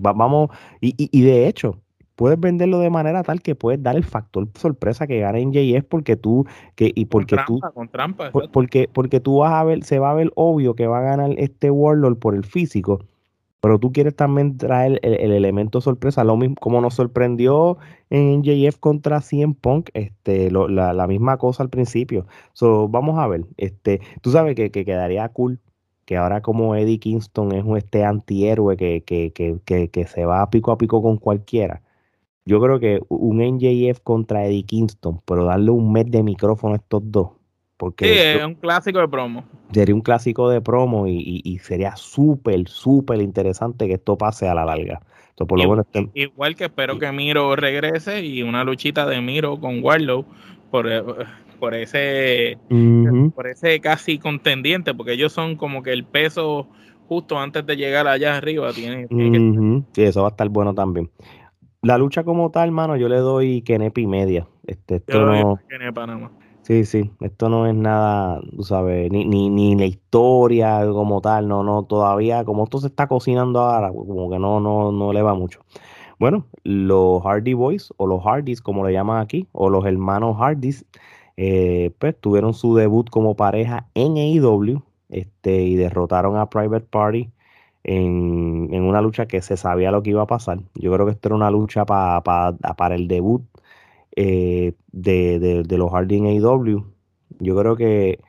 vamos, 0.00 0.50
y, 0.80 0.94
y, 0.96 1.22
de 1.22 1.48
hecho, 1.48 1.80
puedes 2.16 2.38
venderlo 2.38 2.78
de 2.78 2.90
manera 2.90 3.22
tal 3.22 3.40
que 3.42 3.54
puedes 3.54 3.82
dar 3.82 3.96
el 3.96 4.04
factor 4.04 4.48
sorpresa 4.54 5.06
que 5.06 5.20
gane 5.20 5.40
en 5.40 5.52
JS 5.52 5.84
porque 5.84 6.16
tú 6.16 6.46
que 6.74 6.92
y 6.94 7.06
porque 7.06 7.36
tú 7.46 7.60
con 7.74 7.88
trampa, 7.88 8.30
porque 8.52 8.88
porque 8.92 9.20
tú 9.20 9.38
vas 9.38 9.52
a 9.52 9.64
ver 9.64 9.84
se 9.84 9.98
va 9.98 10.10
a 10.10 10.14
ver 10.14 10.30
obvio 10.34 10.74
que 10.74 10.86
va 10.86 10.98
a 10.98 11.02
ganar 11.02 11.30
este 11.38 11.70
Warlord 11.70 12.18
por 12.18 12.34
el 12.34 12.44
físico 12.44 13.00
pero 13.62 13.78
tú 13.78 13.92
quieres 13.92 14.16
también 14.16 14.56
traer 14.56 14.98
el, 15.04 15.30
elemento 15.30 15.80
sorpresa. 15.80 16.24
Lo 16.24 16.36
mismo 16.36 16.56
como 16.60 16.80
nos 16.80 16.94
sorprendió 16.94 17.78
en 18.10 18.42
JF 18.42 18.76
contra 18.80 19.20
100 19.20 19.54
Punk 19.54 19.90
este 19.94 20.50
la, 20.50 21.06
misma 21.06 21.36
cosa 21.38 21.62
al 21.62 21.70
principio. 21.70 22.26
So, 22.54 22.88
vamos 22.88 23.20
a 23.20 23.28
ver 23.28 23.46
este 23.58 24.00
tú 24.20 24.32
sabes 24.32 24.56
que, 24.56 24.72
quedaría 24.72 25.28
cool 25.28 25.60
que 26.06 26.16
ahora 26.16 26.40
como 26.42 26.74
Eddie 26.74 26.98
Kingston 26.98 27.52
es 27.52 27.62
un 27.64 27.76
este 27.76 28.04
antihéroe 28.04 28.76
que, 28.76 29.04
que, 29.04 29.32
que, 29.32 29.88
que 29.88 30.06
se 30.08 30.24
va 30.24 30.50
pico 30.50 30.72
a 30.72 30.78
pico 30.78 31.00
con 31.00 31.16
cualquiera 31.16 31.82
yo 32.44 32.60
creo 32.60 32.80
que 32.80 33.00
un 33.08 33.38
NJF 33.38 34.00
contra 34.00 34.44
Eddie 34.46 34.64
Kingston, 34.64 35.20
pero 35.24 35.44
darle 35.44 35.70
un 35.70 35.92
mes 35.92 36.10
de 36.10 36.22
micrófono 36.22 36.74
a 36.74 36.76
estos 36.76 37.02
dos. 37.04 37.28
Porque 37.76 38.04
sí, 38.04 38.12
es 38.16 38.44
un 38.44 38.54
clásico 38.54 39.00
de 39.00 39.08
promo. 39.08 39.44
Sería 39.72 39.94
un 39.94 40.02
clásico 40.02 40.48
de 40.48 40.60
promo 40.60 41.08
y, 41.08 41.58
sería 41.62 41.96
súper, 41.96 42.68
súper 42.68 43.20
interesante 43.20 43.88
que 43.88 43.94
esto 43.94 44.16
pase 44.16 44.48
a 44.48 44.54
la 44.54 44.64
larga. 44.64 45.00
por 45.36 45.58
lo 45.58 45.80
este 45.80 46.08
igual, 46.14 46.54
que 46.54 46.66
espero 46.66 46.98
que 46.98 47.10
Miro 47.10 47.56
regrese 47.56 48.24
y 48.24 48.42
una 48.42 48.62
luchita 48.62 49.06
de 49.06 49.20
Miro 49.20 49.58
con 49.58 49.82
Warlow 49.82 50.24
por, 50.70 50.90
eh, 50.90 51.02
por 51.58 51.74
ese 51.74 52.56
por 53.34 53.48
ese 53.48 53.80
casi 53.80 54.18
contendiente, 54.18 54.94
porque 54.94 55.14
ellos 55.14 55.32
son 55.32 55.56
como 55.56 55.82
que 55.82 55.92
el 55.92 56.04
peso 56.04 56.68
justo 57.08 57.38
antes 57.38 57.66
de 57.66 57.76
llegar 57.76 58.06
allá 58.06 58.36
arriba. 58.36 58.72
Tiene, 58.72 59.06
Sí, 59.92 60.02
eso 60.02 60.22
va 60.22 60.28
a 60.28 60.30
estar 60.30 60.48
bueno 60.48 60.72
también. 60.72 61.10
La 61.84 61.98
lucha 61.98 62.22
como 62.22 62.52
tal, 62.52 62.70
mano, 62.70 62.96
yo 62.96 63.08
le 63.08 63.16
doy 63.16 63.62
Kenepa 63.62 64.00
y 64.00 64.06
media. 64.06 64.46
Este, 64.68 64.96
esto 64.96 65.26
no, 65.26 65.58
Sí, 66.62 66.84
sí, 66.84 67.10
esto 67.18 67.48
no 67.48 67.66
es 67.66 67.74
nada, 67.74 68.40
tú 68.54 68.62
sabes, 68.62 69.10
ni, 69.10 69.24
ni, 69.24 69.50
ni 69.50 69.74
la 69.74 69.86
historia 69.86 70.86
como 70.92 71.20
tal, 71.20 71.48
no, 71.48 71.64
no, 71.64 71.82
todavía, 71.82 72.44
como 72.44 72.62
esto 72.62 72.78
se 72.78 72.86
está 72.86 73.08
cocinando 73.08 73.58
ahora, 73.62 73.90
como 73.90 74.30
que 74.30 74.38
no, 74.38 74.60
no, 74.60 74.92
no 74.92 75.12
le 75.12 75.22
va 75.22 75.34
mucho. 75.34 75.64
Bueno, 76.20 76.46
los 76.62 77.20
Hardy 77.24 77.54
Boys, 77.54 77.92
o 77.96 78.06
los 78.06 78.22
Hardys, 78.22 78.60
como 78.60 78.86
le 78.86 78.92
llaman 78.92 79.20
aquí, 79.20 79.48
o 79.50 79.68
los 79.68 79.84
hermanos 79.84 80.36
Hardys, 80.38 80.86
eh, 81.36 81.90
pues 81.98 82.16
tuvieron 82.20 82.54
su 82.54 82.76
debut 82.76 83.10
como 83.10 83.34
pareja 83.34 83.88
en 83.94 84.18
AEW, 84.18 84.84
este, 85.08 85.64
y 85.64 85.74
derrotaron 85.74 86.36
a 86.36 86.48
Private 86.48 86.86
Party 86.88 87.28
en, 87.84 88.82
una 88.82 89.00
lucha 89.00 89.26
que 89.26 89.42
se 89.42 89.56
sabía 89.56 89.90
lo 89.90 90.02
que 90.02 90.10
iba 90.10 90.22
a 90.22 90.26
pasar. 90.26 90.58
Yo 90.74 90.92
creo 90.92 91.06
que 91.06 91.12
esto 91.12 91.28
era 91.28 91.36
una 91.36 91.50
lucha 91.50 91.84
para 91.84 92.94
el 92.94 93.08
debut 93.08 93.42
eh, 94.16 94.74
de, 94.92 95.64
los 95.68 95.90
Harding 95.90 96.44
AW. 96.44 96.84
Yo 97.38 97.56
creo 97.56 97.76
que 97.76 98.20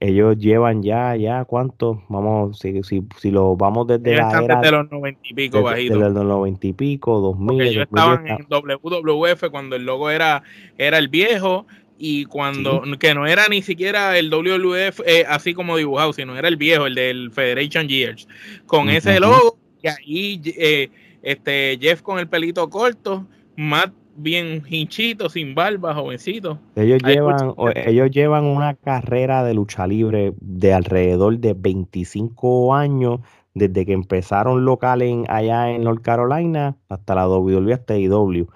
ellos 0.00 0.38
llevan 0.38 0.82
ya, 0.82 1.14
ya, 1.14 1.44
¿cuánto? 1.44 2.02
Vamos, 2.08 2.58
si, 2.58 2.82
si, 2.82 3.06
si 3.18 3.30
lo 3.30 3.54
vamos 3.56 3.86
desde 3.86 4.16
la 4.16 4.30
era... 4.42 4.56
Desde 4.60 4.72
los 4.72 4.90
noventa 4.90 5.20
y 5.22 5.34
pico, 5.34 5.62
bajito. 5.62 5.94
Desde 5.98 6.14
los 6.14 6.24
noventa 6.24 6.66
y 6.66 6.72
pico, 6.72 7.20
dos 7.20 7.38
mil. 7.38 7.60
ellos 7.60 7.84
estaban 7.84 8.26
en 8.26 8.46
WWF 8.48 9.50
cuando 9.50 9.76
el 9.76 9.84
logo 9.84 10.08
era, 10.08 10.42
era 10.78 10.96
el 10.96 11.08
viejo 11.08 11.66
y 12.00 12.24
cuando 12.24 12.82
que 12.98 13.14
no 13.14 13.26
era 13.26 13.46
ni 13.48 13.60
siquiera 13.60 14.16
el 14.18 14.30
WWF 14.30 15.00
eh, 15.06 15.24
así 15.28 15.52
como 15.52 15.76
dibujado, 15.76 16.14
sino 16.14 16.36
era 16.36 16.48
el 16.48 16.56
viejo, 16.56 16.86
el 16.86 16.94
del 16.94 17.30
Federation 17.30 17.88
Years, 17.88 18.26
con 18.66 18.88
ese 18.88 19.20
logo 19.20 19.58
y 19.82 19.88
ahí 19.88 20.42
eh, 20.46 20.88
este 21.22 21.78
Jeff 21.80 22.00
con 22.00 22.18
el 22.18 22.26
pelito 22.26 22.68
corto, 22.70 23.26
Matt 23.56 23.92
bien 24.16 24.62
hinchito, 24.68 25.28
sin 25.28 25.54
barba, 25.54 25.94
jovencito. 25.94 26.58
Ellos 26.76 27.02
llevan, 27.02 27.54
ellos 27.74 28.10
llevan 28.10 28.44
una 28.44 28.74
carrera 28.74 29.44
de 29.44 29.54
lucha 29.54 29.86
libre 29.86 30.32
de 30.40 30.72
alrededor 30.72 31.38
de 31.38 31.54
25 31.54 32.74
años, 32.74 33.20
desde 33.54 33.84
que 33.86 33.92
empezaron 33.92 34.64
local 34.64 35.02
en, 35.02 35.24
allá 35.28 35.70
en 35.70 35.84
North 35.84 36.02
Carolina 36.02 36.76
hasta 36.88 37.14
la 37.14 37.28
WWE, 37.28 37.72
hasta 37.72 37.98
IW. 37.98 38.46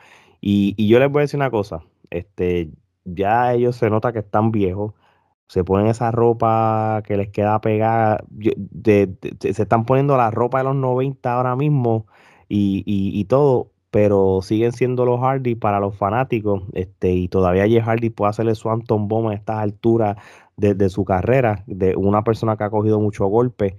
Y, 0.41 0.75
y 0.77 0.89
yo 0.89 0.99
les 0.99 1.11
voy 1.11 1.21
a 1.21 1.23
decir 1.23 1.39
una 1.39 1.51
cosa, 1.51 1.81
este, 2.11 2.71
ya 3.05 3.53
ellos 3.53 3.77
se 3.77 3.91
nota 3.91 4.13
que 4.13 4.21
están 4.21 4.53
viejos, 4.53 4.95
se 5.49 5.65
ponen 5.65 5.87
esa 5.89 6.11
ropa 6.11 7.03
que 7.07 7.17
les 7.17 7.29
queda 7.29 7.61
pegada, 7.61 8.25
se 9.41 9.63
están 9.63 9.85
poniendo 9.85 10.17
la 10.17 10.31
ropa 10.31 10.59
de 10.59 10.65
los 10.65 10.77
90 10.77 11.33
ahora 11.33 11.57
mismo 11.57 12.07
y, 12.49 12.83
y, 12.87 13.25
todo, 13.27 13.71
pero 13.91 14.41
siguen 14.43 14.73
siendo 14.73 15.05
los 15.05 15.21
Hardy 15.21 15.55
para 15.55 15.81
los 15.81 15.97
fanáticos, 15.97 16.63
este, 16.73 17.13
y 17.13 17.29
todavía 17.29 17.69
Jeff 17.69 17.85
Hardy 17.85 18.11
puede 18.11 18.31
hacerle 18.31 18.55
su 18.55 18.71
Anton 18.71 19.09
Bomb 19.09 19.29
a 19.29 19.35
estas 19.35 19.59
alturas 19.59 20.17
de, 20.57 20.89
su 20.89 21.05
carrera, 21.05 21.65
de 21.67 21.97
una 21.97 22.25
persona 22.25 22.57
que 22.57 22.65
ha 22.65 22.71
cogido 22.71 23.01
mucho 23.01 23.27
golpe. 23.27 23.77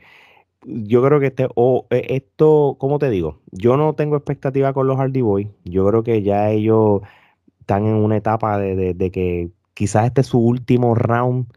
Yo 0.63 1.03
creo 1.03 1.19
que 1.19 1.27
este, 1.27 1.47
o 1.55 1.87
e, 1.89 2.15
esto, 2.15 2.75
¿cómo 2.79 2.99
te 2.99 3.09
digo? 3.09 3.39
Yo 3.51 3.77
no 3.77 3.93
tengo 3.95 4.17
expectativa 4.17 4.73
con 4.73 4.87
los 4.87 4.97
Hardy 4.97 5.21
Boys. 5.21 5.47
Yo 5.63 5.87
creo 5.87 6.03
que 6.03 6.23
ya 6.23 6.49
ellos 6.49 7.01
están 7.65 7.87
en 7.87 7.95
una 7.95 8.15
etapa 8.15 8.59
de, 8.59 9.11
que 9.11 9.49
quizás 9.73 10.05
este 10.05 10.21
es 10.21 10.27
su 10.27 10.39
último 10.39 10.93
round 10.93 11.47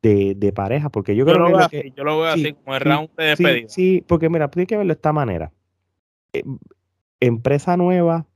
de, 0.00 0.52
pareja, 0.54 0.88
porque 0.88 1.14
yo, 1.14 1.26
creo 1.26 1.68
que, 1.68 1.92
yo 1.94 2.04
lo 2.04 2.20
veo 2.20 2.30
así, 2.30 2.54
como 2.54 2.74
el 2.74 2.80
round 2.80 3.10
de 3.16 3.24
despedida. 3.24 3.68
Sí, 3.68 4.02
porque 4.06 4.30
mira, 4.30 4.48
tienes 4.48 4.66
que 4.66 4.76
verlo 4.78 4.88
de 4.88 4.96
esta 4.96 5.12
manera. 5.12 5.52
Eh, 6.32 6.42
empresa 7.20 7.76
nueva, 7.76 8.26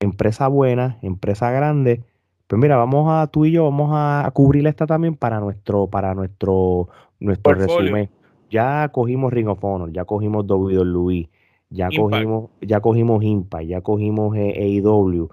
empresa 0.00 0.48
buena, 0.48 0.98
empresa 1.02 1.52
grande, 1.52 2.02
pues 2.48 2.60
mira, 2.60 2.76
vamos 2.76 3.08
a 3.12 3.28
tú 3.28 3.44
y 3.44 3.52
yo 3.52 3.64
vamos 3.64 3.90
a 3.92 4.28
cubrir 4.32 4.66
esta 4.66 4.86
también 4.86 5.14
para 5.14 5.38
nuestro 5.38 5.86
para 5.86 6.14
nuestro 6.14 6.88
nuestro 7.20 7.54
resumen. 7.54 8.10
Ya 8.50 8.88
cogimos 8.88 9.32
Ring 9.32 9.48
of 9.48 9.62
Honor, 9.62 9.92
ya 9.92 10.06
cogimos 10.06 10.46
WWE, 10.48 11.28
ya 11.70 11.90
cogimos 11.94 12.50
ya 12.62 12.80
cogimos 12.80 13.22
Impact, 13.22 13.66
ya 13.66 13.82
cogimos 13.82 14.34
AEW, 14.34 15.28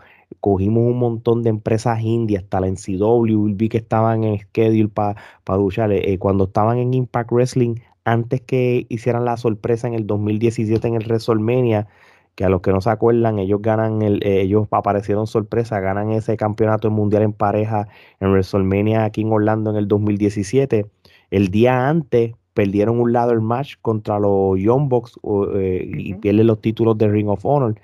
cogimos 0.46 0.84
un 0.84 1.00
montón 1.00 1.42
de 1.42 1.50
empresas 1.50 2.02
indias, 2.04 2.44
hasta 2.44 2.60
la 2.60 2.68
NCW, 2.68 3.56
vi 3.56 3.68
que 3.68 3.78
estaban 3.78 4.24
en 4.24 4.38
schedule 4.38 4.90
para 4.90 5.16
luchar. 5.58 5.92
Eh, 5.92 6.14
eh, 6.14 6.20
cuando 6.20 6.44
estaban 6.44 6.78
en 6.78 6.94
Impact 6.94 7.32
Wrestling, 7.32 7.78
antes 8.04 8.42
que 8.42 8.86
hicieran 8.90 9.26
la 9.26 9.38
sorpresa 9.38 9.88
en 9.88 9.96
el 9.96 10.06
2017 10.06 10.88
en 10.88 10.94
el 10.94 11.08
WrestleMania, 11.08 11.88
que 12.36 12.46
a 12.46 12.50
los 12.50 12.62
que 12.62 12.72
no 12.72 12.80
se 12.80 12.92
acuerdan, 12.92 13.40
ellos 13.40 13.60
ganan, 13.60 14.04
el, 14.04 14.22
eh, 14.22 14.42
ellos 14.42 14.68
aparecieron 14.70 15.26
sorpresa, 15.26 15.80
ganan 15.80 16.12
ese 16.12 16.38
campeonato 16.38 16.92
mundial 16.92 17.24
en 17.24 17.34
pareja 17.34 17.88
en 18.20 18.30
WrestleMania 18.30 19.04
aquí 19.04 19.22
en 19.22 19.32
Orlando 19.32 19.72
en 19.72 19.78
el 19.78 19.88
2017. 19.88 20.86
El 21.32 21.48
día 21.48 21.90
antes 21.90 22.36
perdieron 22.54 23.00
un 23.00 23.14
ladder 23.14 23.42
match 23.42 23.78
contra 23.82 24.20
los 24.20 24.60
Young 24.60 24.90
Bucks 24.90 25.20
y 25.58 26.14
pierden 26.14 26.46
los 26.46 26.62
títulos 26.62 27.00
de 27.00 27.08
Ring 27.08 27.30
of 27.30 27.44
Honor 27.48 27.76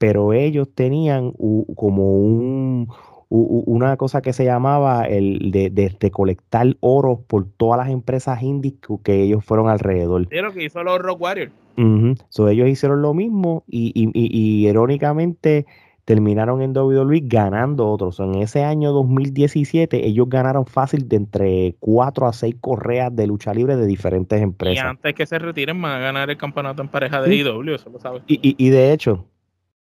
pero 0.00 0.32
ellos 0.32 0.66
tenían 0.74 1.34
como 1.76 2.14
un, 2.14 2.88
una 3.28 3.98
cosa 3.98 4.22
que 4.22 4.32
se 4.32 4.46
llamaba 4.46 5.04
el 5.04 5.50
de, 5.50 5.94
recolectar 6.00 6.74
oro 6.80 7.22
por 7.26 7.46
todas 7.46 7.78
las 7.78 7.90
empresas 7.90 8.42
indies 8.42 8.76
que 9.04 9.22
ellos 9.24 9.44
fueron 9.44 9.68
alrededor. 9.68 10.26
Sí, 10.30 10.36
lo 10.36 10.54
que 10.54 10.64
hizo 10.64 10.82
los 10.82 11.00
Rock 11.00 11.20
Warriors. 11.20 11.52
ellos 11.76 12.68
hicieron 12.70 13.02
lo 13.02 13.12
mismo 13.12 13.62
y, 13.68 13.92
y, 13.94 14.66
irónicamente 14.66 15.66
terminaron 16.06 16.62
en 16.62 16.74
WWE 16.74 17.20
ganando 17.24 17.86
otros. 17.86 18.20
en 18.20 18.36
ese 18.36 18.64
año 18.64 18.92
2017 18.92 20.06
ellos 20.06 20.30
ganaron 20.30 20.64
fácil 20.64 21.10
de 21.10 21.16
entre 21.16 21.76
4 21.78 22.26
a 22.26 22.32
6 22.32 22.56
correas 22.58 23.14
de 23.14 23.26
lucha 23.26 23.52
libre 23.52 23.76
de 23.76 23.86
diferentes 23.86 24.40
empresas. 24.40 24.82
Y 24.82 24.88
antes 24.88 25.14
que 25.14 25.26
se 25.26 25.38
retiren 25.38 25.80
van 25.82 25.92
a 25.92 25.98
ganar 25.98 26.30
el 26.30 26.38
campeonato 26.38 26.80
en 26.80 26.88
pareja 26.88 27.20
de 27.20 27.36
IW, 27.36 27.74
eso 27.74 27.90
lo 27.90 28.00
sabes. 28.00 28.22
Y, 28.26 28.56
y, 28.56 28.70
de 28.70 28.94
hecho, 28.94 29.26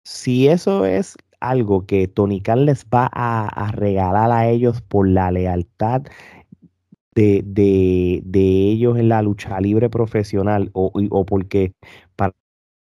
si 0.05 0.47
eso 0.47 0.85
es 0.85 1.17
algo 1.39 1.85
que 1.85 2.07
Tony 2.07 2.39
Khan 2.39 2.65
les 2.65 2.85
va 2.85 3.09
a, 3.11 3.71
regalar 3.71 4.31
a 4.31 4.47
ellos 4.47 4.81
por 4.81 5.09
la 5.09 5.31
lealtad 5.31 6.03
de, 7.15 8.21
ellos 8.33 8.97
en 8.97 9.09
la 9.09 9.21
lucha 9.21 9.59
libre 9.59 9.89
profesional 9.89 10.69
o, 10.73 10.91
o 10.93 11.25
porque 11.25 11.73
para, 12.15 12.33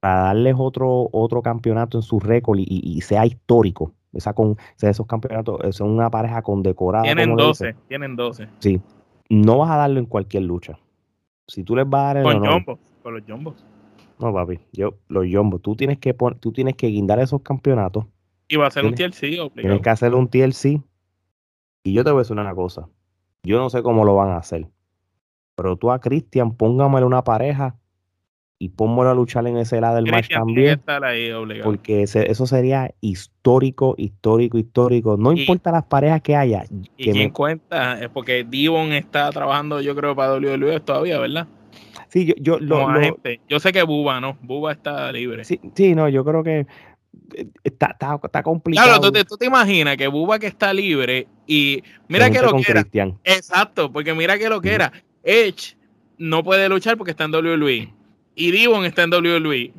darles 0.03 0.55
otro, 0.59 1.09
otro 1.11 1.43
campeonato 1.43 1.99
en 1.99 2.03
su 2.03 2.21
récord 2.21 2.59
y, 2.61 3.01
sea 3.01 3.27
histórico. 3.27 3.93
Esa 4.13 4.33
con, 4.33 4.57
esos 4.81 5.07
campeonatos 5.07 5.75
son 5.77 5.91
una 5.91 6.11
pareja 6.11 6.43
condecorada. 6.43 7.05
Tienen 7.05 7.35
12, 7.35 7.77
tienen 7.89 8.17
12. 8.17 8.49
Sí, 8.59 8.81
no 9.29 9.59
vas 9.59 9.71
a 9.71 9.77
darlo 9.77 9.99
en 9.99 10.07
cualquier 10.07 10.45
lucha. 10.45 10.79
Si 11.49 11.65
tú 11.65 11.77
les 11.77 11.89
vas 11.89 12.01
a 12.01 12.15
dar 12.15 12.17
el 12.19 12.25
con, 12.25 12.79
con 13.03 13.15
los 13.15 13.23
Jumbos. 13.27 13.65
No, 14.19 14.33
papi, 14.33 14.61
yo, 14.73 14.95
los 15.09 15.27
Jumbo, 15.31 15.59
tú 15.59 15.77
tienes 15.77 15.99
que 15.99 16.15
tú 16.41 16.53
tienes 16.53 16.75
que 16.75 16.89
guindar 16.89 17.19
esos 17.19 17.43
campeonatos. 17.43 18.07
Y 18.49 18.57
va 18.57 18.67
a 18.67 18.69
hacer 18.69 18.85
un 18.85 18.95
TLC, 18.95 19.41
obligado. 19.41 19.51
Tienes 19.55 19.81
que 19.81 19.91
hacer 19.91 20.15
un 20.15 20.29
TLC. 20.29 20.81
Y 21.85 21.93
yo 21.93 22.05
te 22.05 22.11
voy 22.11 22.21
a 22.21 22.23
decir 22.23 22.39
una 22.39 22.55
cosa. 22.55 22.89
Yo 23.43 23.59
no 23.59 23.71
sé 23.71 23.83
cómo 23.83 24.05
lo 24.05 24.15
van 24.15 24.31
a 24.31 24.39
hacer. 24.39 24.69
Pero 25.57 25.77
tú 25.77 25.91
a 25.91 26.01
Cristian, 26.01 26.55
póngamele 26.55 27.07
una 27.07 27.25
pareja 27.25 27.77
y 28.59 28.71
pónmelo 28.71 29.11
a 29.11 29.15
luchar 29.15 29.47
en 29.47 29.59
ese 29.59 29.81
lado 29.81 29.97
del 29.97 30.11
match 30.11 30.31
también. 30.31 30.81
porque 31.63 32.03
eso 32.03 32.47
sería 32.47 32.95
histórico, 33.01 33.95
histórico, 33.99 34.59
histórico. 34.59 35.17
No 35.17 35.33
importa 35.33 35.71
las 35.71 35.85
parejas 35.85 36.23
que 36.23 36.37
haya. 36.37 36.65
Y 36.97 37.13
que 37.13 37.33
cuenta, 37.33 38.01
es 38.03 38.09
porque 38.09 38.45
Divon 38.45 38.93
está 38.93 39.31
trabajando, 39.31 39.81
yo 39.81 39.95
creo, 39.95 40.17
para 40.17 40.35
WWE 40.35 40.81
todavía, 40.81 41.19
¿verdad? 41.19 41.47
Sí, 42.09 42.33
yo, 42.39 42.59
yo, 42.61 42.89
yo 43.49 43.61
sé 43.61 43.73
que 43.73 43.83
Buba, 43.83 44.21
¿no? 44.21 44.39
Buba 44.43 44.73
está 44.73 45.11
libre. 45.13 45.45
Sí, 45.45 45.61
sí 45.75 45.95
no, 45.95 46.09
yo 46.09 46.25
creo 46.25 46.43
que 46.43 46.67
eh, 47.35 47.47
está, 47.65 47.89
está, 47.89 48.19
está 48.23 48.43
complicado. 48.43 48.87
Claro, 49.01 49.25
tú 49.25 49.37
te, 49.37 49.47
imaginas 49.47 49.97
que 49.97 50.07
Buba 50.07 50.39
que 50.39 50.47
está 50.47 50.73
libre 50.73 51.27
y 51.47 51.83
mira 52.09 52.31
que 52.31 52.41
lo 52.41 52.55
que 52.57 52.71
era. 52.71 52.87
Exacto, 53.25 53.91
porque 53.93 54.15
mira 54.15 54.39
que 54.39 54.49
lo 54.49 54.61
que 54.61 54.73
era. 54.73 54.93
Edge 55.23 55.77
no 56.19 56.43
puede 56.43 56.69
luchar 56.69 56.97
porque 56.97 57.11
está 57.11 57.25
en 57.25 57.35
WWE. 57.35 57.93
Y 58.35 58.51
Divon 58.51 58.85
está 58.85 59.03
en 59.03 59.13
WWE. 59.13 59.73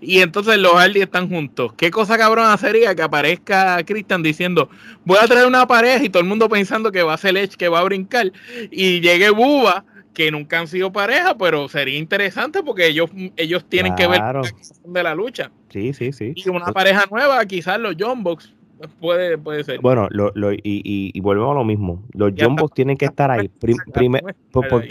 Y 0.00 0.20
entonces 0.20 0.58
los 0.58 0.72
Hardy 0.72 1.00
están 1.00 1.28
juntos. 1.28 1.72
¿Qué 1.76 1.90
cosa 1.90 2.16
cabrón 2.16 2.56
sería 2.58 2.94
que 2.94 3.02
aparezca 3.02 3.82
Christian 3.84 4.22
diciendo, 4.22 4.70
voy 5.04 5.18
a 5.20 5.26
traer 5.26 5.46
una 5.46 5.66
pareja 5.66 6.04
y 6.04 6.08
todo 6.08 6.22
el 6.22 6.28
mundo 6.28 6.48
pensando 6.48 6.92
que 6.92 7.02
va 7.02 7.14
a 7.14 7.18
ser 7.18 7.36
Edge, 7.36 7.56
que 7.56 7.68
va 7.68 7.80
a 7.80 7.84
brincar? 7.84 8.32
Y 8.70 9.00
llegue 9.00 9.30
Buba 9.30 9.84
que 10.14 10.30
nunca 10.30 10.60
han 10.60 10.68
sido 10.68 10.92
pareja, 10.92 11.36
pero 11.36 11.68
sería 11.68 11.98
interesante 11.98 12.62
porque 12.62 12.86
ellos, 12.86 13.10
ellos 13.36 13.64
tienen 13.68 13.94
que 13.94 14.06
ver 14.06 14.20
la 14.20 14.42
de 14.86 15.02
la 15.02 15.14
lucha. 15.14 15.50
Sí, 15.68 15.92
sí, 15.92 16.12
sí. 16.12 16.32
Y 16.34 16.48
una 16.48 16.66
pareja 16.66 17.04
nueva, 17.10 17.44
quizás 17.44 17.78
los 17.78 17.96
John 17.98 18.22
Box 18.22 18.54
puede, 19.00 19.36
puede 19.36 19.64
ser. 19.64 19.80
Bueno, 19.80 20.08
lo, 20.10 20.30
lo, 20.34 20.52
y, 20.52 20.60
y, 20.62 21.20
volvemos 21.20 21.50
a 21.50 21.54
lo 21.54 21.64
mismo. 21.64 22.02
Los 22.12 22.32
John 22.38 22.56
Box 22.56 22.74
tienen 22.74 22.96
que 22.96 23.06
estar 23.06 23.30
ahí. 23.30 23.50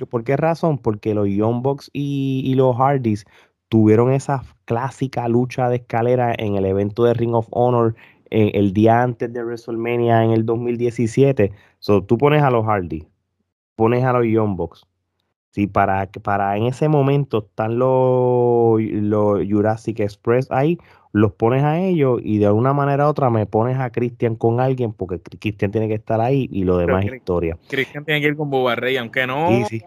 por, 0.09 0.23
qué 0.23 0.37
razón? 0.37 0.77
Porque 0.77 1.13
los 1.13 1.27
Young 1.27 1.61
Box 1.61 1.89
y, 1.93 2.43
y 2.45 2.55
los 2.55 2.75
Hardys 2.77 3.25
tuvieron 3.69 4.11
esa 4.11 4.43
clásica 4.65 5.27
lucha 5.27 5.69
de 5.69 5.77
escalera 5.77 6.35
en 6.37 6.55
el 6.55 6.65
evento 6.65 7.05
de 7.05 7.13
Ring 7.13 7.33
of 7.33 7.47
Honor 7.51 7.95
el 8.33 8.73
día 8.73 9.03
antes 9.03 9.31
de 9.31 9.43
WrestleMania 9.43 10.23
en 10.23 10.31
el 10.31 10.45
2017. 10.45 11.51
So, 11.79 12.03
tú 12.03 12.17
pones 12.17 12.41
a 12.41 12.49
los 12.49 12.65
Hardy, 12.65 13.07
pones 13.75 14.03
a 14.03 14.13
los 14.13 14.25
Young 14.25 14.55
Bucks, 14.55 14.85
Sí, 15.53 15.67
para, 15.67 16.07
para 16.07 16.57
en 16.57 16.65
ese 16.65 16.89
momento 16.89 17.45
están 17.47 17.77
los, 17.77 18.81
los 18.81 19.39
Jurassic 19.47 19.99
Express 19.99 20.49
ahí, 20.49 20.79
los 21.11 21.33
pones 21.33 21.63
a 21.63 21.79
ellos 21.79 22.19
y 22.23 22.39
de 22.39 22.47
alguna 22.47 22.73
manera 22.73 23.05
u 23.05 23.09
otra 23.09 23.29
me 23.29 23.45
pones 23.45 23.77
a 23.77 23.91
Christian 23.91 24.35
con 24.35 24.59
alguien 24.59 24.93
porque 24.93 25.21
Christian 25.21 25.71
tiene 25.71 25.87
que 25.87 25.93
estar 25.93 26.19
ahí 26.21 26.49
y 26.51 26.63
lo 26.63 26.77
demás 26.77 27.05
es 27.05 27.13
historia. 27.13 27.55
Christian 27.69 28.03
tiene 28.03 28.21
que 28.21 28.27
ir 28.29 28.35
con 28.35 28.49
Bubarrey, 28.49 28.97
aunque 28.97 29.27
no. 29.27 29.47
Sí, 29.47 29.65
sí. 29.65 29.85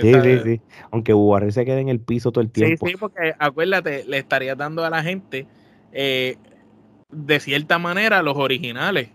Sí, 0.00 0.40
sí, 0.42 0.60
Aunque 0.90 1.12
Bubarrey 1.12 1.52
se 1.52 1.64
quede 1.64 1.80
en 1.80 1.88
el 1.88 2.00
piso 2.00 2.32
todo 2.32 2.42
el 2.42 2.50
tiempo. 2.50 2.86
Sí, 2.86 2.92
sí, 2.92 2.98
porque 2.98 3.32
acuérdate, 3.38 4.04
le 4.08 4.18
estarías 4.18 4.58
dando 4.58 4.84
a 4.84 4.90
la 4.90 5.04
gente 5.04 5.46
eh, 5.92 6.36
de 7.10 7.38
cierta 7.38 7.78
manera 7.78 8.22
los 8.22 8.36
originales. 8.36 9.10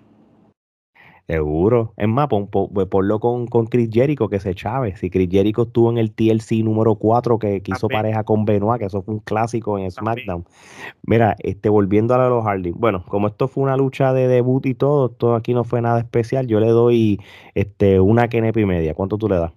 Seguro. 1.27 1.93
Es 1.97 2.07
más, 2.07 2.27
pon, 2.27 2.47
pues, 2.47 2.87
ponlo 2.87 3.19
con, 3.19 3.47
con 3.47 3.65
Chris 3.65 3.89
Jericho, 3.91 4.29
que 4.29 4.39
se 4.39 4.53
chave. 4.53 4.95
Si 4.95 5.09
Chris 5.09 5.27
Jericho 5.31 5.63
estuvo 5.63 5.89
en 5.89 5.97
el 5.97 6.11
TLC 6.11 6.63
número 6.63 6.95
4 6.95 7.39
que, 7.39 7.63
hizo 7.65 7.87
pareja 7.87 8.23
con 8.23 8.45
Benoit, 8.45 8.79
que 8.79 8.85
eso 8.85 9.01
fue 9.01 9.15
un 9.15 9.19
clásico 9.21 9.79
en 9.79 9.89
SmackDown. 9.89 10.45
Mira, 11.03 11.35
este, 11.39 11.69
volviendo 11.69 12.13
a 12.13 12.29
los 12.29 12.45
Hardy. 12.45 12.71
Bueno, 12.71 13.03
como 13.07 13.27
esto 13.27 13.47
fue 13.47 13.63
una 13.63 13.75
lucha 13.75 14.13
de 14.13 14.27
debut 14.27 14.67
y 14.67 14.75
todo, 14.75 15.09
todo 15.09 15.33
aquí 15.33 15.55
no 15.55 15.63
fue 15.63 15.81
nada 15.81 15.99
especial. 15.99 16.45
Yo 16.45 16.59
le 16.59 16.69
doy 16.69 17.19
este, 17.55 17.99
una 17.99 18.27
kenepa 18.27 18.59
y 18.59 18.65
media. 18.65 18.93
¿Cuánto 18.93 19.17
tú 19.17 19.27
le 19.27 19.37
das? 19.37 19.51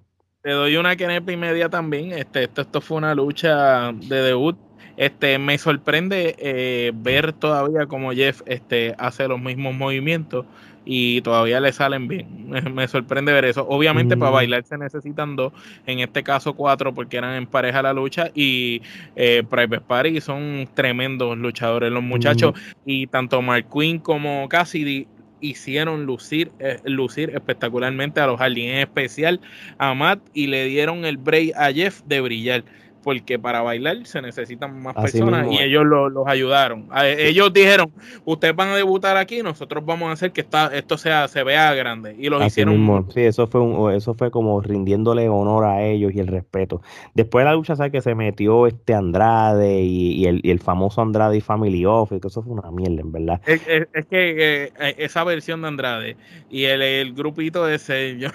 Le 0.44 0.52
doy 0.52 0.76
una 0.76 0.96
kenepa 0.96 1.32
y 1.32 1.36
media 1.36 1.68
también. 1.68 2.12
Este, 2.12 2.44
esto, 2.44 2.62
esto 2.62 2.80
fue 2.80 2.96
una 2.96 3.14
lucha 3.14 3.92
de 3.92 4.22
debut. 4.22 4.56
Este, 4.96 5.38
me 5.38 5.58
sorprende 5.58 6.34
eh, 6.38 6.92
ver 6.94 7.34
todavía 7.34 7.86
como 7.86 8.10
Jeff 8.12 8.40
este, 8.46 8.94
hace 8.98 9.28
los 9.28 9.40
mismos 9.40 9.74
movimientos 9.74 10.46
y 10.90 11.20
todavía 11.20 11.60
le 11.60 11.70
salen 11.70 12.08
bien. 12.08 12.48
Me, 12.74 12.88
sorprende 12.88 13.30
ver 13.34 13.44
eso. 13.44 13.66
Obviamente 13.68 14.16
para 14.16 14.30
bailar 14.30 14.64
se 14.64 14.78
necesitan 14.78 15.36
dos, 15.36 15.52
en 15.86 15.98
este 16.00 16.22
caso 16.22 16.54
cuatro 16.54 16.94
porque 16.94 17.18
eran 17.18 17.34
en 17.34 17.46
pareja 17.46 17.82
la 17.82 17.92
lucha. 17.92 18.30
Y 18.34 18.80
eh, 19.14 19.42
Private 19.48 19.82
Party 19.82 20.22
son 20.22 20.66
tremendos 20.72 21.36
luchadores. 21.36 21.92
Los 21.92 22.02
muchachos 22.02 22.54
y 22.86 23.06
tanto 23.06 23.42
Mark 23.42 23.66
Quinn 23.70 23.98
como 23.98 24.48
Cassidy 24.48 25.06
hicieron 25.42 26.06
lucir, 26.06 26.50
eh, 26.58 26.78
lucir 26.84 27.32
espectacularmente 27.34 28.20
a 28.20 28.26
los 28.26 28.40
Hardy, 28.40 28.62
en 28.66 28.78
especial 28.78 29.42
a 29.76 29.92
Matt 29.92 30.20
y 30.32 30.46
le 30.46 30.64
dieron 30.64 31.04
el 31.04 31.18
break 31.18 31.54
a 31.54 31.70
Jeff 31.70 32.00
de 32.06 32.22
brillar 32.22 32.64
porque 33.02 33.38
para 33.38 33.62
bailar 33.62 34.04
se 34.04 34.20
necesitan 34.20 34.82
más 34.82 34.94
personas 34.94 35.46
y 35.50 35.58
ellos 35.58 35.84
los 35.84 36.26
ayudaron. 36.26 36.88
Ellos 37.02 37.52
dijeron, 37.52 37.90
ustedes 38.24 38.54
van 38.54 38.68
a 38.68 38.76
debutar 38.76 39.16
aquí, 39.16 39.42
nosotros 39.42 39.84
vamos 39.84 40.08
a 40.10 40.12
hacer 40.12 40.32
que 40.32 40.46
esto 40.72 40.98
sea 40.98 41.28
se 41.28 41.42
vea 41.42 41.74
grande 41.74 42.16
y 42.18 42.28
los 42.28 42.44
hicieron. 42.44 43.06
Sí, 43.12 43.20
eso 43.20 43.46
fue 43.46 43.60
un, 43.60 43.92
eso 43.92 44.14
fue 44.14 44.30
como 44.30 44.60
rindiéndole 44.60 45.28
honor 45.28 45.64
a 45.64 45.82
ellos 45.82 46.12
y 46.14 46.20
el 46.20 46.26
respeto. 46.26 46.82
Después 47.14 47.42
de 47.44 47.50
la 47.50 47.54
lucha, 47.54 47.76
¿sabes 47.76 47.92
que 47.92 48.00
se 48.00 48.14
metió 48.14 48.66
este 48.66 48.94
Andrade 48.94 49.82
y, 49.82 50.26
el, 50.26 50.60
famoso 50.60 51.00
Andrade 51.00 51.36
y 51.36 51.40
Family 51.40 51.84
Office? 51.86 52.26
Eso 52.26 52.42
fue 52.42 52.52
una 52.52 52.70
mierda, 52.70 53.00
en 53.00 53.12
verdad. 53.12 53.40
Es, 53.46 53.62
que 54.10 54.72
eh, 54.78 54.94
esa 54.98 55.24
versión 55.24 55.62
de 55.62 55.68
Andrade 55.68 56.16
y 56.50 56.64
el, 56.64 57.12
grupito 57.14 57.68
ese, 57.68 58.16
yo 58.18 58.28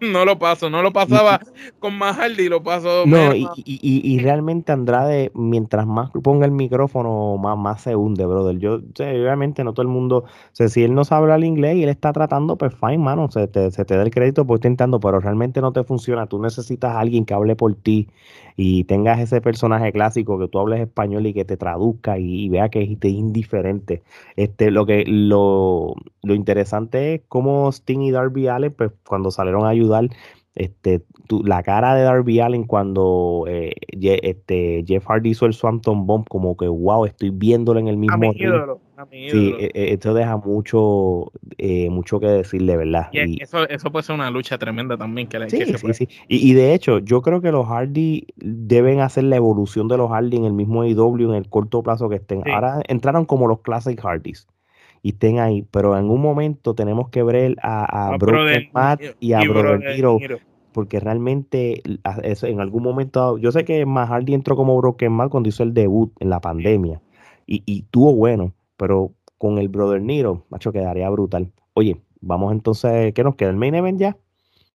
no 0.00 0.24
lo 0.24 0.38
paso, 0.38 0.70
no 0.70 0.82
lo 0.82 0.92
pasaba 0.92 1.40
con 1.78 1.96
más 1.96 2.16
Hardy, 2.16 2.48
lo 2.48 2.62
paso. 2.62 3.04
No, 3.06 3.34
y 3.34 4.09
realmente 4.18 4.72
Andrade, 4.72 5.30
mientras 5.34 5.86
más 5.86 6.10
ponga 6.22 6.46
el 6.46 6.52
micrófono, 6.52 7.36
más, 7.38 7.58
más 7.58 7.82
se 7.82 7.96
hunde, 7.96 8.24
brother. 8.24 8.58
Yo, 8.58 8.74
obviamente 8.98 9.64
no 9.64 9.72
todo 9.72 9.82
el 9.82 9.88
mundo, 9.88 10.18
o 10.18 10.50
sea, 10.52 10.68
si 10.68 10.82
él 10.82 10.94
no 10.94 11.04
sabe 11.04 11.22
hablar 11.22 11.44
inglés 11.44 11.76
y 11.76 11.82
él 11.82 11.88
está 11.88 12.12
tratando, 12.12 12.56
pues 12.56 12.74
fine, 12.74 12.98
mano, 12.98 13.30
se 13.30 13.48
te, 13.48 13.70
se 13.70 13.84
te 13.84 13.96
da 13.96 14.02
el 14.02 14.10
crédito 14.10 14.46
por 14.46 14.60
intentando, 14.60 15.00
pero 15.00 15.20
realmente 15.20 15.60
no 15.60 15.72
te 15.72 15.84
funciona. 15.84 16.26
Tú 16.26 16.40
necesitas 16.40 16.92
a 16.92 17.00
alguien 17.00 17.24
que 17.24 17.34
hable 17.34 17.56
por 17.56 17.74
ti 17.74 18.08
y 18.56 18.84
tengas 18.84 19.20
ese 19.20 19.40
personaje 19.40 19.90
clásico, 19.92 20.38
que 20.38 20.48
tú 20.48 20.58
hables 20.58 20.80
español 20.80 21.26
y 21.26 21.32
que 21.32 21.44
te 21.44 21.56
traduzca 21.56 22.18
y, 22.18 22.48
vea 22.50 22.68
que 22.68 22.82
es 22.82 23.04
indiferente. 23.04 24.02
Este, 24.36 24.70
lo 24.70 24.84
que 24.86 25.04
lo, 25.06 25.94
lo 26.22 26.34
interesante 26.34 27.14
es 27.14 27.22
cómo 27.28 27.70
Sting 27.72 28.02
y 28.02 28.10
Darby 28.10 28.48
Allen, 28.48 28.74
pues 28.76 28.92
cuando 29.06 29.30
salieron 29.30 29.64
a 29.64 29.70
ayudar, 29.70 30.08
este, 30.54 31.02
la 31.44 31.62
cara 31.62 31.94
de 31.94 32.02
Darby 32.02 32.40
Allen 32.40 32.64
cuando 32.64 33.44
eh, 33.48 33.72
este, 33.88 34.84
Jeff 34.86 35.06
Hardy 35.06 35.30
hizo 35.30 35.46
el 35.46 35.54
Swanton 35.54 36.06
Bomb, 36.06 36.26
como 36.28 36.56
que 36.56 36.66
wow, 36.66 37.06
estoy 37.06 37.30
viéndolo 37.30 37.78
en 37.78 37.88
el 37.88 37.96
mismo. 37.96 38.30
A 38.30 39.06
sí, 39.10 39.54
e, 39.58 39.70
e, 39.72 39.92
esto 39.94 40.12
deja 40.12 40.36
mucho, 40.36 41.32
eh, 41.56 41.88
mucho 41.88 42.20
que 42.20 42.26
decirle, 42.26 42.76
¿verdad? 42.76 43.08
Y, 43.12 43.42
eso, 43.42 43.66
eso 43.68 43.90
puede 43.90 44.02
ser 44.02 44.16
una 44.16 44.30
lucha 44.30 44.58
tremenda 44.58 44.96
también. 44.98 45.28
Que, 45.28 45.48
sí, 45.48 45.64
sí, 45.64 45.94
sí. 45.94 46.08
Y, 46.28 46.52
de 46.52 46.74
hecho, 46.74 46.98
yo 46.98 47.22
creo 47.22 47.40
que 47.40 47.52
los 47.52 47.66
Hardy 47.66 48.26
deben 48.36 49.00
hacer 49.00 49.24
la 49.24 49.36
evolución 49.36 49.88
de 49.88 49.96
los 49.96 50.10
Hardy 50.10 50.36
en 50.36 50.44
el 50.44 50.52
mismo 50.52 50.84
IW 50.84 51.30
en 51.30 51.36
el 51.36 51.48
corto 51.48 51.82
plazo 51.82 52.08
que 52.08 52.16
estén. 52.16 52.42
Ahora 52.50 52.82
entraron 52.88 53.24
como 53.24 53.46
los 53.46 53.60
Classic 53.60 53.98
Hardys 54.04 54.46
y 55.02 55.10
estén 55.10 55.38
ahí. 55.38 55.66
Pero 55.70 55.96
en 55.98 56.10
un 56.10 56.20
momento 56.20 56.74
tenemos 56.74 57.08
que 57.08 57.22
ver 57.22 57.56
a, 57.62 58.12
a, 58.12 58.16
Broken 58.16 58.70
Matt 58.72 59.00
y 59.20 59.32
a 59.32 59.40
Brother, 59.40 59.82
Hero, 59.88 60.18
porque 60.72 61.00
realmente 61.00 61.82
en 62.42 62.60
algún 62.60 62.82
momento, 62.82 63.38
yo 63.38 63.52
sé 63.52 63.64
que 63.64 63.86
Mahardy 63.86 64.34
entró 64.34 64.56
como 64.56 64.76
Broken 64.76 65.12
Matt 65.12 65.30
cuando 65.30 65.48
hizo 65.48 65.62
el 65.62 65.74
debut 65.74 66.12
en 66.20 66.30
la 66.30 66.40
pandemia 66.40 67.00
y, 67.46 67.62
y 67.66 67.82
tuvo 67.90 68.14
bueno, 68.14 68.52
pero 68.76 69.12
con 69.40 69.58
el 69.58 69.68
Brother 69.68 70.02
Nero, 70.02 70.44
macho, 70.50 70.70
quedaría 70.70 71.08
brutal. 71.08 71.50
Oye, 71.72 72.00
vamos 72.20 72.52
entonces, 72.52 73.14
¿qué 73.14 73.24
nos 73.24 73.36
queda? 73.36 73.48
¿El 73.48 73.56
main 73.56 73.74
event 73.74 73.98
ya? 73.98 74.16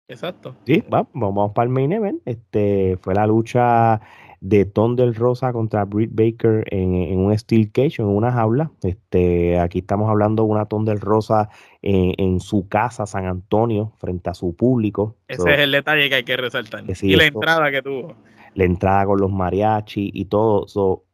Exacto. 0.07 0.55
Sí, 0.66 0.85
vamos, 0.89 1.09
vamos 1.14 1.53
para 1.53 1.64
el 1.64 1.71
main 1.71 1.93
event. 1.93 2.21
Este 2.27 2.99
fue 3.01 3.14
la 3.14 3.27
lucha 3.27 4.01
de 4.41 4.64
Thunder 4.64 5.14
Rosa 5.14 5.53
contra 5.53 5.84
Britt 5.84 6.11
Baker 6.12 6.64
en, 6.70 7.18
un 7.18 7.38
Steel 7.38 7.70
Cage, 7.70 8.01
en 8.01 8.07
una 8.07 8.32
jaula. 8.32 8.70
Este, 8.82 9.59
aquí 9.59 9.80
estamos 9.80 10.09
hablando 10.09 10.45
de 10.45 10.49
una 10.49 10.66
Thunder 10.66 10.99
Rosa 10.99 11.51
en, 11.82 12.41
su 12.41 12.66
casa, 12.68 13.07
San 13.07 13.26
Antonio, 13.26 13.93
frente 13.99 14.30
a 14.30 14.34
su 14.34 14.57
público. 14.57 15.16
Ese 15.28 15.55
es 15.55 15.61
el 15.61 15.72
detalle 15.72 16.09
que 16.09 16.14
hay 16.16 16.24
que 16.24 16.36
resaltar. 16.36 16.84
y 17.03 17.16
la 17.16 17.26
entrada 17.26 17.70
que 17.70 17.82
tuvo. 17.82 18.16
La 18.55 18.64
entrada 18.64 19.05
con 19.07 19.20
los 19.20 19.30
mariachi 19.30 20.11
y 20.12 20.24
todo. 20.24 20.66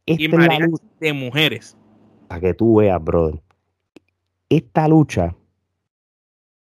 y 0.06 0.28
mariachi 0.28 0.72
de 1.00 1.12
mujeres. 1.12 1.76
Para 2.28 2.40
que 2.40 2.54
tú 2.54 2.76
veas, 2.76 3.02
brother. 3.02 3.40
Esta 4.48 4.86
lucha 4.86 5.34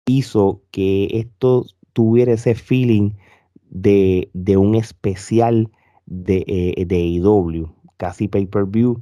hizo 0.05 0.61
que 0.71 1.07
esto 1.11 1.65
tuviera 1.91 2.33
ese 2.33 2.55
feeling 2.55 3.11
de, 3.69 4.29
de 4.33 4.55
un 4.57 4.75
especial 4.75 5.69
de, 6.05 6.43
eh, 6.47 6.85
de 6.85 6.99
IW, 6.99 7.69
casi 7.97 8.27
pay-per-view. 8.27 9.01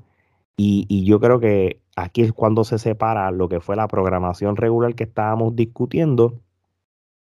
Y, 0.58 1.06
yo 1.06 1.20
creo 1.20 1.40
que 1.40 1.82
aquí 1.96 2.22
es 2.22 2.34
cuando 2.34 2.64
se 2.64 2.78
separa 2.78 3.32
lo 3.32 3.50
que 3.50 3.60
fue 3.60 3.76
la 3.76 3.88
programación 3.88 4.56
regular 4.56 4.96
que 4.96 5.06
estábamos 5.06 5.56
discutiendo 5.56 6.40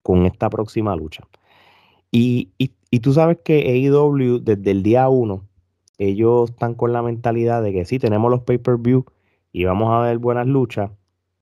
con 0.03 0.25
esta 0.25 0.49
próxima 0.49 0.95
lucha. 0.95 1.27
Y, 2.11 2.51
y, 2.57 2.99
tú 2.99 3.13
sabes 3.13 3.39
que 3.43 3.71
AEW 3.71 4.39
desde 4.39 4.71
el 4.71 4.83
día 4.83 5.09
uno, 5.09 5.47
ellos 5.97 6.51
están 6.51 6.75
con 6.75 6.93
la 6.93 7.01
mentalidad 7.01 7.63
de 7.63 7.73
que 7.73 7.85
sí, 7.85 7.99
tenemos 7.99 8.29
los 8.31 8.41
pay-per-view 8.41 9.05
y 9.53 9.65
vamos 9.65 9.91
a 9.91 10.01
ver 10.01 10.17
buenas 10.17 10.47
luchas, 10.47 10.91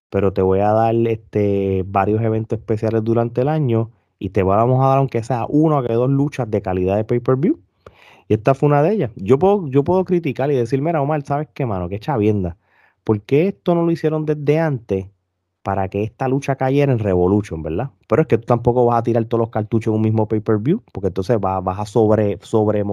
pero 0.10 0.34
te 0.34 0.42
voy 0.42 0.60
a 0.60 0.72
dar 0.72 0.96
este, 1.08 1.84
varios 1.88 2.22
eventos 2.22 2.60
especiales 2.60 3.04
durante 3.04 3.42
el 3.42 3.50
año 3.50 3.92
y 4.20 4.30
te 4.30 4.44
vamos 4.44 4.84
a 4.84 4.90
dar 4.90 4.98
aunque 5.00 5.24
sea 5.24 5.46
uno 5.50 5.78
o 5.78 5.82
dos 5.84 6.10
luchas 6.10 6.50
de 6.52 6.62
calidad 6.62 6.98
de 6.98 7.04
pay-per-view 7.06 7.60
y 8.30 8.36
esta 8.36 8.54
fue 8.54 8.68
una 8.68 8.84
de 8.84 8.94
ellas. 8.94 9.12
Yo 9.16 9.40
puedo, 9.40 9.68
yo 9.68 9.84
puedo 9.84 10.06
criticar 10.06 10.52
y 10.52 10.56
decir, 10.56 10.82
mira, 10.84 11.02
Omar, 11.02 11.24
¿sabes 11.24 11.50
qué, 11.52 11.66
mano? 11.66 11.90
Qué 11.90 12.00
chavienda. 12.00 12.58
¿Por 13.04 13.22
qué 13.22 13.48
esto 13.48 13.74
no 13.74 13.84
lo 13.84 13.92
hicieron 13.92 14.26
desde 14.26 14.60
antes 14.60 15.08
para 15.64 15.90
que 15.90 16.04
esta 16.04 16.28
lucha 16.28 16.56
cayera 16.56 16.92
en 16.92 17.00
Revolution, 17.00 17.64
verdad? 17.64 17.90
Pero 18.08 18.22
es 18.22 18.28
que 18.28 18.38
tú 18.38 18.46
tampoco 18.46 18.86
vas 18.86 19.00
a 19.00 19.04
tirar 19.04 19.26
todos 19.26 19.40
los 19.40 19.50
cartuchos 19.50 19.92
en 19.92 19.96
un 19.96 20.02
mismo 20.04 20.28
pay-per-view, 20.28 20.84
porque 20.94 21.08
entonces 21.08 21.40
vas, 21.40 21.64
vas 21.64 21.80
a 21.80 21.86
sobre, 21.88 22.38
sobre, 22.44 22.84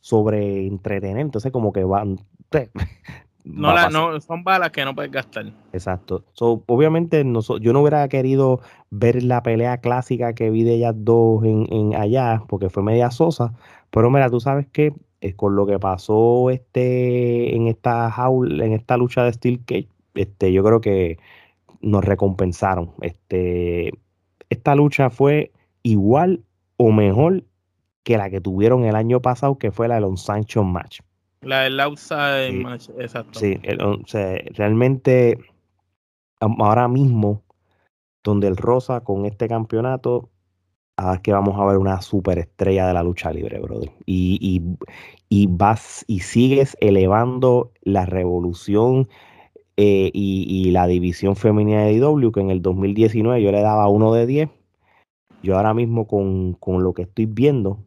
sobre 0.00 0.68
entretener. 0.68 1.18
Entonces, 1.18 1.50
como 1.50 1.72
que 1.72 1.82
van. 1.82 2.20
No, 3.46 3.72
la, 3.72 3.88
no, 3.90 4.20
son 4.20 4.42
balas 4.42 4.72
que 4.72 4.84
no 4.84 4.92
puedes 4.92 5.12
gastar. 5.12 5.52
Exacto. 5.72 6.24
obviamente 6.40 7.24
yo 7.60 7.72
no 7.72 7.80
hubiera 7.80 8.08
querido 8.08 8.60
ver 8.90 9.22
la 9.22 9.44
pelea 9.44 9.78
clásica 9.78 10.34
que 10.34 10.50
vi 10.50 10.64
de 10.64 10.74
ellas 10.74 10.96
dos 10.96 11.44
en, 11.44 11.72
en 11.72 11.94
allá, 11.94 12.42
porque 12.48 12.70
fue 12.70 12.82
media 12.82 13.12
sosa, 13.12 13.54
pero 13.96 14.10
mira, 14.10 14.28
tú 14.28 14.40
sabes 14.40 14.66
que 14.66 14.92
eh, 15.22 15.32
con 15.32 15.56
lo 15.56 15.64
que 15.64 15.78
pasó 15.78 16.50
este 16.50 17.56
en 17.56 17.66
esta 17.66 18.10
jaula, 18.10 18.66
en 18.66 18.74
esta 18.74 18.98
lucha 18.98 19.24
de 19.24 19.32
Steel 19.32 19.64
Cage, 19.64 19.88
este, 20.12 20.52
yo 20.52 20.62
creo 20.62 20.82
que 20.82 21.18
nos 21.80 22.04
recompensaron. 22.04 22.92
Este, 23.00 23.94
esta 24.50 24.74
lucha 24.74 25.08
fue 25.08 25.50
igual 25.82 26.44
o 26.76 26.92
mejor 26.92 27.44
que 28.02 28.18
la 28.18 28.28
que 28.28 28.42
tuvieron 28.42 28.84
el 28.84 28.96
año 28.96 29.22
pasado, 29.22 29.56
que 29.56 29.70
fue 29.70 29.88
la 29.88 29.94
del 29.98 30.18
Sanction 30.18 30.70
Match. 30.70 31.00
La 31.40 31.60
del 31.60 31.80
Outside 31.80 32.52
Match, 32.52 32.90
exacto. 32.98 33.38
Sí, 33.38 33.58
realmente 34.50 35.38
ahora 36.38 36.86
mismo, 36.86 37.44
donde 38.22 38.46
el 38.48 38.58
Rosa 38.58 39.00
con 39.00 39.24
este 39.24 39.48
campeonato 39.48 40.28
a 40.96 41.20
que 41.20 41.32
vamos 41.32 41.58
a 41.60 41.64
ver 41.66 41.76
una 41.78 42.00
superestrella 42.00 42.86
de 42.86 42.94
la 42.94 43.02
lucha 43.02 43.30
libre, 43.32 43.60
brother. 43.60 43.92
Y, 44.06 44.62
y, 45.28 45.46
vas 45.48 46.04
y 46.08 46.20
sigues 46.20 46.76
elevando 46.80 47.72
la 47.82 48.06
revolución 48.06 49.08
eh, 49.76 50.10
y, 50.14 50.70
la 50.70 50.86
división 50.86 51.36
femenina 51.36 51.84
de 51.84 51.94
IW, 51.94 52.32
que 52.32 52.40
en 52.40 52.50
el 52.50 52.62
2019 52.62 53.42
yo 53.42 53.52
le 53.52 53.60
daba 53.60 53.88
uno 53.88 54.12
de 54.14 54.26
10. 54.26 54.50
Yo 55.42 55.56
ahora 55.56 55.74
mismo 55.74 56.06
con, 56.06 56.54
con 56.54 56.82
lo 56.82 56.94
que 56.94 57.02
estoy 57.02 57.26
viendo, 57.26 57.84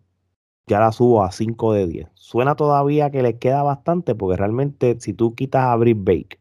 ya 0.67 0.79
la 0.79 0.91
subo 0.91 1.23
a 1.23 1.31
5 1.31 1.73
de 1.73 1.87
10. 1.87 2.07
Suena 2.13 2.55
todavía 2.55 3.09
que 3.11 3.23
le 3.23 3.39
queda 3.39 3.63
bastante, 3.63 4.15
porque 4.15 4.37
realmente 4.37 4.97
si 4.99 5.13
tú 5.13 5.35
quitas 5.35 5.65
a 5.65 5.75
Britt 5.75 5.97
Bake 5.99 6.39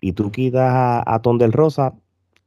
y 0.00 0.12
tú 0.12 0.30
quitas 0.30 0.70
a, 0.72 1.14
a 1.14 1.22
Ton 1.22 1.38
del 1.38 1.52
Rosa, 1.52 1.94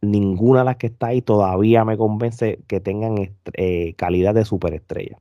ninguna 0.02 0.60
de 0.60 0.66
las 0.66 0.78
que 0.78 0.88
está 0.88 1.08
ahí 1.08 1.22
todavía 1.22 1.84
me 1.86 1.97
convence 1.97 2.60
que 2.68 2.80
tengan 2.80 3.36
eh, 3.54 3.93
calidad 3.95 4.34
de 4.34 4.45
superestrella. 4.45 5.18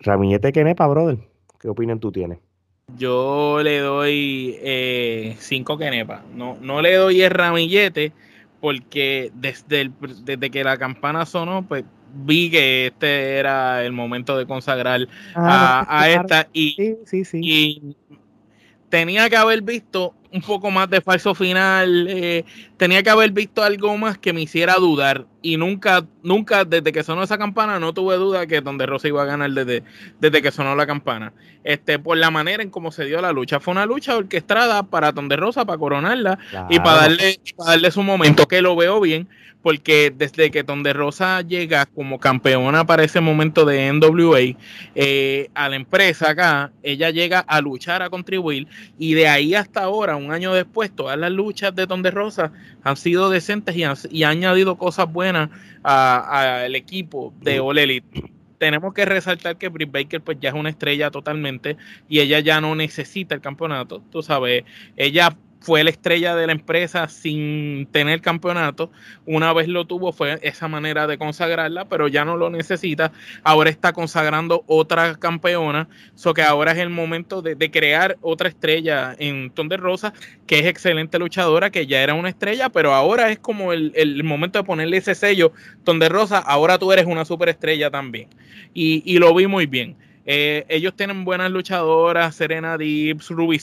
Ramillete 0.00 0.52
Kenepa, 0.52 0.86
brother, 0.86 1.18
¿qué 1.60 1.68
opinión 1.68 2.00
tú 2.00 2.12
tienes? 2.12 2.38
Yo 2.96 3.60
le 3.62 3.78
doy 3.78 4.56
eh, 4.60 5.36
cinco 5.38 5.76
Kenepa. 5.78 6.22
No, 6.34 6.56
no 6.60 6.82
le 6.82 6.94
doy 6.94 7.22
el 7.22 7.30
ramillete 7.30 8.12
porque 8.60 9.30
desde, 9.34 9.90
desde 10.24 10.50
que 10.50 10.64
la 10.64 10.76
campana 10.76 11.26
sonó, 11.26 11.66
pues 11.66 11.84
vi 12.14 12.50
que 12.50 12.86
este 12.88 13.36
era 13.38 13.84
el 13.84 13.92
momento 13.92 14.36
de 14.36 14.46
consagrar 14.46 15.06
a, 15.34 16.08
esta 16.08 16.48
y, 16.52 16.96
y 17.34 17.96
tenía 18.88 19.28
que 19.28 19.36
haber 19.36 19.62
visto 19.62 20.14
un 20.32 20.40
poco 20.40 20.70
más 20.70 20.88
de 20.90 21.00
falso 21.00 21.34
final, 21.34 22.06
eh, 22.08 22.44
tenía 22.76 23.02
que 23.02 23.10
haber 23.10 23.30
visto 23.30 23.62
algo 23.62 23.96
más 23.96 24.18
que 24.18 24.32
me 24.32 24.42
hiciera 24.42 24.74
dudar 24.74 25.26
y 25.42 25.56
nunca, 25.56 26.04
nunca 26.22 26.64
desde 26.64 26.92
que 26.92 27.04
sonó 27.04 27.22
esa 27.22 27.38
campana 27.38 27.78
no 27.78 27.94
tuve 27.94 28.16
duda 28.16 28.46
que 28.46 28.60
donde 28.60 28.86
Rosa 28.86 29.08
iba 29.08 29.22
a 29.22 29.26
ganar 29.26 29.50
desde, 29.50 29.82
desde 30.20 30.42
que 30.42 30.50
sonó 30.50 30.74
la 30.74 30.86
campana. 30.86 31.32
Este, 31.64 31.98
por 31.98 32.16
la 32.16 32.30
manera 32.30 32.62
en 32.62 32.70
cómo 32.70 32.92
se 32.92 33.04
dio 33.04 33.20
la 33.20 33.32
lucha, 33.32 33.60
fue 33.60 33.72
una 33.72 33.86
lucha 33.86 34.16
orquestada 34.16 34.82
para 34.84 35.12
donde 35.12 35.36
Rosa, 35.36 35.64
para 35.64 35.78
coronarla 35.78 36.38
y 36.68 36.78
para 36.78 37.02
darle, 37.02 37.40
para 37.56 37.70
darle 37.70 37.90
su 37.90 38.02
momento, 38.02 38.46
que 38.46 38.62
lo 38.62 38.76
veo 38.76 39.00
bien, 39.00 39.28
porque 39.66 40.12
desde 40.16 40.52
que 40.52 40.62
Donde 40.62 40.92
Rosa 40.92 41.40
llega 41.40 41.86
como 41.86 42.20
campeona 42.20 42.86
para 42.86 43.02
ese 43.02 43.20
momento 43.20 43.64
de 43.64 43.92
NWA 43.92 44.56
eh, 44.94 45.50
a 45.54 45.68
la 45.68 45.74
empresa 45.74 46.30
acá, 46.30 46.70
ella 46.84 47.10
llega 47.10 47.40
a 47.40 47.60
luchar, 47.60 48.00
a 48.00 48.08
contribuir, 48.08 48.68
y 48.96 49.14
de 49.14 49.26
ahí 49.26 49.56
hasta 49.56 49.82
ahora, 49.82 50.15
un 50.16 50.32
año 50.32 50.52
después, 50.52 50.90
todas 50.94 51.18
las 51.18 51.30
luchas 51.30 51.74
de 51.74 51.86
Donde 51.86 52.10
Rosa 52.10 52.52
han 52.82 52.96
sido 52.96 53.30
decentes 53.30 53.76
y 53.76 53.84
han, 53.84 53.96
y 54.10 54.24
añadido 54.24 54.76
cosas 54.76 55.12
buenas 55.12 55.50
al 55.82 56.74
equipo 56.74 57.32
de 57.40 57.60
All 57.60 57.78
Elite. 57.78 58.32
Tenemos 58.58 58.94
que 58.94 59.04
resaltar 59.04 59.56
que 59.56 59.68
Britt 59.68 59.92
Baker 59.92 60.22
pues 60.22 60.38
ya 60.40 60.48
es 60.48 60.54
una 60.54 60.70
estrella 60.70 61.10
totalmente 61.10 61.76
y 62.08 62.20
ella 62.20 62.40
ya 62.40 62.60
no 62.60 62.74
necesita 62.74 63.34
el 63.34 63.40
campeonato, 63.40 64.02
tú 64.10 64.22
sabes, 64.22 64.64
ella 64.96 65.36
fue 65.66 65.82
la 65.82 65.90
estrella 65.90 66.36
de 66.36 66.46
la 66.46 66.52
empresa 66.52 67.08
sin 67.08 67.88
tener 67.90 68.20
campeonato. 68.20 68.92
Una 69.24 69.52
vez 69.52 69.66
lo 69.66 69.84
tuvo, 69.84 70.12
fue 70.12 70.38
esa 70.42 70.68
manera 70.68 71.08
de 71.08 71.18
consagrarla, 71.18 71.86
pero 71.86 72.06
ya 72.06 72.24
no 72.24 72.36
lo 72.36 72.50
necesita. 72.50 73.10
Ahora 73.42 73.68
está 73.68 73.92
consagrando 73.92 74.62
otra 74.68 75.16
campeona. 75.16 75.88
So 76.14 76.34
que 76.34 76.42
ahora 76.42 76.70
es 76.70 76.78
el 76.78 76.90
momento 76.90 77.42
de, 77.42 77.56
crear 77.72 78.16
otra 78.20 78.48
estrella 78.48 79.16
en 79.18 79.50
Tonde 79.50 79.76
Rosa, 79.76 80.12
que 80.46 80.60
es 80.60 80.66
excelente 80.66 81.18
luchadora, 81.18 81.70
que 81.70 81.88
ya 81.88 82.00
era 82.00 82.14
una 82.14 82.28
estrella, 82.28 82.68
pero 82.68 82.94
ahora 82.94 83.32
es 83.32 83.40
como 83.40 83.72
el, 83.72 83.90
el 83.96 84.22
momento 84.22 84.60
de 84.60 84.64
ponerle 84.64 84.98
ese 84.98 85.16
sello. 85.16 85.50
Tonde 85.82 86.08
Rosa, 86.08 86.38
ahora 86.38 86.78
tú 86.78 86.92
eres 86.92 87.06
una 87.06 87.24
superestrella 87.24 87.90
también. 87.90 88.28
Y, 88.72 89.02
y 89.04 89.18
lo 89.18 89.34
vi 89.34 89.48
muy 89.48 89.66
bien. 89.66 89.96
Eh, 90.26 90.66
ellos 90.68 90.94
tienen 90.94 91.24
buenas 91.24 91.50
luchadoras, 91.52 92.34
Serena 92.34 92.76
Dips, 92.76 93.30
Ruby 93.30 93.60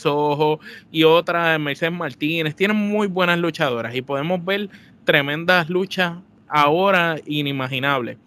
y 0.91 1.03
otras, 1.03 1.59
Mercedes 1.59 1.91
Martínez, 1.93 2.55
tienen 2.55 2.77
muy 2.77 3.07
buenas 3.07 3.37
luchadoras 3.37 3.93
y 3.93 4.01
podemos 4.01 4.43
ver 4.43 4.69
tremendas 5.03 5.69
luchas 5.69 6.13
ahora 6.47 7.17
inimaginables. 7.25 8.17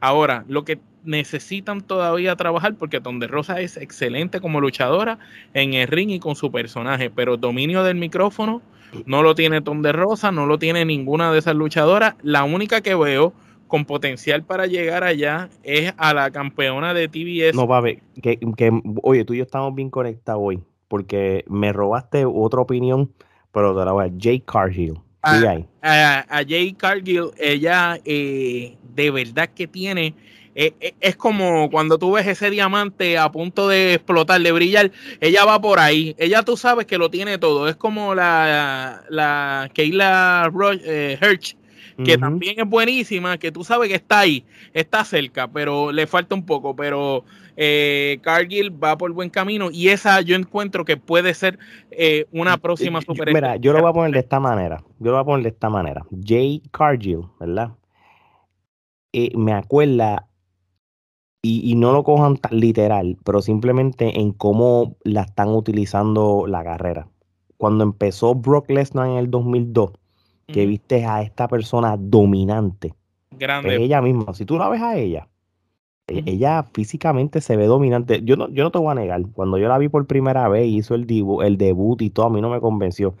Ahora, 0.00 0.44
lo 0.48 0.64
que 0.64 0.80
necesitan 1.04 1.80
todavía 1.80 2.34
trabajar, 2.34 2.74
porque 2.74 2.98
Donde 2.98 3.28
Rosa 3.28 3.60
es 3.60 3.76
excelente 3.76 4.40
como 4.40 4.60
luchadora 4.60 5.18
en 5.54 5.74
el 5.74 5.86
ring 5.86 6.10
y 6.10 6.18
con 6.18 6.34
su 6.34 6.50
personaje, 6.50 7.08
pero 7.10 7.36
dominio 7.36 7.84
del 7.84 7.96
micrófono 7.96 8.62
no 9.04 9.22
lo 9.22 9.34
tiene 9.34 9.60
Donde 9.60 9.92
Rosa, 9.92 10.32
no 10.32 10.46
lo 10.46 10.58
tiene 10.58 10.84
ninguna 10.84 11.32
de 11.32 11.38
esas 11.38 11.54
luchadoras. 11.54 12.14
La 12.22 12.44
única 12.44 12.80
que 12.80 12.94
veo 12.94 13.32
con 13.66 13.84
potencial 13.84 14.44
para 14.44 14.66
llegar 14.66 15.04
allá 15.04 15.48
es 15.62 15.92
a 15.96 16.14
la 16.14 16.30
campeona 16.30 16.94
de 16.94 17.08
TBS. 17.08 17.54
No, 17.54 17.66
va 17.66 17.82
que, 17.82 18.38
que, 18.56 18.82
oye, 19.02 19.24
tú 19.24 19.34
y 19.34 19.38
yo 19.38 19.44
estamos 19.44 19.74
bien 19.74 19.90
conectados 19.90 20.40
hoy, 20.44 20.62
porque 20.88 21.44
me 21.48 21.72
robaste 21.72 22.24
otra 22.24 22.60
opinión, 22.60 23.12
pero 23.52 23.76
te 23.76 23.84
la 23.84 23.92
voy 23.92 24.06
a 24.06 24.12
Jay 24.18 24.40
Cargill. 24.40 24.98
A, 25.22 26.24
a, 26.28 26.44
Jay 26.46 26.72
Cargill, 26.72 27.30
ella 27.38 27.98
eh, 28.04 28.76
de 28.94 29.10
verdad 29.10 29.48
que 29.52 29.66
tiene, 29.66 30.14
eh, 30.54 30.72
eh, 30.80 30.94
es 31.00 31.16
como 31.16 31.68
cuando 31.68 31.98
tú 31.98 32.12
ves 32.12 32.28
ese 32.28 32.48
diamante 32.48 33.18
a 33.18 33.32
punto 33.32 33.66
de 33.66 33.94
explotar, 33.94 34.40
de 34.40 34.52
brillar, 34.52 34.92
ella 35.20 35.44
va 35.44 35.60
por 35.60 35.80
ahí, 35.80 36.14
ella 36.18 36.44
tú 36.44 36.56
sabes 36.56 36.86
que 36.86 36.96
lo 36.96 37.10
tiene 37.10 37.38
todo, 37.38 37.68
es 37.68 37.74
como 37.74 38.14
la, 38.14 39.02
la 39.10 39.68
Kayla 39.74 40.52
Hirsch 41.20 41.56
que 42.04 42.18
también 42.18 42.60
es 42.60 42.68
buenísima, 42.68 43.38
que 43.38 43.50
tú 43.50 43.64
sabes 43.64 43.88
que 43.88 43.94
está 43.94 44.20
ahí, 44.20 44.44
está 44.74 45.04
cerca, 45.04 45.48
pero 45.48 45.92
le 45.92 46.06
falta 46.06 46.34
un 46.34 46.44
poco, 46.44 46.76
pero 46.76 47.24
eh, 47.56 48.18
Cargill 48.22 48.72
va 48.82 48.98
por 48.98 49.12
buen 49.12 49.30
camino 49.30 49.70
y 49.72 49.88
esa 49.88 50.20
yo 50.20 50.36
encuentro 50.36 50.84
que 50.84 50.96
puede 50.96 51.32
ser 51.32 51.58
eh, 51.90 52.26
una 52.32 52.58
próxima 52.58 53.00
super. 53.00 53.32
Mira, 53.32 53.56
yo 53.56 53.72
lo 53.72 53.80
voy 53.80 53.90
a 53.90 53.92
poner 53.94 54.12
de 54.12 54.18
esta 54.20 54.40
manera, 54.40 54.82
yo 54.98 55.06
lo 55.06 55.12
voy 55.12 55.20
a 55.20 55.24
poner 55.24 55.42
de 55.44 55.48
esta 55.50 55.70
manera. 55.70 56.04
Jay 56.22 56.62
Cargill, 56.70 57.22
¿verdad? 57.40 57.70
Eh, 59.12 59.32
me 59.36 59.54
acuerda 59.54 60.28
y, 61.40 61.70
y, 61.70 61.76
no 61.76 61.92
lo 61.92 62.02
cojan 62.02 62.36
tan 62.36 62.58
literal, 62.58 63.16
pero 63.24 63.40
simplemente 63.40 64.20
en 64.20 64.32
cómo 64.32 64.96
la 65.04 65.22
están 65.22 65.48
utilizando 65.50 66.44
la 66.46 66.64
carrera. 66.64 67.08
Cuando 67.56 67.84
empezó 67.84 68.34
Brock 68.34 68.68
Lesnar 68.68 69.08
en 69.08 69.16
el 69.16 69.30
2002, 69.30 69.92
que 70.46 70.66
viste 70.66 71.04
a 71.04 71.22
esta 71.22 71.48
persona 71.48 71.96
dominante. 71.98 72.94
Grande. 73.30 73.76
ella 73.76 74.00
misma, 74.00 74.32
si 74.32 74.44
tú 74.44 74.56
la 74.56 74.68
ves 74.68 74.80
a 74.80 74.96
ella, 74.96 75.28
e, 76.06 76.22
ella 76.26 76.62
físicamente 76.72 77.40
se 77.40 77.56
ve 77.56 77.66
dominante. 77.66 78.22
Yo 78.22 78.36
no, 78.36 78.48
yo 78.48 78.64
no 78.64 78.70
te 78.70 78.78
voy 78.78 78.92
a 78.92 78.94
negar, 78.94 79.22
cuando 79.32 79.58
yo 79.58 79.68
la 79.68 79.78
vi 79.78 79.88
por 79.88 80.06
primera 80.06 80.48
vez, 80.48 80.66
hizo 80.66 80.94
el, 80.94 81.06
el 81.42 81.58
debut 81.58 82.00
y 82.02 82.10
todo, 82.10 82.26
a 82.26 82.30
mí 82.30 82.40
no 82.40 82.50
me 82.50 82.60
convenció. 82.60 83.14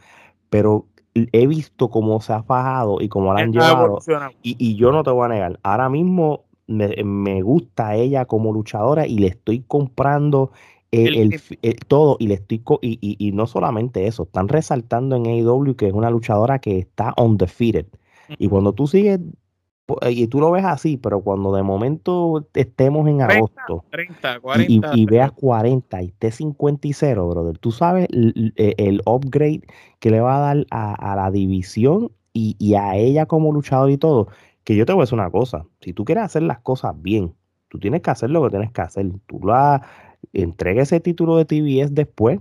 Pero 0.48 0.86
he 1.14 1.46
visto 1.46 1.88
cómo 1.88 2.20
se 2.20 2.32
ha 2.32 2.42
fajado 2.42 3.00
y 3.00 3.08
cómo 3.08 3.32
la 3.34 3.40
han 3.40 3.52
llevado. 3.52 3.98
Y, 4.42 4.56
y, 4.58 4.76
yo 4.76 4.92
no 4.92 5.02
te 5.02 5.10
voy 5.10 5.26
a 5.26 5.28
negar, 5.28 5.58
ahora 5.62 5.88
mismo 5.88 6.44
me, 6.66 7.02
me, 7.04 7.42
gusta 7.42 7.94
ella 7.94 8.24
como 8.24 8.52
luchadora 8.52 9.06
y 9.06 9.18
le 9.18 9.28
estoy 9.28 9.64
comprando 9.66 10.50
el, 10.92 11.40
todo 11.88 12.16
y 12.18 12.28
le 12.28 12.34
estoy 12.34 12.62
y, 12.80 13.16
y, 13.18 13.32
no 13.32 13.46
solamente 13.46 14.06
eso, 14.06 14.24
están 14.24 14.48
resaltando 14.48 15.16
en 15.16 15.26
AEW 15.26 15.74
que 15.76 15.88
es 15.88 15.92
una 15.92 16.10
luchadora 16.10 16.58
que 16.58 16.78
está 16.78 17.14
undefeated. 17.16 17.86
Y 18.38 18.48
cuando 18.48 18.72
tú 18.72 18.86
sigues 18.86 19.20
y 20.08 20.26
tú 20.26 20.40
lo 20.40 20.50
ves 20.50 20.64
así, 20.64 20.96
pero 20.96 21.20
cuando 21.20 21.54
de 21.54 21.62
momento 21.62 22.48
estemos 22.54 23.06
en 23.08 23.22
agosto 23.22 23.84
y, 24.66 25.06
veas 25.06 25.30
40 25.32 26.02
y 26.02 26.06
esté 26.06 26.32
50 26.32 26.88
y 26.88 26.92
0, 26.92 27.28
brother, 27.28 27.58
tú 27.58 27.70
sabes 27.70 28.08
el, 28.10 29.02
upgrade 29.06 29.62
que 30.00 30.10
le 30.10 30.20
va 30.20 30.36
a 30.36 30.54
dar 30.54 30.66
a, 30.70 31.16
la 31.16 31.30
división 31.30 32.10
y, 32.32 32.56
y, 32.58 32.74
a 32.74 32.96
ella 32.96 33.26
como 33.26 33.52
luchador 33.52 33.90
y 33.90 33.96
todo. 33.96 34.28
Que 34.64 34.74
yo 34.74 34.84
te 34.84 34.92
voy 34.92 35.02
a 35.02 35.04
decir 35.04 35.18
una 35.18 35.30
cosa, 35.30 35.64
si 35.80 35.92
tú 35.92 36.04
quieres 36.04 36.24
hacer 36.24 36.42
las 36.42 36.58
cosas 36.58 37.00
bien, 37.00 37.32
tú 37.68 37.78
tienes 37.78 38.02
que 38.02 38.10
hacer 38.10 38.30
lo 38.30 38.42
que 38.42 38.50
tienes 38.50 38.72
que 38.72 38.80
hacer. 38.80 39.06
Tú 39.26 39.40
la, 39.44 39.86
entrega 40.32 40.82
ese 40.82 41.00
título 41.00 41.36
de 41.36 41.44
TBS 41.44 41.94
después. 41.94 42.40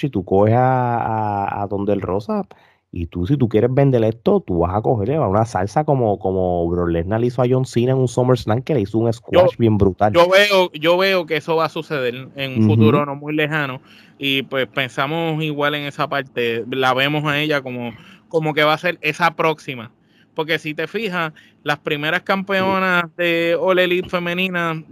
Y 0.00 0.08
tú 0.08 0.24
coges 0.24 0.54
a, 0.56 1.66
Donde 1.68 1.92
el 1.92 2.00
Rosa 2.00 2.46
y 2.94 3.06
tú, 3.06 3.26
si 3.26 3.38
tú 3.38 3.48
quieres 3.48 3.72
vender 3.72 4.04
esto, 4.04 4.40
tú 4.40 4.58
vas 4.58 4.74
a 4.74 4.82
cogerle 4.82 5.18
una 5.18 5.46
salsa 5.46 5.84
como, 5.84 6.18
como 6.18 6.68
Bro 6.68 6.88
le 6.88 7.04
hizo 7.26 7.40
a 7.40 7.46
John 7.48 7.64
Cena 7.64 7.92
en 7.92 7.98
un 7.98 8.06
SummerSlam 8.06 8.60
que 8.60 8.74
le 8.74 8.82
hizo 8.82 8.98
un 8.98 9.10
squash 9.10 9.56
bien 9.56 9.78
brutal. 9.78 10.12
Yo 10.12 10.28
veo, 10.28 10.70
yo 10.72 10.98
veo 10.98 11.24
que 11.24 11.38
eso 11.38 11.56
va 11.56 11.64
a 11.64 11.68
suceder 11.70 12.28
en 12.36 12.58
un 12.58 12.68
futuro 12.68 13.06
no 13.06 13.16
muy 13.16 13.34
lejano. 13.34 13.80
Y 14.18 14.42
pues 14.42 14.66
pensamos 14.66 15.42
igual 15.42 15.74
en 15.74 15.84
esa 15.84 16.06
parte. 16.08 16.66
La 16.70 16.92
vemos 16.92 17.24
a 17.24 17.40
ella 17.40 17.62
como, 17.62 17.92
como 18.28 18.52
que 18.52 18.62
va 18.62 18.74
a 18.74 18.78
ser 18.78 18.98
esa 19.00 19.36
próxima. 19.36 19.90
Porque 20.34 20.58
si 20.58 20.74
te 20.74 20.86
fijas, 20.86 21.32
las 21.62 21.78
primeras 21.78 22.22
campeonas 22.22 23.04
de 23.16 23.56
All 23.60 23.78
Elite 23.78 24.08
femenina, 24.08 24.82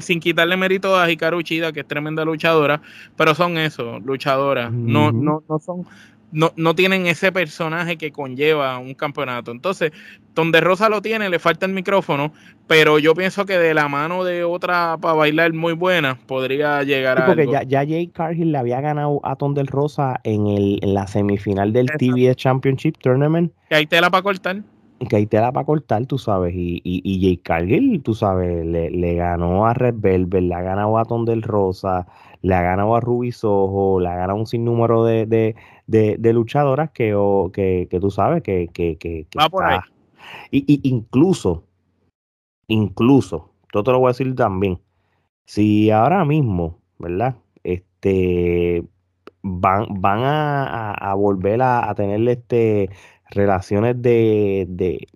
sin 0.00 0.20
quitarle 0.20 0.56
mérito 0.56 0.96
a 0.98 1.10
Hikaru 1.10 1.38
Uchida, 1.38 1.72
que 1.72 1.80
es 1.80 1.88
tremenda 1.88 2.24
luchadora, 2.24 2.80
pero 3.16 3.34
son 3.34 3.56
eso, 3.56 3.98
luchadoras. 4.00 4.70
No, 4.72 5.10
no, 5.12 5.42
no 5.48 5.58
son 5.58 5.86
no, 6.34 6.52
no 6.56 6.74
tienen 6.74 7.06
ese 7.06 7.30
personaje 7.30 7.96
que 7.96 8.10
conlleva 8.10 8.78
un 8.78 8.94
campeonato. 8.94 9.52
Entonces, 9.52 9.92
donde 10.34 10.60
Rosa 10.60 10.88
lo 10.88 11.00
tiene, 11.00 11.28
le 11.30 11.38
falta 11.38 11.64
el 11.64 11.72
micrófono, 11.72 12.32
pero 12.66 12.98
yo 12.98 13.14
pienso 13.14 13.46
que 13.46 13.56
de 13.56 13.72
la 13.72 13.88
mano 13.88 14.24
de 14.24 14.42
otra 14.42 14.98
para 15.00 15.14
bailar 15.14 15.52
muy 15.52 15.74
buena 15.74 16.18
podría 16.26 16.82
llegar 16.82 17.22
a. 17.22 17.26
Porque 17.26 17.46
ya, 17.46 17.62
ya 17.62 17.86
Jay 17.86 18.08
Cargill 18.08 18.50
le 18.50 18.58
había 18.58 18.80
ganado 18.80 19.20
a 19.22 19.36
Ton 19.36 19.54
del 19.54 19.68
Rosa 19.68 20.20
en, 20.24 20.48
el, 20.48 20.80
en 20.82 20.94
la 20.94 21.06
semifinal 21.06 21.72
del 21.72 21.86
TBS 21.86 22.36
Championship 22.36 22.96
Tournament. 23.00 23.52
Que 23.68 23.76
hay 23.76 23.86
tela 23.86 24.10
para 24.10 24.24
cortar. 24.24 24.62
Que 25.08 25.16
hay 25.16 25.26
tela 25.26 25.52
para 25.52 25.66
cortar, 25.66 26.06
tú 26.06 26.18
sabes. 26.18 26.52
Y, 26.54 26.80
y, 26.82 27.00
y 27.04 27.20
Jay 27.20 27.36
Cargill, 27.36 28.02
tú 28.02 28.14
sabes, 28.14 28.66
le, 28.66 28.90
le 28.90 29.14
ganó 29.14 29.66
a 29.66 29.74
Red 29.74 29.94
Velvet, 29.98 30.42
le 30.42 30.54
ha 30.54 30.62
ganado 30.62 30.98
a 30.98 31.04
Ton 31.04 31.24
del 31.24 31.42
Rosa, 31.42 32.06
le 32.44 32.54
ha 32.54 32.62
ganado 32.62 32.94
a 32.94 33.00
Ruby 33.00 33.32
Soho, 33.32 34.00
le 34.00 34.08
ha 34.08 34.16
ganado 34.16 34.38
un 34.38 34.46
sinnúmero 34.46 35.04
de, 35.04 35.24
de, 35.24 35.56
de, 35.86 36.32
luchadoras 36.32 36.90
que, 36.90 37.14
que, 37.52 37.88
que, 37.90 38.00
tú 38.00 38.10
sabes 38.10 38.42
que, 38.42 38.68
que, 38.72 38.96
que, 38.96 39.26
Va 39.38 39.48
por 39.48 39.64
ahí. 39.64 39.78
Y, 40.50 40.80
incluso, 40.88 41.64
incluso, 42.66 43.50
yo 43.72 43.82
te 43.82 43.90
lo 43.90 43.98
voy 43.98 44.08
a 44.08 44.12
decir 44.12 44.34
también, 44.34 44.80
si 45.44 45.90
ahora 45.90 46.24
mismo, 46.24 46.78
¿verdad? 46.98 47.36
Este, 47.62 48.84
van, 49.42 49.86
van 50.00 50.20
a, 50.22 51.14
volver 51.14 51.62
a, 51.62 51.90
a, 51.90 51.94
tener 51.94 52.26
este, 52.28 52.90
relaciones 53.30 54.00
de, 54.00 54.66
de, 54.68 55.06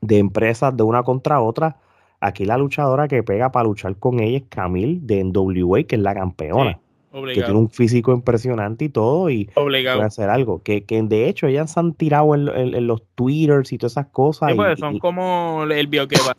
de 0.00 0.18
empresas 0.18 0.76
de 0.76 0.82
una 0.82 1.02
contra 1.02 1.40
otra, 1.40 1.78
Aquí 2.22 2.44
la 2.44 2.56
luchadora 2.56 3.08
que 3.08 3.24
pega 3.24 3.50
para 3.50 3.64
luchar 3.64 3.96
con 3.96 4.20
ella 4.20 4.36
es 4.36 4.44
Camille 4.48 5.00
de 5.02 5.24
NWA, 5.24 5.82
que 5.82 5.96
es 5.96 6.02
la 6.02 6.14
campeona. 6.14 6.78
Que 7.12 7.42
tiene 7.42 7.58
un 7.58 7.68
físico 7.68 8.12
impresionante 8.12 8.86
y 8.86 8.88
todo, 8.88 9.28
y 9.30 9.50
puede 9.54 9.88
hacer 9.88 10.30
algo. 10.30 10.62
Que, 10.62 10.84
que 10.84 11.02
de 11.02 11.28
hecho 11.28 11.46
ellas 11.46 11.72
se 11.72 11.80
han 11.80 11.94
tirado 11.94 12.34
en, 12.34 12.86
los 12.86 13.02
twitters 13.14 13.72
y 13.72 13.78
todas 13.78 13.92
esas 13.92 14.06
cosas. 14.06 14.54
Pues, 14.54 14.78
son 14.78 14.98
como 14.98 15.64
el 15.64 15.86
bio 15.86 16.08
que 16.08 16.16
va. 16.26 16.34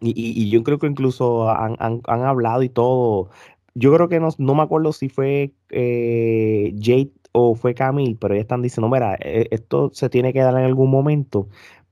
Y, 0.00 0.12
y, 0.16 0.50
yo 0.50 0.62
creo 0.62 0.78
que 0.78 0.86
incluso 0.86 1.50
han, 1.50 1.76
han, 1.80 2.00
han, 2.06 2.22
hablado 2.22 2.62
y 2.62 2.68
todo. 2.68 3.30
Yo 3.74 3.92
creo 3.94 4.08
que 4.08 4.20
no, 4.20 4.28
no 4.38 4.54
me 4.54 4.62
acuerdo 4.62 4.92
si 4.92 5.08
fue 5.08 5.52
eh, 5.70 6.72
Jade 6.80 7.10
o 7.32 7.54
fue 7.54 7.74
Camille, 7.74 8.16
pero 8.20 8.34
ellas 8.34 8.44
están 8.44 8.62
diciendo, 8.62 8.88
mira, 8.88 9.16
e, 9.20 9.48
esto 9.50 9.90
se 9.92 10.08
tiene 10.08 10.32
que 10.32 10.40
dar 10.40 10.54
en 10.54 10.64
algún 10.64 10.90
momento 10.90 11.48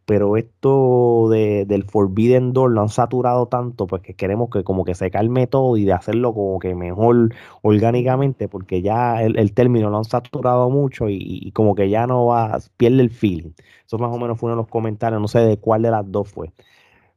pero 0.07 0.37
esto 0.37 1.29
de, 1.31 1.67
del 1.67 1.85
Forbidden 1.85 2.53
Door 2.53 2.71
lo 2.73 2.83
han 2.83 2.89
saturado 2.89 3.49
tanto, 3.49 3.87
pues 3.89 4.03
que 4.03 4.15
queremos 4.15 4.51
que 4.51 4.65
como 4.65 4.85
que 4.85 4.95
se 4.95 5.11
calme 5.11 5.49
todo 5.49 5.77
y 5.77 5.85
de 5.85 5.93
hacerlo 5.93 6.33
como 6.33 6.61
que 6.61 6.75
mejor 6.77 7.35
orgánicamente, 7.63 8.49
porque 8.49 8.83
ya 8.83 9.23
el, 9.23 9.53
término 9.53 9.91
lo 9.91 9.99
han 9.99 10.05
saturado 10.05 10.71
mucho 10.71 11.09
y, 11.11 11.51
como 11.53 11.75
que 11.75 11.91
ya 11.91 12.07
no 12.07 12.27
va, 12.27 12.59
pierde 12.77 13.03
el 13.03 13.11
feeling. 13.11 13.51
Eso 13.87 13.99
más 13.99 14.15
o 14.15 14.19
menos 14.19 14.39
fue 14.39 14.49
uno 14.49 14.57
de 14.57 14.63
los 14.63 14.71
comentarios, 14.71 15.21
no 15.21 15.29
sé 15.29 15.41
de 15.41 15.59
cuál 15.59 15.83
de 15.83 15.91
las 15.91 16.11
dos 16.11 16.29
fue. 16.31 16.53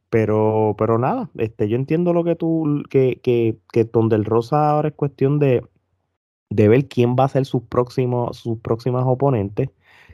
Pero, 0.09 0.75
pero 0.77 0.97
nada, 0.99 1.29
este, 1.37 1.69
yo 1.69 1.75
entiendo 1.77 2.13
lo 2.13 2.23
que 2.23 2.35
tú, 2.35 2.83
que, 2.89 3.19
que, 3.23 3.59
que 3.71 3.85
donde 3.85 4.15
el 4.15 4.25
Rosa 4.25 4.71
ahora 4.71 4.89
es 4.89 4.95
cuestión 4.95 5.39
de, 5.39 5.63
de 6.49 6.67
ver 6.67 6.87
quién 6.87 7.15
va 7.19 7.25
a 7.25 7.29
ser 7.29 7.45
sus 7.45 7.63
próximos, 7.63 8.37
sus 8.37 8.59
próximas 8.59 9.03
oponentes 9.05 9.69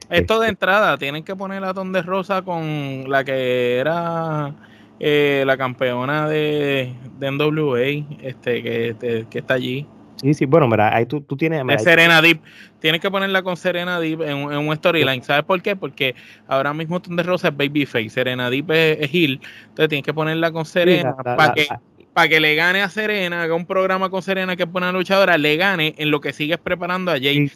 esto 0.10 0.40
de 0.40 0.50
entrada, 0.50 0.98
tienen 0.98 1.24
que 1.24 1.36
poner 1.36 1.64
a 1.64 1.74
de 1.74 2.02
Rosa 2.02 2.42
con 2.44 3.10
la 3.10 3.24
que 3.24 3.78
era 3.78 4.54
eh, 5.00 5.44
la 5.46 5.58
campeona 5.58 6.28
de, 6.28 6.94
de 7.18 7.32
NWA, 7.32 8.18
este, 8.22 8.64
que, 8.64 9.26
que, 9.30 9.40
está 9.40 9.56
allí. 9.56 9.88
Sí, 10.18 10.34
sí, 10.34 10.46
bueno, 10.46 10.68
mira, 10.68 10.96
ahí 10.96 11.06
tú, 11.06 11.22
tú 11.22 11.36
tienes... 11.36 11.62
Serena 11.84 12.22
Deep. 12.22 12.40
Tienes 12.80 13.02
que 13.02 13.10
ponerla 13.10 13.42
con 13.42 13.58
Serena 13.58 14.00
Deep 14.00 14.22
en, 14.22 14.38
en 14.52 14.68
un 14.68 14.76
storyline. 14.76 15.24
¿Sabes 15.24 15.44
por 15.44 15.62
qué? 15.62 15.76
Porque 15.76 16.16
ahora 16.48 16.74
mismo 16.74 17.00
de 17.00 17.24
Rosa 17.24 17.50
es 17.50 17.58
Babyface, 17.58 18.10
Serena 18.10 18.50
Deep 18.50 18.72
es, 18.72 18.98
es 19.02 19.14
Hill. 19.14 19.42
Entonces 19.70 19.90
tienes 19.90 20.06
que 20.06 20.14
ponerla 20.14 20.52
con 20.52 20.66
Serena 20.66 21.16
para 21.16 21.54
que 21.54 21.68
para 22.16 22.30
que 22.30 22.40
le 22.40 22.56
gane 22.56 22.82
a 22.82 22.88
Serena, 22.88 23.44
haga 23.44 23.56
un 23.56 23.66
programa 23.66 24.10
con 24.10 24.22
Serena 24.22 24.56
que 24.56 24.64
es 24.64 24.72
buena 24.72 24.90
luchadora, 24.94 25.38
le 25.38 25.58
gane 25.58 25.96
en 25.98 26.12
lo 26.12 26.22
que 26.22 26.32
sigues 26.32 26.58
preparando 26.58 27.12
a 27.12 27.20
Jay. 27.20 27.52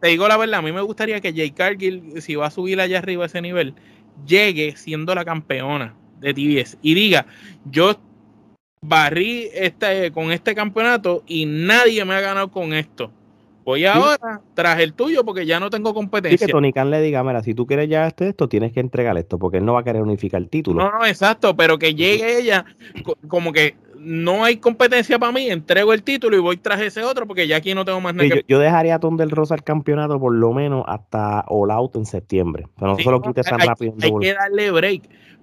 te 0.00 0.06
digo 0.06 0.28
la 0.28 0.36
verdad, 0.36 0.60
a 0.60 0.62
mí 0.62 0.70
me 0.70 0.82
gustaría 0.82 1.20
que 1.20 1.32
Jay 1.32 1.50
Cargill, 1.50 2.22
si 2.22 2.36
va 2.36 2.46
a 2.46 2.50
subir 2.52 2.80
allá 2.80 2.98
arriba 2.98 3.24
a 3.24 3.26
ese 3.26 3.42
nivel, 3.42 3.74
llegue 4.24 4.76
siendo 4.76 5.16
la 5.16 5.24
campeona 5.24 5.96
de 6.20 6.32
TBS 6.32 6.78
y 6.80 6.94
diga, 6.94 7.26
yo 7.64 8.00
barrí 8.82 9.48
este, 9.52 10.12
con 10.12 10.30
este 10.30 10.54
campeonato 10.54 11.24
y 11.26 11.44
nadie 11.46 12.04
me 12.04 12.14
ha 12.14 12.20
ganado 12.20 12.52
con 12.52 12.74
esto. 12.74 13.10
Voy 13.64 13.84
ahora 13.86 14.40
tras 14.54 14.80
el 14.80 14.92
tuyo 14.94 15.24
porque 15.24 15.46
ya 15.46 15.60
no 15.60 15.70
tengo 15.70 15.94
competencia. 15.94 16.38
Sí, 16.38 16.46
que 16.46 16.52
Tony 16.52 16.72
Khan 16.72 16.90
le 16.90 17.00
diga, 17.00 17.22
mira, 17.22 17.42
si 17.42 17.54
tú 17.54 17.66
quieres 17.66 17.88
ya 17.88 18.06
este, 18.06 18.28
esto, 18.28 18.48
tienes 18.48 18.72
que 18.72 18.80
entregar 18.80 19.16
esto, 19.18 19.38
porque 19.38 19.58
él 19.58 19.64
no 19.64 19.74
va 19.74 19.80
a 19.80 19.84
querer 19.84 20.02
unificar 20.02 20.40
el 20.40 20.48
título. 20.48 20.82
No, 20.82 20.98
no, 20.98 21.06
exacto, 21.06 21.56
pero 21.56 21.78
que 21.78 21.94
llegue 21.94 22.38
ella 22.38 22.64
como 23.28 23.52
que 23.52 23.76
no 24.02 24.44
hay 24.44 24.56
competencia 24.56 25.18
para 25.18 25.32
mí, 25.32 25.48
entrego 25.48 25.92
el 25.92 26.02
título 26.02 26.36
y 26.36 26.40
voy 26.40 26.56
tras 26.56 26.80
ese 26.80 27.04
otro 27.04 27.26
porque 27.26 27.46
ya 27.46 27.56
aquí 27.56 27.72
no 27.74 27.84
tengo 27.84 28.00
más 28.00 28.14
nada. 28.14 28.28
yo, 28.28 28.36
yo, 28.48 28.58
dejaría 28.58 28.96
a 28.96 28.98
Tom 28.98 29.16
del 29.16 29.30
Rosa 29.30 29.54
el 29.54 29.62
campeonato 29.62 30.18
por 30.18 30.34
lo 30.34 30.52
menos 30.52 30.84
hasta 30.88 31.44
All 31.46 31.70
Out 31.70 31.96
en 31.96 32.04
septiembre. 32.04 32.66
Pero 32.78 32.92
no 32.92 32.98
se 32.98 33.10
lo 33.10 33.22
quites 33.22 33.46
tan 33.46 33.60
rápido. 33.60 33.94
Hay 34.00 34.12
que 34.20 34.34
darle 34.34 34.70
break 34.72 35.02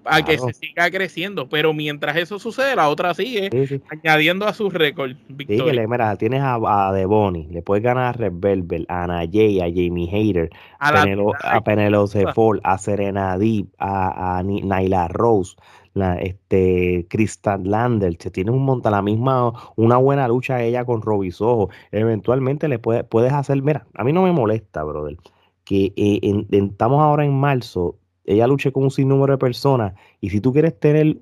a 0.09 0.23
que 0.23 0.37
se 0.37 0.53
siga 0.53 0.89
creciendo, 0.91 1.49
pero 1.49 1.73
mientras 1.73 2.15
eso 2.17 2.39
sucede, 2.39 2.75
la 2.75 2.89
otra 2.89 3.13
sigue 3.13 3.49
añadiendo 3.89 4.47
a 4.47 4.53
su 4.53 4.69
récord. 4.69 5.15
Sí, 5.47 5.61
mira, 5.87 6.15
tienes 6.15 6.41
a, 6.41 6.55
a 6.55 6.93
Devoni, 6.93 7.47
le 7.47 7.61
puedes 7.61 7.83
ganar 7.83 8.05
a 8.05 8.11
Red 8.13 8.33
Velvet, 8.35 8.85
a 8.89 9.03
Ana 9.03 9.25
Jay, 9.31 9.59
a 9.59 9.65
Jamie 9.65 10.07
Hater, 10.07 10.49
a, 10.79 11.61
Penelope 11.61 12.25
Fall, 12.33 12.61
a 12.63 12.77
Serena 12.77 13.37
Deep, 13.37 13.67
a, 13.77 14.37
a 14.39 14.43
Naila 14.43 15.07
Rose 15.09 15.55
la, 15.93 16.15
este, 16.15 17.05
Crystal 17.09 17.61
Lander, 17.63 18.15
se 18.19 18.31
tiene 18.31 18.51
un 18.51 18.63
montón, 18.63 18.91
la 18.91 19.01
misma, 19.01 19.53
una 19.75 19.97
buena 19.97 20.27
lucha 20.27 20.61
ella 20.63 20.85
con 20.85 21.01
Robbie 21.01 21.31
Soho, 21.31 21.69
eventualmente 21.91 22.67
le 22.67 22.79
puede, 22.79 23.03
puedes 23.03 23.33
hacer, 23.33 23.61
mira, 23.61 23.85
a 23.95 24.03
mí 24.03 24.13
no 24.13 24.23
me 24.23 24.31
molesta, 24.31 24.83
brother, 24.83 25.17
que 25.63 25.93
eh, 25.95 26.45
estamos 26.51 27.01
ahora 27.01 27.25
en 27.25 27.33
marzo, 27.33 27.97
ella 28.29 28.45
luche 28.45 28.71
con 28.71 28.83
un 28.83 28.91
sinnúmero 28.91 29.33
de 29.33 29.37
personas, 29.39 29.93
y 30.21 30.29
si 30.29 30.39
tú 30.39 30.53
quieres 30.53 30.79
tener 30.79 31.17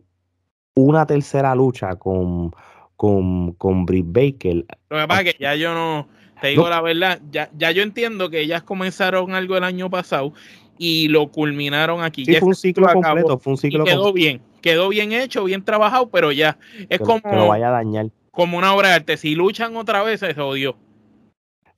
una 0.75 1.05
tercera 1.05 1.55
lucha 1.55 1.95
con, 1.95 2.51
con, 2.97 3.53
con 3.53 3.85
Britt 3.85 4.05
Baker. 4.09 4.65
Lo 4.89 4.97
que 4.99 5.07
pasa 5.07 5.21
es 5.21 5.33
que 5.33 5.43
ya 5.43 5.55
yo 5.55 5.73
no, 5.73 6.07
te 6.41 6.49
digo 6.49 6.69
la 6.69 6.81
verdad, 6.81 7.21
ya, 7.31 7.49
ya 7.57 7.71
yo 7.71 7.81
entiendo 7.81 8.29
que 8.29 8.41
ellas 8.41 8.63
comenzaron 8.63 9.33
algo 9.33 9.55
el 9.55 9.63
año 9.63 9.89
pasado 9.89 10.33
y 10.77 11.07
lo 11.07 11.31
culminaron 11.31 12.03
aquí. 12.03 12.25
Sí, 12.25 12.35
fue 12.35 12.49
un 12.49 12.55
ciclo 12.55 12.87
completo, 12.91 13.39
fue 13.39 13.53
un 13.53 13.57
ciclo 13.57 13.85
quedó 13.85 14.11
bien, 14.11 14.41
quedó 14.61 14.89
bien 14.89 15.13
hecho, 15.13 15.45
bien 15.45 15.63
trabajado, 15.63 16.09
pero 16.09 16.33
ya 16.33 16.57
es 16.89 16.99
como 16.99 17.21
que 17.21 17.35
lo 17.35 17.47
vaya 17.47 17.69
a 17.69 17.71
dañar. 17.71 18.07
Como 18.31 18.57
una 18.57 18.75
obra 18.75 18.89
de 18.89 18.95
arte, 18.95 19.17
si 19.17 19.33
luchan 19.33 19.77
otra 19.77 20.03
vez 20.03 20.19
se 20.19 20.33
jodió. 20.33 20.75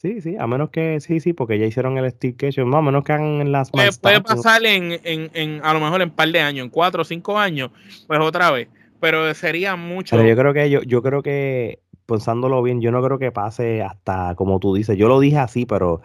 Sí, 0.02 0.22
sí, 0.22 0.38
a 0.39 0.47
menos 0.47 0.70
que 0.70 1.02
sí, 1.02 1.20
sí, 1.20 1.34
porque 1.34 1.60
ya 1.60 1.66
hicieron 1.66 1.97
el 1.97 2.10
Steve 2.10 2.34
Cage, 2.38 2.64
más 2.64 2.80
o 2.80 2.82
menos 2.82 3.04
que 3.04 3.12
hagan 3.12 3.41
en 3.41 3.52
las 3.52 3.70
puede, 3.70 3.91
puede 3.91 4.22
pasar 4.22 4.66
en, 4.66 4.93
en, 5.04 5.30
en, 5.34 5.60
a 5.62 5.74
lo 5.74 5.82
mejor 5.82 6.02
en 6.02 6.10
un 6.10 6.16
par 6.16 6.30
de 6.30 6.39
años, 6.39 6.64
en 6.64 6.70
cuatro 6.70 7.02
o 7.02 7.06
cinco 7.06 7.38
años, 7.38 7.72
pues 8.08 8.20
otra 8.22 8.50
vez. 8.52 8.70
Pero 9.02 9.34
sería 9.34 9.76
mucho. 9.76 10.16
Pero 10.16 10.28
yo 10.28 10.36
creo 10.38 10.54
que 10.54 10.70
yo, 10.70 10.82
yo 10.84 11.02
creo 11.02 11.22
que 11.22 11.80
pensándolo 12.06 12.64
bien, 12.64 12.80
yo 12.80 12.91
no 12.91 13.04
creo 13.04 13.20
que 13.20 13.34
pase 13.34 13.82
hasta 13.82 14.36
como 14.36 14.60
tú 14.60 14.74
dices. 14.74 14.97
Yo 14.97 15.10
lo 15.10 15.20
dije 15.20 15.38
así, 15.38 15.66
pero 15.66 16.02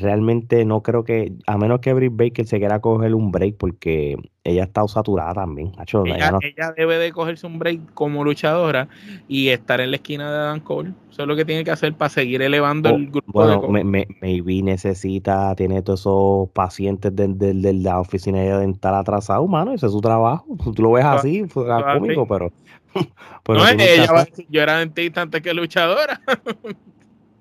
realmente 0.00 0.64
no 0.64 0.82
creo 0.82 1.04
que, 1.04 1.32
a 1.46 1.56
menos 1.58 1.80
que 1.80 1.92
Britt 1.92 2.12
Baker 2.14 2.46
se 2.46 2.58
quiera 2.58 2.80
coger 2.80 3.14
un 3.14 3.30
break, 3.30 3.56
porque 3.56 4.16
ella 4.44 4.64
está 4.64 4.86
saturada 4.88 5.34
también. 5.34 5.72
ella, 6.04 6.72
debe 6.76 6.98
de 6.98 7.12
cogerse 7.12 7.46
un 7.46 7.58
break 7.58 7.94
como 7.94 8.24
luchadora 8.24 8.88
y 9.28 9.48
estar 9.48 9.80
en 9.80 9.90
la 9.90 9.96
esquina 9.96 10.30
de 10.30 10.38
Dan 10.38 10.60
Cole. 10.60 10.92
Eso 11.10 11.22
es 11.22 11.28
lo 11.28 11.36
que 11.36 11.44
tiene 11.44 11.64
que 11.64 11.70
hacer 11.70 11.94
para 11.94 12.08
seguir 12.08 12.42
elevando 12.42 12.90
el 12.90 13.10
grupo. 13.10 13.32
Bueno, 13.32 13.68
me, 13.68 14.06
maybe 14.20 14.62
necesita, 14.62 15.54
tiene 15.54 15.82
todos 15.82 16.00
esos 16.00 16.50
pacientes 16.50 17.14
de, 17.14 17.72
la 17.74 18.00
oficina 18.00 18.38
de 18.38 18.58
dental 18.58 18.94
atrasados, 18.94 19.44
humano, 19.44 19.72
ese 19.72 19.86
es 19.86 19.92
su 19.92 20.00
trabajo. 20.00 20.46
Tú 20.74 20.82
lo 20.82 20.92
ves 20.92 21.04
así, 21.04 21.44
fue 21.48 21.66
cómico, 21.66 22.26
pero... 22.26 22.52
no, 23.48 23.68
ella 23.68 24.26
yo 24.50 24.62
era 24.62 24.78
dentista 24.78 25.22
antes 25.22 25.40
que 25.40 25.54
luchadora. 25.54 26.20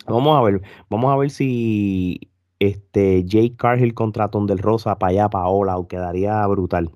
Vamos 0.08 0.38
a 0.38 0.41
ver, 0.41 0.62
vamos 0.89 1.14
a 1.14 1.18
ver 1.18 1.30
si 1.30 2.31
este, 2.62 3.24
Jake 3.26 3.55
Cargill 3.57 3.95
contra 3.95 4.30
Ton 4.30 4.45
del 4.45 4.59
Rosa 4.59 4.99
para 4.99 5.09
allá, 5.09 5.30
para 5.30 5.47
Ola, 5.47 5.76
quedaría 5.89 6.45
brutal. 6.45 6.91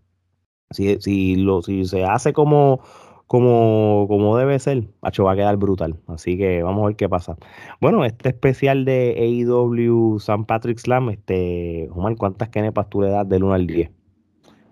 Si, 0.69 0.99
si, 1.01 1.35
lo, 1.37 1.63
si 1.63 1.85
se 1.85 2.05
hace 2.05 2.33
como, 2.33 2.81
como, 3.25 4.05
como 4.07 4.37
debe 4.37 4.59
ser, 4.59 4.83
va 5.03 5.31
a 5.31 5.35
quedar 5.35 5.57
brutal. 5.57 5.99
Así 6.07 6.37
que 6.37 6.61
vamos 6.61 6.83
a 6.83 6.87
ver 6.87 6.95
qué 6.95 7.09
pasa. 7.09 7.35
Bueno, 7.81 8.05
este 8.05 8.29
especial 8.29 8.85
de 8.85 9.15
AEW 9.17 10.19
San 10.19 10.45
Patrick 10.45 10.77
Slam, 10.77 11.09
este, 11.09 11.89
Omar, 11.91 12.15
¿cuántas 12.15 12.49
kenepas 12.49 12.87
tú 12.87 13.01
le 13.01 13.09
das 13.09 13.27
del 13.27 13.43
1 13.43 13.53
al 13.53 13.65
10? 13.65 13.89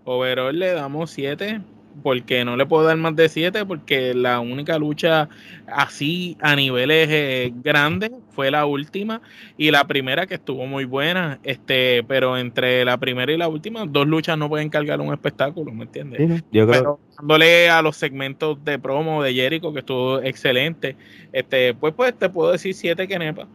Overall 0.06 0.60
le 0.60 0.74
damos 0.74 1.10
7 1.10 1.60
porque 2.02 2.44
no 2.46 2.58
le 2.58 2.66
puedo 2.66 2.84
dar 2.84 2.98
más 2.98 3.16
de 3.16 3.30
7 3.30 3.66
porque 3.66 4.14
la 4.14 4.40
única 4.40 4.78
lucha 4.78 5.30
así 5.68 6.38
a 6.42 6.56
niveles 6.56 7.08
eh, 7.12 7.54
grandes 7.64 8.12
fue 8.32 8.50
la 8.52 8.66
última 8.66 9.22
y 9.58 9.72
la 9.72 9.86
primera 9.86 10.26
que 10.26 10.36
estuvo 10.36 10.66
muy 10.66 10.86
buena, 10.86 11.40
este, 11.44 12.04
pero 12.08 12.38
entre 12.38 12.84
la 12.86 12.98
primera 12.98 13.32
y 13.32 13.38
la 13.38 13.48
última 13.48 13.86
dos 13.86 14.08
luchas 14.08 14.38
no 14.38 14.50
pueden 14.50 14.70
cargar 14.70 15.00
un 15.02 15.14
espectáculo, 15.14 15.72
¿me 15.72 15.84
entiendes? 15.84 16.44
yo 16.52 16.68
creo 16.68 17.00
dándole 17.18 17.70
a 17.70 17.82
los 17.82 17.96
segmentos 17.96 18.64
de 18.66 18.80
promo 18.80 19.22
de 19.22 19.34
Jericho 19.34 19.74
que 19.74 19.80
estuvo 19.80 20.22
excelente, 20.22 20.96
este, 21.32 21.74
pues 21.74 21.94
pues 21.94 22.18
te 22.18 22.30
puedo 22.30 22.52
decir 22.52 22.74
7 22.74 23.08
que 23.08 23.20
nepa 23.20 23.48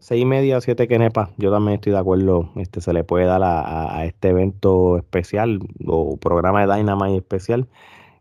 seis 0.00 0.22
y 0.22 0.24
media, 0.24 0.60
siete 0.60 0.88
quenepas, 0.88 1.30
yo 1.36 1.50
también 1.50 1.76
estoy 1.76 1.92
de 1.92 1.98
acuerdo, 1.98 2.50
este 2.56 2.80
se 2.80 2.92
le 2.92 3.04
puede 3.04 3.26
dar 3.26 3.42
a, 3.42 4.04
este 4.04 4.28
evento 4.28 4.98
especial 4.98 5.60
o 5.86 6.16
programa 6.16 6.66
de 6.66 6.74
Dynamite 6.74 7.16
especial. 7.16 7.68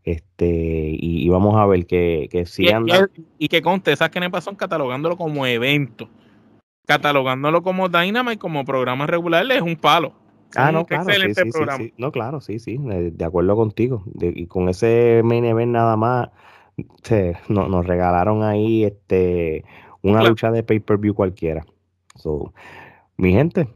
Este, 0.04 0.96
y, 0.98 1.28
vamos 1.28 1.58
a 1.58 1.66
ver 1.66 1.86
que, 1.86 2.30
que 2.32 2.46
si 2.46 2.66
y, 2.66 2.70
y, 3.40 3.48
que 3.50 3.62
conste, 3.62 3.92
esas 3.92 4.10
quenepas 4.10 4.42
son 4.46 4.56
catalogándolo 4.56 5.18
como 5.18 5.46
evento. 5.46 6.10
catalogándolo 6.86 7.62
como 7.62 7.90
Dynamite, 7.90 8.38
como 8.38 8.64
programa 8.64 9.06
regular, 9.06 9.46
es 9.52 9.62
un 9.62 9.76
palo. 9.76 10.14
Ah, 10.56 10.72
no, 10.72 10.86
claro, 10.86 11.10
excelente 11.10 11.44
sí, 11.44 11.52
programa. 11.52 11.84
Sí, 11.84 11.94
no, 11.98 12.12
claro, 12.14 12.40
sí, 12.40 12.60
sí, 12.60 12.80
de 12.80 13.26
acuerdo 13.26 13.56
contigo. 13.58 14.04
y 14.22 14.48
con 14.48 14.70
ese 14.70 15.22
main 15.26 15.44
event 15.44 15.74
nada 15.74 15.98
más, 15.98 16.30
nos 17.50 17.86
regalaron 17.86 18.44
ahí 18.44 18.84
este 18.84 19.66
una 20.08 20.24
lucha 20.24 20.52
de 20.52 20.64
pay-per-view 20.64 21.14
cualquiera. 21.14 21.66
So, 22.16 22.54
mi 23.18 23.34
gente, 23.34 23.68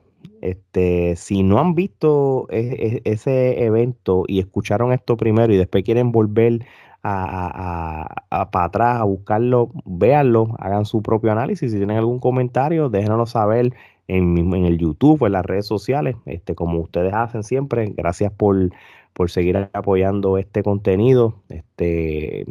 este, 0.42 1.16
si 1.16 1.44
no 1.44 1.60
han 1.60 1.76
visto 1.76 2.48
e, 2.50 3.02
e, 3.06 3.12
ese 3.12 3.64
evento 3.64 4.24
y 4.28 4.40
escucharon 4.40 4.92
esto 4.92 5.18
primero 5.18 5.54
y 5.54 5.58
después 5.58 5.84
quieren 5.84 6.12
volver 6.12 6.66
a, 7.04 8.26
para 8.52 8.66
atrás 8.66 9.02
a 9.02 9.04
buscarlo, 9.04 9.72
véanlo, 9.86 10.56
hagan 10.60 10.86
su 10.86 11.02
propio 11.02 11.32
análisis. 11.32 11.72
Si 11.72 11.78
tienen 11.78 11.98
algún 11.98 12.20
comentario, 12.20 12.90
déjenoslo 12.90 13.26
saber 13.26 13.74
en, 14.08 14.38
en 14.38 14.66
el 14.66 14.78
YouTube, 14.78 15.26
en 15.26 15.32
las 15.34 15.46
redes 15.46 15.66
sociales, 15.66 16.16
este, 16.26 16.54
como 16.56 16.80
ustedes 16.80 17.14
hacen 17.14 17.44
siempre. 17.44 17.94
Gracias 17.96 18.32
por, 18.32 18.72
por 19.14 19.32
seguir 19.32 19.70
apoyando 19.74 20.38
este 20.38 20.64
contenido. 20.64 21.36
Este, 21.50 22.46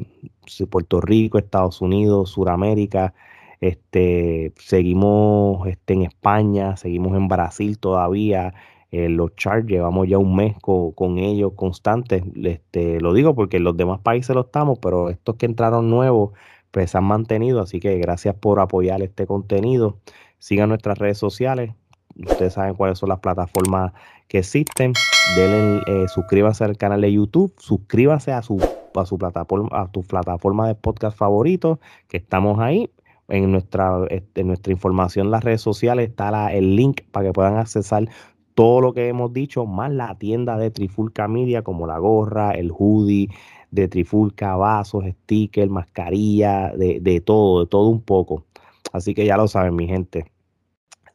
Puerto 0.69 1.01
Rico, 1.01 1.39
Estados 1.39 1.81
Unidos, 1.81 2.31
Suramérica. 2.31 3.15
Este, 3.61 4.55
seguimos 4.59 5.67
este, 5.69 5.93
en 5.95 6.03
España, 6.03 6.77
seguimos 6.77 7.17
en 7.17 7.29
Brasil 7.29 7.79
todavía. 7.79 8.55
Eh, 8.91 9.09
los 9.09 9.37
charts, 9.37 9.69
llevamos 9.69 10.09
ya 10.09 10.19
un 10.19 10.35
mes 10.35 10.57
con, 10.61 11.19
ellos 11.19 11.53
constantes. 11.57 12.23
Este, 12.43 13.01
lo 13.01 13.13
digo 13.13 13.35
porque 13.35 13.59
en 13.59 13.65
los 13.65 13.77
demás 13.77 14.01
países 14.01 14.35
lo 14.35 14.43
estamos, 14.43 14.79
pero 14.81 15.11
estos 15.11 15.37
que 15.37 15.47
entraron 15.47 15.91
nuevos, 15.91 16.33
pues 16.71 16.91
se 16.91 16.99
han 16.99 17.05
mantenido. 17.05 17.61
Así 17.61 17.81
que 17.81 17.99
gracias 17.99 18.35
por 18.35 18.61
apoyar 18.61 19.03
este 19.03 19.27
contenido. 19.27 19.99
Sigan 20.39 20.71
nuestras 20.71 20.99
redes 20.99 21.19
sociales. 21.19 21.73
Ustedes 22.17 22.55
saben 22.55 22.75
cuáles 22.75 22.99
son 22.99 23.11
las 23.11 23.21
plataformas 23.21 23.93
que 24.27 24.39
existen. 24.39 24.95
Denle, 25.37 25.83
eh, 25.87 26.09
suscríbanse 26.09 26.65
al 26.65 26.77
canal 26.77 27.01
de 27.03 27.13
YouTube, 27.13 27.55
suscríbanse 27.59 28.33
a 28.33 28.43
su, 28.43 28.59
a 28.95 29.07
su 29.07 29.19
plataforma, 29.19 29.69
a 29.73 29.87
tu 29.89 30.03
plataforma 30.03 30.67
de 30.67 30.75
podcast 30.75 31.17
favorito, 31.17 31.79
que 32.09 32.17
estamos 32.17 32.59
ahí 32.59 32.91
en 33.31 33.53
nuestra, 33.53 34.05
este, 34.11 34.45
nuestra 34.45 34.73
información 34.73 35.27
en 35.27 35.31
las 35.31 35.45
redes 35.45 35.61
sociales 35.61 36.09
está 36.09 36.53
el 36.53 36.77
link 36.77 37.03
para 37.11 37.27
que 37.27 37.33
puedan 37.33 37.57
accesar 37.57 38.09
todo 38.55 38.81
lo 38.81 38.93
que 38.93 39.09
hemos 39.09 39.33
dicho, 39.33 39.65
más 39.65 39.91
la 39.91 40.17
tienda 40.19 40.59
de 40.59 40.71
Trifulca 40.71 41.29
Media, 41.29 41.63
como 41.63 41.87
la 41.87 41.99
gorra, 41.99 42.51
el 42.51 42.73
hoodie 42.77 43.29
de 43.71 43.89
Trifulca, 43.89 44.57
vasos, 44.57 45.05
stickers, 45.07 45.71
mascarilla, 45.71 46.73
de, 46.77 47.01
de 47.01 47.21
todo, 47.21 47.61
de 47.61 47.67
todo 47.67 47.89
un 47.89 48.03
poco. 48.03 48.45
Así 48.93 49.15
que 49.15 49.25
ya 49.25 49.37
lo 49.37 49.49
saben, 49.49 49.77
mi 49.77 49.87
gente. 49.87 50.31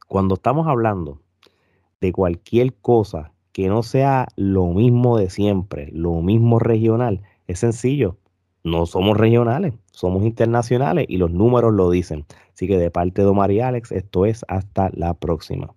Cuando 0.07 0.35
estamos 0.35 0.67
hablando 0.67 1.19
de 1.99 2.11
cualquier 2.13 2.73
cosa 2.73 3.31
que 3.51 3.67
no 3.67 3.83
sea 3.83 4.27
lo 4.35 4.67
mismo 4.67 5.17
de 5.17 5.29
siempre, 5.29 5.89
lo 5.91 6.21
mismo 6.21 6.59
regional, 6.59 7.21
es 7.47 7.59
sencillo 7.59 8.17
no 8.65 8.85
somos 8.87 9.15
regionales, 9.15 9.73
somos 9.91 10.23
internacionales 10.23 11.05
y 11.07 11.17
los 11.17 11.31
números 11.31 11.71
lo 11.71 11.89
dicen. 11.89 12.25
Así 12.53 12.67
que 12.67 12.77
de 12.77 12.91
parte 12.91 13.21
de 13.21 13.27
Omar 13.27 13.51
y 13.51 13.61
Alex, 13.61 13.91
esto 13.91 14.25
es 14.25 14.43
hasta 14.47 14.89
la 14.93 15.13
próxima. 15.13 15.73